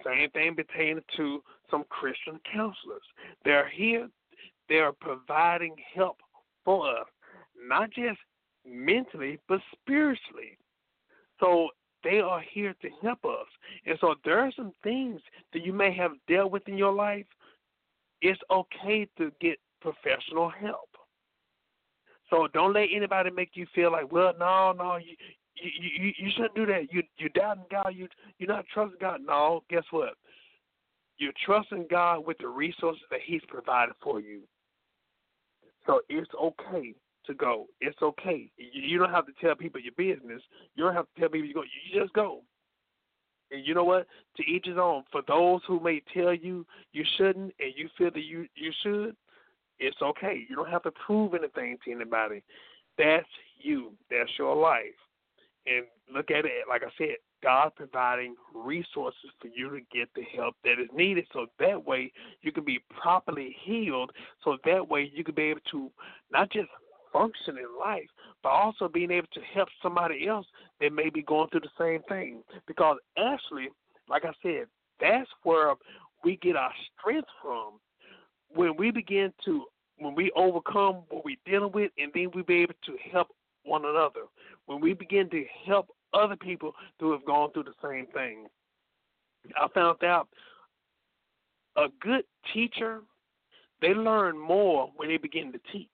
Same 0.06 0.30
thing 0.30 0.56
pertaining 0.56 1.04
to 1.18 1.44
some 1.70 1.84
Christian 1.90 2.40
counselors. 2.54 3.04
They're 3.44 3.68
here, 3.68 4.08
they're 4.70 4.94
providing 4.94 5.76
help 5.94 6.20
for 6.64 6.90
us, 6.90 7.08
not 7.68 7.90
just 7.92 8.20
mentally, 8.66 9.40
but 9.50 9.60
spiritually. 9.74 10.58
So 11.42 11.70
they 12.06 12.20
are 12.20 12.42
here 12.54 12.74
to 12.82 12.90
help 13.02 13.26
us. 13.26 13.48
And 13.86 13.98
so 14.00 14.16
there 14.24 14.40
are 14.40 14.52
some 14.56 14.72
things 14.84 15.20
that 15.52 15.66
you 15.66 15.74
may 15.74 15.94
have 15.96 16.12
dealt 16.30 16.52
with 16.52 16.68
in 16.70 16.78
your 16.78 16.94
life. 16.94 17.26
It's 18.22 18.40
okay 18.50 19.08
to 19.18 19.32
get 19.42 19.58
professional 19.82 20.50
help. 20.50 20.90
So 22.30 22.48
don't 22.54 22.74
let 22.74 22.88
anybody 22.94 23.32
make 23.32 23.52
you 23.56 23.66
feel 23.76 23.92
like, 23.92 24.12
well, 24.12 24.34
no, 24.40 24.72
no, 24.72 24.98
you 24.98 25.16
you 25.56 25.90
you, 26.00 26.14
you 26.18 26.32
shouldn't 26.36 26.56
do 26.56 26.66
that. 26.68 26.94
You 26.94 27.04
you 27.18 27.30
doubting 27.30 27.66
God. 27.72 27.94
You 27.94 28.08
you're 28.40 28.50
not 28.50 28.66
trusting 28.74 28.98
God. 29.00 29.22
No, 29.26 29.64
guess 29.70 29.84
what? 29.92 30.14
You're 31.18 31.34
trusting 31.46 31.88
God 31.90 32.26
with 32.26 32.38
the 32.40 32.48
resources 32.48 33.04
that 33.12 33.22
He's 33.26 33.42
provided 33.48 33.96
for 34.02 34.20
you. 34.20 34.42
So 35.86 36.02
it's 36.10 36.30
okay 36.42 36.94
to 37.28 37.34
go. 37.34 37.68
It's 37.82 38.02
okay. 38.02 38.50
You 38.58 39.00
don't 39.00 39.12
have 39.12 39.26
to 39.26 39.34
tell 39.42 39.56
people 39.56 39.82
your 39.82 39.94
business. 39.98 40.42
You 40.76 40.84
don't 40.84 40.96
have 40.96 41.08
to 41.14 41.20
tell 41.20 41.30
people 41.30 41.48
you 41.48 41.54
go. 41.54 41.64
You 41.64 42.02
just 42.02 42.14
go. 42.14 42.42
And 43.52 43.66
you 43.66 43.74
know 43.74 43.84
what? 43.84 44.08
To 44.38 44.44
each 44.44 44.66
his 44.66 44.78
own. 44.78 45.04
For 45.12 45.22
those 45.28 45.62
who 45.68 45.80
may 45.80 46.02
tell 46.14 46.34
you 46.34 46.66
you 46.94 47.04
shouldn't, 47.18 47.54
and 47.60 47.74
you 47.76 47.90
feel 47.98 48.12
that 48.12 48.24
you 48.24 48.48
you 48.56 48.72
should, 48.84 49.16
it's 49.80 50.02
okay. 50.02 50.46
You 50.50 50.56
don't 50.56 50.70
have 50.70 50.84
to 50.84 50.92
prove 51.06 51.34
anything 51.34 51.78
to 51.86 51.92
anybody. 51.92 52.44
That's 52.98 53.28
you. 53.60 53.94
That's 54.10 54.32
your 54.38 54.56
life. 54.56 54.84
And 55.68 55.86
look 56.14 56.32
at 56.32 56.46
it 56.46 56.52
like 56.70 56.84
I 56.84 56.90
said. 56.98 57.18
God 57.44 57.74
providing 57.76 58.36
resources 58.56 59.30
for 59.40 59.50
you 59.54 59.70
to 59.70 59.80
get 59.94 60.10
the 60.16 60.24
help 60.36 60.56
that 60.64 60.80
is 60.82 60.90
needed. 60.96 61.28
So 61.32 61.46
that 61.60 61.86
way 61.86 62.12
you 62.42 62.52
can 62.52 62.66
be 62.66 62.80
properly 63.00 63.56
healed. 63.64 64.12
So 64.44 64.58
that 64.66 64.90
way 64.90 65.12
you 65.14 65.24
can 65.24 65.36
be 65.36 65.44
able 65.44 65.62
to 65.70 65.92
not 66.32 66.52
just 66.52 66.70
function 67.16 67.58
in 67.58 67.80
life, 67.80 68.10
but 68.44 68.50
also 68.50 68.90
being 68.90 69.12
able 69.12 69.28
to 69.34 69.40
help 69.54 69.70
somebody 69.82 70.28
else 70.28 70.46
that 70.82 70.92
may 70.92 71.10
be 71.10 71.22
going 71.22 71.50
through 71.50 71.62
the 71.62 71.70
same 71.80 72.02
thing. 72.10 72.44
Because 72.68 72.98
actually, 73.18 73.70
like 74.10 74.26
I 74.26 74.34
said, 74.44 74.66
that's 75.00 75.30
where 75.44 75.74
we 76.24 76.38
get 76.38 76.58
our 76.58 76.74
strength 77.00 77.30
from. 77.42 77.80
When 78.54 78.76
we 78.78 78.92
begin 78.92 79.32
to, 79.46 79.64
when 79.98 80.14
we 80.14 80.30
overcome 80.36 81.04
what 81.10 81.24
we're 81.24 81.38
dealing 81.46 81.72
with, 81.72 81.92
and 81.98 82.12
then 82.14 82.32
we 82.36 82.42
be 82.42 82.62
able 82.64 82.74
to 82.86 82.98
help 83.12 83.30
one 83.64 83.86
another. 83.86 84.26
When 84.66 84.82
we 84.82 84.94
begin 84.94 85.30
to 85.30 85.46
help 85.66 85.88
other 86.14 86.36
people 86.36 86.74
who 87.00 87.12
have 87.12 87.26
gone 87.26 87.52
through 87.52 87.64
the 87.64 87.74
same 87.84 88.08
thing. 88.08 88.48
I 89.56 89.68
found 89.74 90.04
out 90.04 90.28
a 91.78 91.88
good 92.02 92.24
teacher, 92.54 93.02
they 93.82 93.94
learn 93.94 94.38
more 94.38 94.92
when 94.96 95.10
they 95.10 95.18
begin 95.18 95.52
to 95.52 95.60
teach 95.72 95.90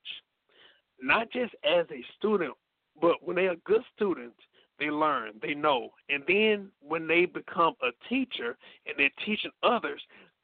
not 1.01 1.31
just 1.31 1.53
as 1.63 1.85
a 1.91 2.03
student, 2.17 2.53
but 3.01 3.15
when 3.23 3.35
they 3.35 3.47
are 3.47 3.55
good 3.65 3.81
students, 3.95 4.37
they 4.79 4.89
learn, 4.89 5.33
they 5.41 5.53
know. 5.53 5.89
And 6.09 6.23
then 6.27 6.69
when 6.81 7.07
they 7.07 7.25
become 7.25 7.75
a 7.81 7.91
teacher 8.09 8.57
and 8.85 8.95
they're 8.97 9.09
teaching 9.25 9.51
others, 9.63 10.01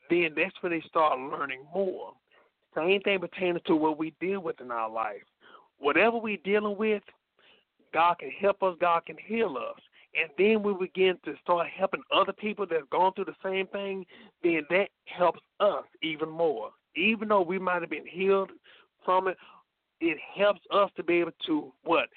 then 0.09 0.29
that's 0.35 0.55
when 0.61 0.71
they 0.71 0.81
start 0.87 1.19
learning 1.19 1.61
more. 1.73 2.13
Same 2.75 3.01
thing 3.01 3.19
pertaining 3.19 3.61
to 3.65 3.75
what 3.75 3.97
we 3.97 4.13
deal 4.19 4.39
with 4.39 4.61
in 4.61 4.71
our 4.71 4.89
life. 4.89 5.23
Whatever 5.79 6.17
we're 6.17 6.37
dealing 6.43 6.77
with, 6.77 7.03
God 7.93 8.19
can 8.19 8.29
help 8.29 8.61
us, 8.63 8.75
God 8.79 9.05
can 9.05 9.17
heal 9.25 9.57
us. 9.57 9.81
And 10.19 10.29
then 10.37 10.63
we 10.63 10.73
begin 10.73 11.17
to 11.25 11.33
start 11.43 11.67
helping 11.75 12.01
other 12.13 12.33
people 12.33 12.65
that's 12.69 12.83
gone 12.91 13.13
through 13.13 13.25
the 13.25 13.35
same 13.43 13.67
thing, 13.67 14.05
then 14.43 14.61
that 14.69 14.89
helps 15.05 15.39
us 15.59 15.83
even 16.01 16.29
more. 16.29 16.71
Even 16.95 17.27
though 17.27 17.41
we 17.41 17.59
might 17.59 17.81
have 17.81 17.89
been 17.89 18.07
healed 18.07 18.51
from 19.05 19.27
it, 19.27 19.37
it 19.99 20.17
helps 20.35 20.61
us 20.71 20.89
to 20.95 21.03
be 21.03 21.15
able 21.15 21.31
to 21.47 21.71
what 21.83 22.07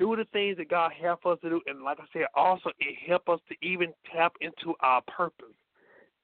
do 0.00 0.16
the 0.16 0.24
things 0.32 0.56
that 0.56 0.70
God 0.70 0.92
help 0.98 1.26
us 1.26 1.38
to 1.42 1.50
do, 1.50 1.60
and 1.66 1.82
like 1.82 1.98
I 2.00 2.04
said, 2.12 2.24
also 2.34 2.70
it 2.78 2.96
helps 3.06 3.28
us 3.28 3.40
to 3.50 3.66
even 3.66 3.92
tap 4.10 4.32
into 4.40 4.74
our 4.80 5.02
purpose, 5.02 5.54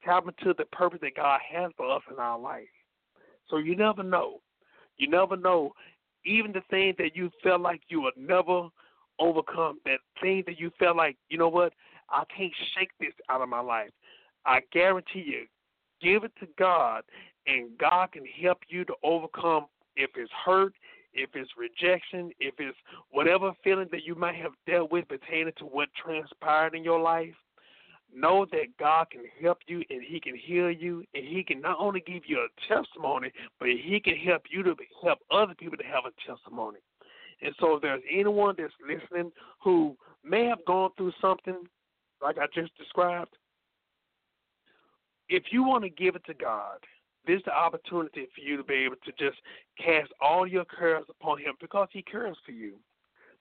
tap 0.03 0.25
into 0.27 0.55
the 0.57 0.65
purpose 0.67 1.01
that 1.03 1.15
God 1.15 1.41
has 1.53 1.71
for 1.77 1.95
us 1.95 2.03
in 2.11 2.19
our 2.19 2.39
life. 2.39 2.65
So 3.51 3.59
you 3.59 3.77
never 3.77 4.03
know. 4.03 4.41
You 4.97 5.09
never 5.11 5.37
know. 5.37 5.73
Even 6.25 6.53
the 6.53 6.63
things 6.71 6.97
that 6.99 7.15
you 7.15 7.31
felt 7.43 7.61
like 7.61 7.83
you 7.89 8.01
would 8.01 8.17
never 8.17 8.69
overcome, 9.19 9.79
that 9.85 9.99
thing 10.23 10.43
that 10.47 10.59
you 10.59 10.71
felt 10.79 10.97
like, 10.97 11.17
you 11.29 11.37
know 11.37 11.49
what, 11.49 11.75
I 12.09 12.25
can't 12.35 12.53
shake 12.75 12.91
this 12.99 13.13
out 13.29 13.43
of 13.43 13.49
my 13.49 13.61
life. 13.61 13.91
I 14.47 14.61
guarantee 14.73 15.25
you, 15.27 15.47
give 16.01 16.25
it 16.25 16.33
to 16.41 16.49
God, 16.59 17.03
and 17.47 17.77
God 17.79 18.13
can 18.13 18.25
help 18.43 18.59
you 18.69 18.87
to 18.87 18.95
overcome 19.03 19.67
if 19.97 20.11
it's 20.17 20.31
hurt, 20.45 20.75
if 21.15 21.31
it's 21.35 21.51
rejection, 21.57 22.31
if 22.41 22.55
it's 22.59 22.77
whatever 23.11 23.53
feeling 23.65 23.89
that 23.91 24.05
you 24.05 24.15
might 24.15 24.37
have 24.37 24.53
dealt 24.67 24.93
with 24.93 25.09
pertaining 25.09 25.53
to 25.59 25.65
what 25.65 25.89
transpired 25.95 26.75
in 26.75 26.85
your 26.85 27.01
life, 27.01 27.35
know 28.15 28.47
that 28.51 28.77
God 28.79 29.11
can 29.11 29.23
help 29.43 29.59
you 29.67 29.83
and 29.91 30.03
He 30.03 30.21
can 30.21 30.37
heal 30.37 30.71
you 30.71 31.05
and 31.15 31.25
He 31.25 31.43
can 31.43 31.61
not 31.61 31.77
only 31.79 32.03
give 32.07 32.23
you 32.27 32.39
a 32.39 32.75
testimony, 32.75 33.33
but 33.59 33.69
He 33.69 34.01
can 34.01 34.17
help 34.17 34.43
you 34.51 34.63
to 34.63 34.75
help 35.03 35.19
other 35.31 35.55
people 35.55 35.77
to 35.79 35.85
have 35.85 36.05
a 36.07 36.31
testimony. 36.31 36.79
And 37.43 37.55
so, 37.61 37.77
if 37.77 37.83
there's 37.83 38.03
anyone 38.11 38.55
that's 38.57 38.73
listening 38.87 39.31
who 39.63 39.97
may 40.25 40.47
have 40.47 40.65
gone 40.67 40.91
through 40.97 41.13
something 41.21 41.65
like 42.23 42.39
I 42.39 42.47
just 42.55 42.77
described, 42.79 43.37
if 45.29 45.45
you 45.51 45.63
want 45.63 45.85
to 45.85 45.91
give 45.91 46.17
it 46.17 46.25
to 46.27 46.35
God, 46.35 46.79
this 47.27 47.39
is 47.39 47.45
the 47.45 47.53
opportunity 47.53 48.27
for 48.35 48.41
you 48.41 48.57
to 48.57 48.65
be 48.65 48.75
able 48.75 48.97
to 49.05 49.13
just 49.19 49.39
cast 49.79 50.11
all 50.21 50.47
your 50.47 50.65
cares 50.65 51.05
upon 51.09 51.39
Him 51.39 51.55
because 51.61 51.89
He 51.93 52.03
cares 52.03 52.37
for 52.45 52.53
you. 52.53 52.75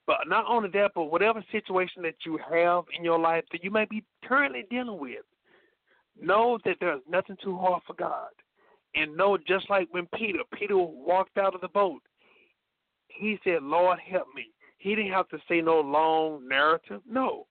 But 0.07 0.27
not 0.27 0.45
only 0.47 0.69
that, 0.69 0.91
but 0.93 1.05
whatever 1.05 1.43
situation 1.51 2.03
that 2.03 2.15
you 2.25 2.39
have 2.49 2.83
in 2.97 3.03
your 3.03 3.19
life 3.19 3.43
that 3.51 3.63
you 3.63 3.71
may 3.71 3.85
be 3.85 4.03
currently 4.23 4.65
dealing 4.69 4.99
with, 4.99 5.25
know 6.21 6.59
that 6.65 6.77
there's 6.79 7.01
nothing 7.09 7.37
too 7.43 7.57
hard 7.57 7.81
for 7.87 7.93
God. 7.93 8.29
And 8.93 9.17
know 9.17 9.37
just 9.37 9.69
like 9.69 9.87
when 9.91 10.07
Peter, 10.15 10.39
Peter 10.53 10.77
walked 10.77 11.37
out 11.37 11.55
of 11.55 11.61
the 11.61 11.67
boat, 11.67 12.01
he 13.07 13.39
said, 13.43 13.63
Lord, 13.63 13.99
help 13.99 14.27
me. 14.35 14.51
He 14.77 14.95
didn't 14.95 15.11
have 15.11 15.27
to 15.29 15.39
say 15.49 15.61
no 15.61 15.79
long 15.79 16.47
narrative. 16.47 17.01
No. 17.09 17.47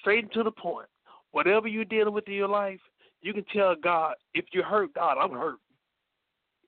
Straight 0.00 0.32
to 0.32 0.42
the 0.42 0.50
point. 0.50 0.88
Whatever 1.30 1.68
you're 1.68 1.84
dealing 1.84 2.12
with 2.12 2.28
in 2.28 2.34
your 2.34 2.48
life, 2.48 2.80
you 3.22 3.32
can 3.32 3.44
tell 3.54 3.74
God, 3.76 4.14
if 4.34 4.46
you 4.52 4.62
hurt 4.62 4.92
God, 4.94 5.16
I'm 5.18 5.30
hurt. 5.30 5.56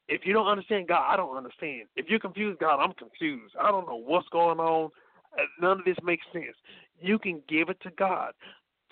If 0.08 0.22
you 0.24 0.32
don't 0.32 0.46
understand 0.46 0.88
God, 0.88 1.04
I 1.12 1.16
don't 1.16 1.36
understand. 1.36 1.88
If 1.96 2.06
you're 2.08 2.20
confused, 2.20 2.60
God, 2.60 2.80
I'm 2.80 2.92
confused. 2.94 3.54
I 3.60 3.70
don't 3.70 3.86
know 3.86 3.96
what's 3.96 4.28
going 4.28 4.60
on. 4.60 4.90
Uh, 5.36 5.42
none 5.60 5.80
of 5.80 5.84
this 5.84 5.96
makes 6.04 6.24
sense. 6.32 6.56
You 7.00 7.18
can 7.18 7.42
give 7.48 7.68
it 7.70 7.80
to 7.82 7.90
God. 7.98 8.32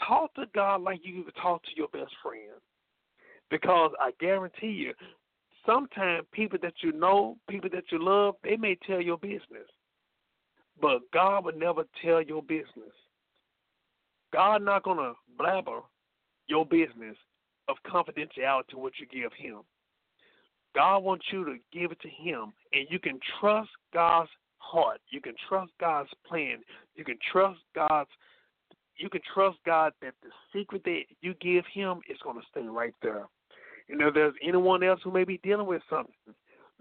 Talk 0.07 0.35
to 0.35 0.47
God 0.55 0.83
like 0.83 1.01
you 1.05 1.23
would 1.25 1.37
talk 1.37 1.63
to 1.63 1.71
your 1.77 1.89
best 1.89 2.13
friend. 2.23 2.59
Because 3.51 3.93
I 4.01 4.11
guarantee 4.19 4.69
you, 4.69 4.95
sometimes 5.65 6.27
people 6.33 6.59
that 6.63 6.75
you 6.83 6.93
know, 6.93 7.37
people 7.49 7.71
that 7.73 7.85
you 7.93 8.03
love, 8.03 8.35
they 8.43 8.57
may 8.57 8.77
tell 8.87 9.01
your 9.01 9.19
business. 9.19 9.69
But 10.81 11.03
God 11.13 11.45
would 11.45 11.59
never 11.59 11.85
tell 12.03 12.23
your 12.23 12.43
business. 12.43 12.95
God 14.33 14.63
not 14.63 14.83
gonna 14.83 15.13
blabber 15.39 15.81
your 16.49 16.65
business 16.65 17.17
of 17.73 17.91
confidentiality 17.91 18.75
what 18.75 18.93
you 18.99 19.07
give 19.07 19.33
him. 19.37 19.61
God 20.75 20.99
wants 20.99 21.27
you 21.33 21.45
to 21.45 21.57
give 21.73 21.93
it 21.93 22.01
to 22.01 22.09
him, 22.09 22.53
and 22.73 22.87
you 22.89 22.99
can 22.99 23.19
trust 23.41 23.71
God's 23.93 24.31
heart. 24.63 25.01
You 25.11 25.21
can 25.21 25.35
trust 25.49 25.73
God's 25.81 26.09
plan. 26.27 26.59
You 26.95 27.05
can 27.05 27.19
trust 27.31 27.61
God's. 27.75 28.11
You 28.97 29.09
can 29.11 29.21
trust 29.35 29.59
God 29.67 29.93
that 30.01 30.15
the 30.23 30.31
secret 30.55 30.83
that 30.85 31.03
you 31.21 31.35
give 31.41 31.65
Him 31.73 32.01
is 32.09 32.19
going 32.23 32.37
to 32.37 32.47
stay 32.51 32.67
right 32.67 32.95
there. 33.03 33.27
And 33.89 34.01
if 34.01 34.15
there's 34.15 34.35
anyone 34.43 34.83
else 34.83 35.01
who 35.03 35.11
may 35.11 35.25
be 35.25 35.41
dealing 35.43 35.67
with 35.67 35.83
something, 35.91 36.15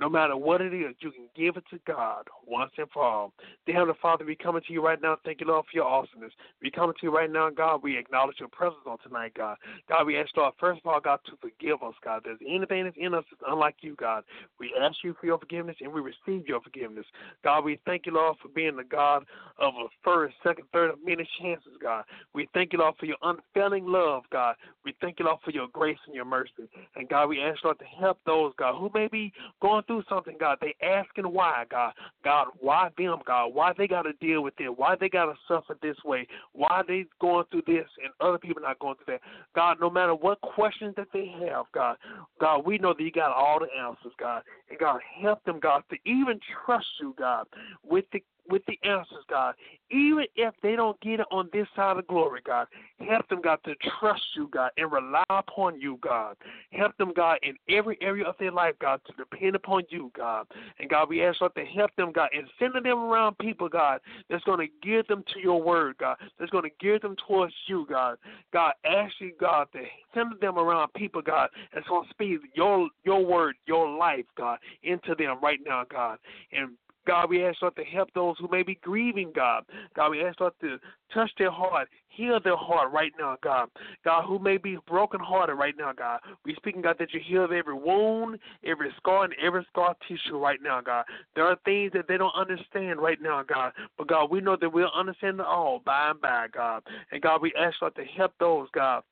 no 0.02 0.10
matter 0.10 0.36
what 0.36 0.62
it 0.62 0.74
is, 0.74 0.96
you 1.00 1.12
can 1.12 1.28
give 1.36 1.58
it 1.58 1.64
to 1.70 1.80
God 1.86 2.24
once 2.48 2.72
and 2.80 2.90
for 2.92 3.04
all. 3.04 3.34
Dear 3.68 3.76
Heavenly 3.76 4.00
Father, 4.02 4.26
we 4.26 4.36
coming 4.36 4.64
to 4.66 4.74
you 4.74 4.84
right 4.84 5.00
now. 5.00 5.16
Thank 5.24 5.42
you, 5.42 5.48
Lord, 5.48 5.66
for 5.66 5.78
your 5.78 5.86
awesomeness. 5.86 6.34
We 6.60 6.72
coming 6.72 6.96
to 7.00 7.06
you 7.06 7.16
right 7.16 7.32
now, 7.32 7.52
God. 7.52 7.84
We 7.84 7.96
acknowledge 8.00 8.38
your 8.40 8.50
presence 8.50 8.82
on 8.88 8.98
tonight, 9.04 9.34
God. 9.38 9.58
God, 9.88 10.08
we 10.08 10.18
ask, 10.18 10.36
Lord, 10.36 10.56
first 10.60 10.82
of 10.84 10.92
all, 10.92 11.00
God, 11.00 11.20
to 11.28 11.34
forgive 11.40 11.84
us, 11.84 11.94
God. 12.04 12.22
There's 12.24 12.40
anything 12.50 12.86
that's 12.86 12.98
in 13.00 13.14
us 13.14 13.24
that's 13.30 13.44
unlike 13.48 13.76
you, 13.82 13.96
God. 13.96 14.24
We 14.60 14.74
ask 14.82 14.96
you 15.04 15.16
for 15.20 15.28
your 15.28 15.38
forgiveness 15.38 15.76
and 15.82 15.94
we 15.94 16.02
receive 16.02 16.48
your 16.48 16.62
forgiveness. 16.62 17.06
God, 17.44 17.64
we 17.64 17.80
thank 17.86 18.08
you, 18.08 18.14
Lord, 18.14 18.38
for 18.42 18.50
being 18.50 18.78
the 18.78 18.84
God 18.84 19.24
of 19.60 19.76
a 19.76 19.86
first, 20.04 20.34
second, 20.44 20.66
third, 20.74 20.94
many 21.06 21.30
chances, 21.40 21.74
God. 21.80 22.06
We 22.34 22.50
thank 22.56 22.74
you, 22.74 22.80
Lord, 22.80 22.96
for 23.00 23.06
your 23.06 23.18
unfailing 23.22 23.86
love, 23.86 24.24
God. 24.32 24.56
We 24.84 24.96
thank 25.00 25.20
you, 25.20 25.26
Lord, 25.26 25.40
for 25.46 25.52
your 25.52 25.68
grace 25.72 26.00
and 26.08 26.16
your 26.16 26.26
mercy. 26.26 26.68
And 26.96 27.08
God, 27.08 27.28
we 27.28 27.40
ask, 27.40 27.64
Lord, 27.64 27.78
to 27.78 27.86
help 27.86 28.18
those, 28.26 28.54
God, 28.58 28.80
who 28.80 28.90
may 28.96 29.08
be 29.08 29.32
going 29.62 29.84
through 29.84 29.91
through 29.92 30.04
something, 30.08 30.38
God, 30.40 30.58
they 30.62 30.74
asking 30.82 31.26
why, 31.26 31.66
God. 31.70 31.92
God, 32.24 32.48
why 32.62 32.90
them, 32.98 33.20
God? 33.26 33.48
Why 33.54 33.74
they 33.78 33.88
got 33.88 34.04
to 34.04 34.14
deal 34.14 34.42
with 34.42 34.54
it? 34.58 34.70
Why 34.70 34.96
they 34.98 35.10
got 35.10 35.26
to 35.26 35.34
suffer 35.50 35.78
this 35.82 35.98
way? 36.06 36.26
Why 36.54 36.82
they 36.88 37.06
going 37.20 37.44
through 37.52 37.64
this 37.68 37.88
and 38.02 38.14
other 38.22 38.38
people 38.38 38.62
not 38.62 38.80
going 38.80 38.96
through 38.96 39.16
that? 39.16 39.22
God, 39.54 39.82
no 39.82 39.90
matter 39.90 40.16
what 40.16 40.40
questions 40.40 40.94
that 40.96 41.08
they 41.12 41.34
have, 41.46 41.66
God, 41.74 41.98
God, 42.40 42.66
we 42.66 42.78
know 42.78 42.94
that 42.94 43.04
you 43.04 43.12
got 43.12 43.36
all 43.36 43.60
the 43.60 43.68
answers, 43.78 44.14
God. 44.18 44.44
And 44.70 44.80
God, 44.80 45.02
help 45.22 45.44
them, 45.44 45.60
God, 45.60 45.84
to 45.90 45.98
even 46.10 46.40
trust 46.66 46.88
you, 47.02 47.14
God, 47.18 47.48
with 47.84 48.06
the 48.14 48.24
with 48.50 48.62
the 48.68 48.78
answers, 48.88 49.24
God. 49.30 49.56
Even 49.90 50.26
if 50.36 50.54
they 50.62 50.76
don't 50.76 51.00
get 51.02 51.20
it 51.20 51.26
on 51.32 51.50
this 51.54 51.68
side 51.76 51.98
of 51.98 52.08
glory, 52.08 52.42
God. 52.46 52.68
Help 53.10 53.28
them, 53.30 53.42
God, 53.42 53.60
to 53.66 53.74
trust 54.00 54.22
you, 54.36 54.50
God, 54.52 54.72
and 54.78 54.92
rely 54.92 55.24
upon 55.30 55.80
you, 55.80 55.98
God. 56.02 56.36
Help 56.72 56.96
them, 56.98 57.14
God, 57.16 57.40
in 57.44 57.56
every 57.70 57.98
area 58.02 58.26
of 58.26 58.36
their 58.40 58.52
life, 58.52 58.76
God, 58.80 59.02
to 59.08 59.14
depend 59.14 59.56
upon 59.56 59.84
you, 59.90 60.12
God. 60.16 60.46
And 60.80 60.90
God, 60.90 61.10
we 61.10 61.24
ask 61.24 61.42
Lord 61.42 61.56
to 61.56 61.66
help 61.66 61.92
them, 61.96 62.12
God, 62.12 62.30
and 62.34 62.48
sending 62.60 62.84
them 62.84 63.00
around 63.00 63.38
people, 63.40 63.68
God, 63.70 64.00
that's 64.30 64.44
going 64.44 64.60
to 64.60 64.88
give 64.88 65.08
them 65.08 65.24
to 65.34 65.40
your 65.40 65.62
word, 65.62 65.98
God, 65.98 66.18
that's 66.40 66.52
going 66.52 66.64
to 66.64 66.86
give 66.86 67.02
them 67.02 67.16
towards 67.28 67.54
you, 67.68 67.86
God. 67.90 68.18
God, 68.54 68.74
ask 68.86 69.14
you, 69.20 69.34
God, 69.40 69.68
to 69.74 69.82
send 70.14 70.34
them 70.40 70.58
around 70.58 70.94
people, 70.94 71.22
God, 71.22 71.50
that's 71.74 71.88
going 71.88 72.04
to 72.04 72.10
speak 72.10 72.40
your 72.56 72.90
your 73.04 73.26
word, 73.26 73.56
your 73.66 73.90
life, 73.98 74.26
God, 74.38 74.60
into 74.84 75.16
them 75.16 75.38
right 75.42 75.60
now, 75.66 75.84
God. 75.90 76.18
And 76.52 76.72
God, 77.08 77.30
we 77.30 77.44
ask 77.44 77.62
Lord 77.62 77.76
to 77.76 77.84
help 77.84 78.10
those 78.14 78.36
who 78.40 78.48
may 78.50 78.64
be 78.64 78.76
grieving, 78.76 79.32
God. 79.36 79.64
God, 79.96 80.12
we 80.12 80.24
ask 80.24 80.40
Lord 80.40 80.54
to 80.62 80.78
touch 81.14 81.32
their 81.38 81.52
heart, 81.52 81.88
heal 82.10 82.40
their 82.44 82.56
heart 82.58 82.92
right 82.92 83.12
now, 83.20 83.38
God. 83.44 83.70
God, 84.06 84.26
who 84.26 84.40
may 84.40 84.58
be 84.58 84.78
brokenhearted 84.88 85.58
right 85.58 85.74
now, 85.78 85.94
God. 85.94 86.20
We 86.46 86.56
speaking, 86.56 86.82
God, 86.82 86.98
that 87.00 87.14
you 87.14 87.20
heal 87.24 87.48
every 87.54 87.74
wound, 87.74 88.40
every 88.64 88.92
scar, 88.98 89.24
and 89.24 89.34
every 89.42 89.66
scar 89.72 89.96
tissue 90.08 90.38
right 90.38 90.60
now, 90.62 90.82
God. 90.82 91.06
There 91.36 91.46
are 91.46 91.58
things 91.66 91.92
that 91.94 92.08
they 92.08 92.18
don't 92.18 92.36
understand 92.36 93.00
right 93.00 93.22
now, 93.22 93.44
God. 93.44 93.74
But 93.98 94.08
God, 94.08 94.30
we 94.30 94.42
know 94.42 94.58
that 94.60 94.72
we'll 94.72 94.92
understand 94.96 95.40
it 95.40 95.46
all 95.46 95.82
by 95.86 96.12
and 96.12 96.22
by, 96.22 96.48
God. 96.54 96.84
And 97.12 97.22
God, 97.22 97.42
we 97.42 97.52
ask 97.58 97.82
Lord 97.82 97.96
to 97.96 98.04
help 98.04 98.34
those, 98.40 98.68
God 98.74 99.04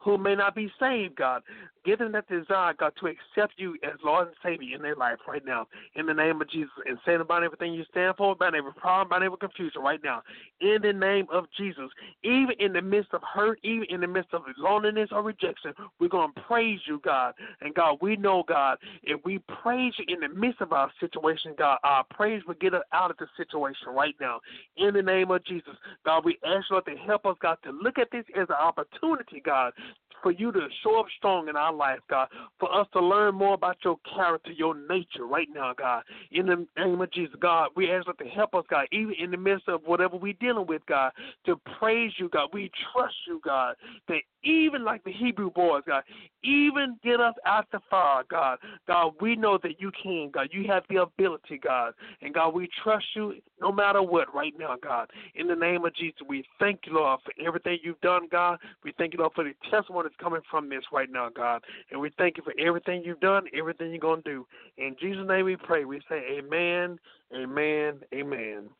who 0.00 0.18
may 0.18 0.34
not 0.34 0.54
be 0.54 0.70
saved, 0.78 1.16
God. 1.16 1.42
Give 1.84 1.98
them 1.98 2.12
that 2.12 2.28
desire, 2.28 2.74
God, 2.74 2.92
to 3.00 3.06
accept 3.06 3.54
you 3.56 3.76
as 3.82 3.94
Lord 4.04 4.28
and 4.28 4.36
Savior 4.44 4.76
in 4.76 4.82
their 4.82 4.96
life 4.96 5.18
right 5.26 5.44
now. 5.44 5.66
In 5.94 6.06
the 6.06 6.12
name 6.12 6.40
of 6.40 6.50
Jesus. 6.50 6.70
And 6.86 6.98
saying 7.06 7.20
about 7.20 7.42
everything 7.42 7.72
you 7.72 7.84
stand 7.90 8.16
for, 8.16 8.32
about 8.32 8.54
every 8.54 8.74
problem, 8.74 9.06
about 9.06 9.22
every 9.22 9.38
confusion 9.38 9.80
right 9.82 10.00
now. 10.04 10.22
In 10.60 10.78
the 10.82 10.92
name 10.92 11.26
of 11.32 11.46
Jesus. 11.56 11.88
Even 12.24 12.50
in 12.58 12.72
the 12.72 12.82
midst 12.82 13.14
of 13.14 13.22
hurt, 13.22 13.58
even 13.62 13.86
in 13.88 14.00
the 14.00 14.06
midst 14.06 14.34
of 14.34 14.42
loneliness 14.58 15.08
or 15.12 15.22
rejection, 15.22 15.72
we're 15.98 16.08
going 16.08 16.32
to 16.34 16.40
praise 16.42 16.80
you, 16.86 17.00
God. 17.02 17.34
And 17.60 17.74
God, 17.74 17.98
we 18.02 18.16
know, 18.16 18.44
God, 18.46 18.78
if 19.02 19.20
we 19.24 19.38
praise 19.62 19.94
you 19.98 20.04
in 20.08 20.20
the 20.20 20.28
midst 20.28 20.60
of 20.60 20.72
our 20.72 20.90
situation, 21.00 21.54
God, 21.56 21.78
our 21.84 22.04
praise 22.10 22.42
will 22.46 22.54
get 22.54 22.74
us 22.74 22.82
out 22.92 23.10
of 23.10 23.16
the 23.16 23.26
situation 23.36 23.88
right 23.94 24.14
now. 24.20 24.40
In 24.76 24.92
the 24.92 25.02
name 25.02 25.30
of 25.30 25.44
Jesus. 25.44 25.74
God, 26.04 26.24
we 26.24 26.38
ask 26.44 26.70
Lord 26.70 26.84
to 26.86 26.96
help 26.96 27.24
us, 27.24 27.36
God, 27.40 27.58
to 27.64 27.70
look 27.70 27.98
at 27.98 28.10
this 28.10 28.24
as 28.36 28.48
an 28.48 28.56
opportunity, 28.60 29.40
God, 29.44 29.67
God 29.76 29.84
for 30.22 30.32
you 30.32 30.52
to 30.52 30.68
show 30.82 30.98
up 31.00 31.06
strong 31.16 31.48
in 31.48 31.56
our 31.56 31.72
life, 31.72 32.00
God, 32.08 32.28
for 32.58 32.72
us 32.74 32.86
to 32.92 33.00
learn 33.00 33.34
more 33.34 33.54
about 33.54 33.76
your 33.84 33.96
character, 34.14 34.52
your 34.52 34.74
nature 34.88 35.26
right 35.26 35.48
now, 35.54 35.72
God. 35.76 36.02
In 36.32 36.46
the 36.46 36.66
name 36.76 37.00
of 37.00 37.12
Jesus, 37.12 37.34
God, 37.40 37.70
we 37.76 37.90
ask 37.90 38.06
that 38.06 38.16
you 38.18 38.26
to 38.26 38.30
help 38.30 38.54
us, 38.54 38.64
God, 38.70 38.86
even 38.92 39.14
in 39.18 39.30
the 39.30 39.36
midst 39.36 39.68
of 39.68 39.80
whatever 39.84 40.16
we're 40.16 40.34
dealing 40.34 40.66
with, 40.66 40.82
God, 40.86 41.12
to 41.46 41.56
praise 41.78 42.12
you, 42.18 42.28
God. 42.28 42.50
We 42.52 42.70
trust 42.92 43.14
you, 43.26 43.40
God, 43.44 43.76
that 44.08 44.20
even 44.42 44.84
like 44.84 45.02
the 45.04 45.12
Hebrew 45.12 45.50
boys, 45.50 45.82
God, 45.86 46.04
even 46.44 46.96
get 47.02 47.20
us 47.20 47.34
out 47.44 47.66
the 47.72 47.80
fire, 47.90 48.22
God. 48.30 48.58
God, 48.86 49.14
we 49.20 49.34
know 49.34 49.58
that 49.62 49.80
you 49.80 49.90
can, 50.00 50.30
God. 50.32 50.48
You 50.52 50.66
have 50.68 50.84
the 50.88 51.02
ability, 51.02 51.58
God. 51.62 51.94
And 52.22 52.32
God, 52.32 52.54
we 52.54 52.68
trust 52.82 53.04
you 53.14 53.34
no 53.60 53.72
matter 53.72 54.02
what 54.02 54.32
right 54.34 54.54
now, 54.58 54.76
God. 54.80 55.10
In 55.34 55.48
the 55.48 55.56
name 55.56 55.84
of 55.84 55.94
Jesus, 55.94 56.20
we 56.28 56.44
thank 56.60 56.80
you, 56.86 56.94
Lord, 56.94 57.20
for 57.24 57.32
everything 57.44 57.78
you've 57.82 58.00
done, 58.00 58.28
God. 58.30 58.58
We 58.84 58.92
thank 58.96 59.12
you, 59.12 59.18
Lord, 59.18 59.32
for 59.34 59.44
the 59.44 59.54
testimony 59.70 60.07
that's 60.08 60.20
coming 60.22 60.40
from 60.50 60.70
this 60.70 60.82
right 60.92 61.10
now, 61.10 61.28
God. 61.28 61.62
And 61.90 62.00
we 62.00 62.10
thank 62.16 62.38
you 62.38 62.42
for 62.42 62.54
everything 62.58 63.02
you've 63.04 63.20
done, 63.20 63.44
everything 63.56 63.90
you're 63.90 63.98
going 63.98 64.22
to 64.22 64.30
do. 64.30 64.46
In 64.78 64.96
Jesus' 64.98 65.26
name 65.28 65.44
we 65.44 65.56
pray. 65.56 65.84
We 65.84 66.00
say 66.08 66.38
amen, 66.38 66.98
amen, 67.36 68.00
amen. 68.14 68.70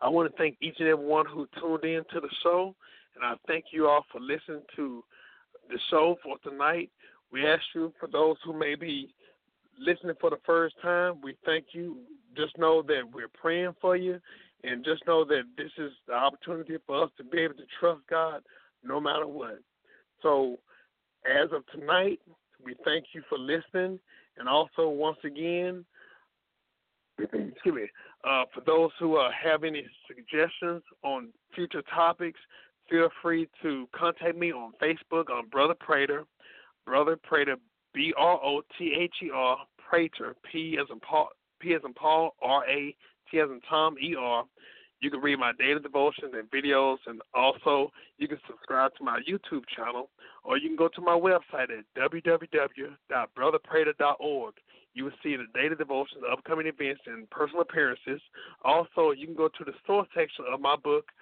I 0.00 0.08
want 0.08 0.30
to 0.30 0.36
thank 0.38 0.56
each 0.62 0.76
and 0.78 0.88
every 0.88 1.04
one 1.04 1.26
who 1.26 1.46
tuned 1.60 1.84
in 1.84 2.02
to 2.12 2.20
the 2.20 2.28
show. 2.42 2.74
And 3.14 3.24
I 3.24 3.34
thank 3.46 3.66
you 3.72 3.86
all 3.86 4.04
for 4.10 4.20
listening 4.20 4.62
to 4.76 5.04
the 5.68 5.78
show 5.90 6.16
for 6.22 6.38
tonight. 6.38 6.90
We 7.30 7.46
ask 7.46 7.62
you, 7.74 7.92
for 8.00 8.08
those 8.08 8.36
who 8.44 8.58
may 8.58 8.76
be 8.76 9.12
listening 9.78 10.16
for 10.20 10.30
the 10.30 10.38
first 10.46 10.76
time, 10.80 11.20
we 11.22 11.36
thank 11.44 11.66
you. 11.72 11.98
Just 12.36 12.56
know 12.56 12.82
that 12.82 13.02
we're 13.12 13.28
praying 13.28 13.74
for 13.80 13.96
you, 13.96 14.20
and 14.64 14.84
just 14.84 15.06
know 15.06 15.24
that 15.24 15.42
this 15.56 15.70
is 15.78 15.92
the 16.06 16.14
opportunity 16.14 16.76
for 16.86 17.04
us 17.04 17.10
to 17.16 17.24
be 17.24 17.38
able 17.38 17.54
to 17.54 17.64
trust 17.80 18.00
God 18.08 18.42
no 18.86 19.00
matter 19.00 19.26
what. 19.26 19.58
So, 20.22 20.58
as 21.26 21.50
of 21.52 21.66
tonight, 21.66 22.20
we 22.64 22.74
thank 22.84 23.06
you 23.12 23.22
for 23.28 23.38
listening, 23.38 23.98
and 24.38 24.48
also 24.48 24.88
once 24.88 25.18
again, 25.24 25.84
excuse 27.18 27.74
me, 27.74 27.88
uh, 28.24 28.44
for 28.54 28.62
those 28.66 28.90
who 28.98 29.16
uh, 29.16 29.30
have 29.42 29.64
any 29.64 29.84
suggestions 30.06 30.82
on 31.02 31.28
future 31.54 31.82
topics, 31.94 32.40
feel 32.90 33.08
free 33.22 33.48
to 33.62 33.88
contact 33.94 34.36
me 34.36 34.52
on 34.52 34.72
Facebook 34.82 35.30
on 35.30 35.48
Brother 35.48 35.74
Prater, 35.78 36.24
Brother 36.84 37.16
Prater, 37.22 37.56
B 37.94 38.12
R 38.16 38.38
O 38.42 38.62
T 38.78 38.94
H 38.98 39.14
E 39.22 39.30
R, 39.34 39.58
Prater, 39.88 40.34
P 40.50 40.78
as 40.80 40.86
in 40.90 41.00
Paul, 41.00 41.28
P 41.60 41.74
as 41.74 41.80
in 41.84 41.94
Paul, 41.94 42.34
R 42.42 42.64
A 42.68 42.94
T 43.30 43.38
as 43.38 43.48
in 43.50 43.60
Tom, 43.68 43.96
E 44.02 44.14
R. 44.18 44.44
You 45.00 45.10
can 45.10 45.20
read 45.20 45.38
my 45.38 45.52
daily 45.58 45.80
devotions 45.80 46.32
and 46.34 46.50
videos, 46.50 46.96
and 47.06 47.20
also 47.34 47.92
you 48.18 48.28
can 48.28 48.38
subscribe 48.46 48.94
to 48.96 49.04
my 49.04 49.20
YouTube 49.28 49.64
channel, 49.74 50.08
or 50.44 50.56
you 50.56 50.68
can 50.68 50.76
go 50.76 50.88
to 50.88 51.00
my 51.00 51.12
website 51.12 51.70
at 51.70 51.84
www.brotherprater.org. 51.96 54.54
You 54.94 55.04
will 55.04 55.12
see 55.22 55.36
the 55.36 55.44
daily 55.54 55.76
devotions, 55.76 56.22
upcoming 56.30 56.66
events, 56.66 57.02
and 57.06 57.28
personal 57.28 57.60
appearances. 57.60 58.22
Also, 58.64 59.10
you 59.10 59.26
can 59.26 59.36
go 59.36 59.48
to 59.48 59.64
the 59.64 59.74
store 59.84 60.06
section 60.14 60.46
of 60.50 60.58
my 60.60 60.76
book, 60.76 61.12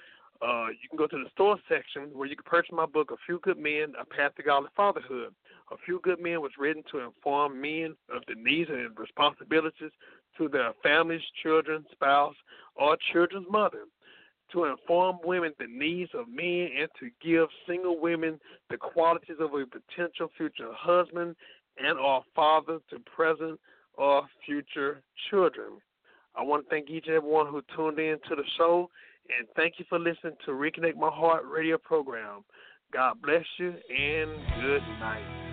uh, 0.42 0.66
you 0.68 0.88
can 0.88 0.98
go 0.98 1.06
to 1.06 1.16
the 1.16 1.30
store 1.30 1.58
section 1.68 2.10
where 2.12 2.28
you 2.28 2.36
can 2.36 2.44
purchase 2.44 2.72
my 2.72 2.86
book, 2.86 3.10
A 3.10 3.16
Few 3.24 3.38
Good 3.42 3.58
Men, 3.58 3.94
A 4.00 4.04
Path 4.04 4.34
to 4.36 4.42
Godly 4.42 4.68
Fatherhood. 4.76 5.34
A 5.72 5.76
Few 5.84 6.00
Good 6.02 6.20
Men 6.20 6.42
was 6.42 6.52
written 6.58 6.82
to 6.90 6.98
inform 6.98 7.60
men 7.60 7.96
of 8.14 8.22
the 8.28 8.34
needs 8.34 8.70
and 8.70 8.98
responsibilities 8.98 9.92
to 10.39 10.49
their 10.49 10.72
families, 10.82 11.22
children, 11.43 11.85
spouse, 11.93 12.35
or 12.76 12.97
children's 13.12 13.47
mother. 13.51 13.85
To 14.53 14.64
inform 14.66 15.18
women 15.24 15.53
the 15.59 15.66
needs 15.66 16.11
of 16.14 16.28
men 16.28 16.68
and 16.78 16.89
to 17.01 17.11
give 17.22 17.49
single 17.66 18.01
women 18.01 18.39
the 18.70 18.76
qualities 18.76 19.37
of 19.41 19.51
a 19.55 19.64
potential 19.66 20.30
future 20.37 20.70
husband 20.72 21.35
and 21.78 21.99
or 21.99 22.22
father 22.37 22.78
to 22.91 22.99
present 23.01 23.59
or 23.95 24.22
future 24.47 25.01
children. 25.28 25.80
I 26.37 26.43
want 26.43 26.64
to 26.64 26.70
thank 26.70 26.91
each 26.91 27.07
and 27.07 27.16
everyone 27.16 27.47
who 27.47 27.62
tuned 27.74 27.99
in 27.99 28.18
to 28.28 28.37
the 28.37 28.45
show 28.57 28.91
and 29.39 29.49
thank 29.57 29.78
you 29.78 29.85
for 29.89 29.99
listening 29.99 30.37
to 30.45 30.53
Reconnect 30.53 30.97
My 30.97 31.11
Heart 31.11 31.45
radio 31.47 31.78
program. 31.78 32.45
God 32.93 33.20
bless 33.22 33.45
you 33.59 33.68
and 33.70 34.30
good 34.61 34.82
night. 35.01 35.43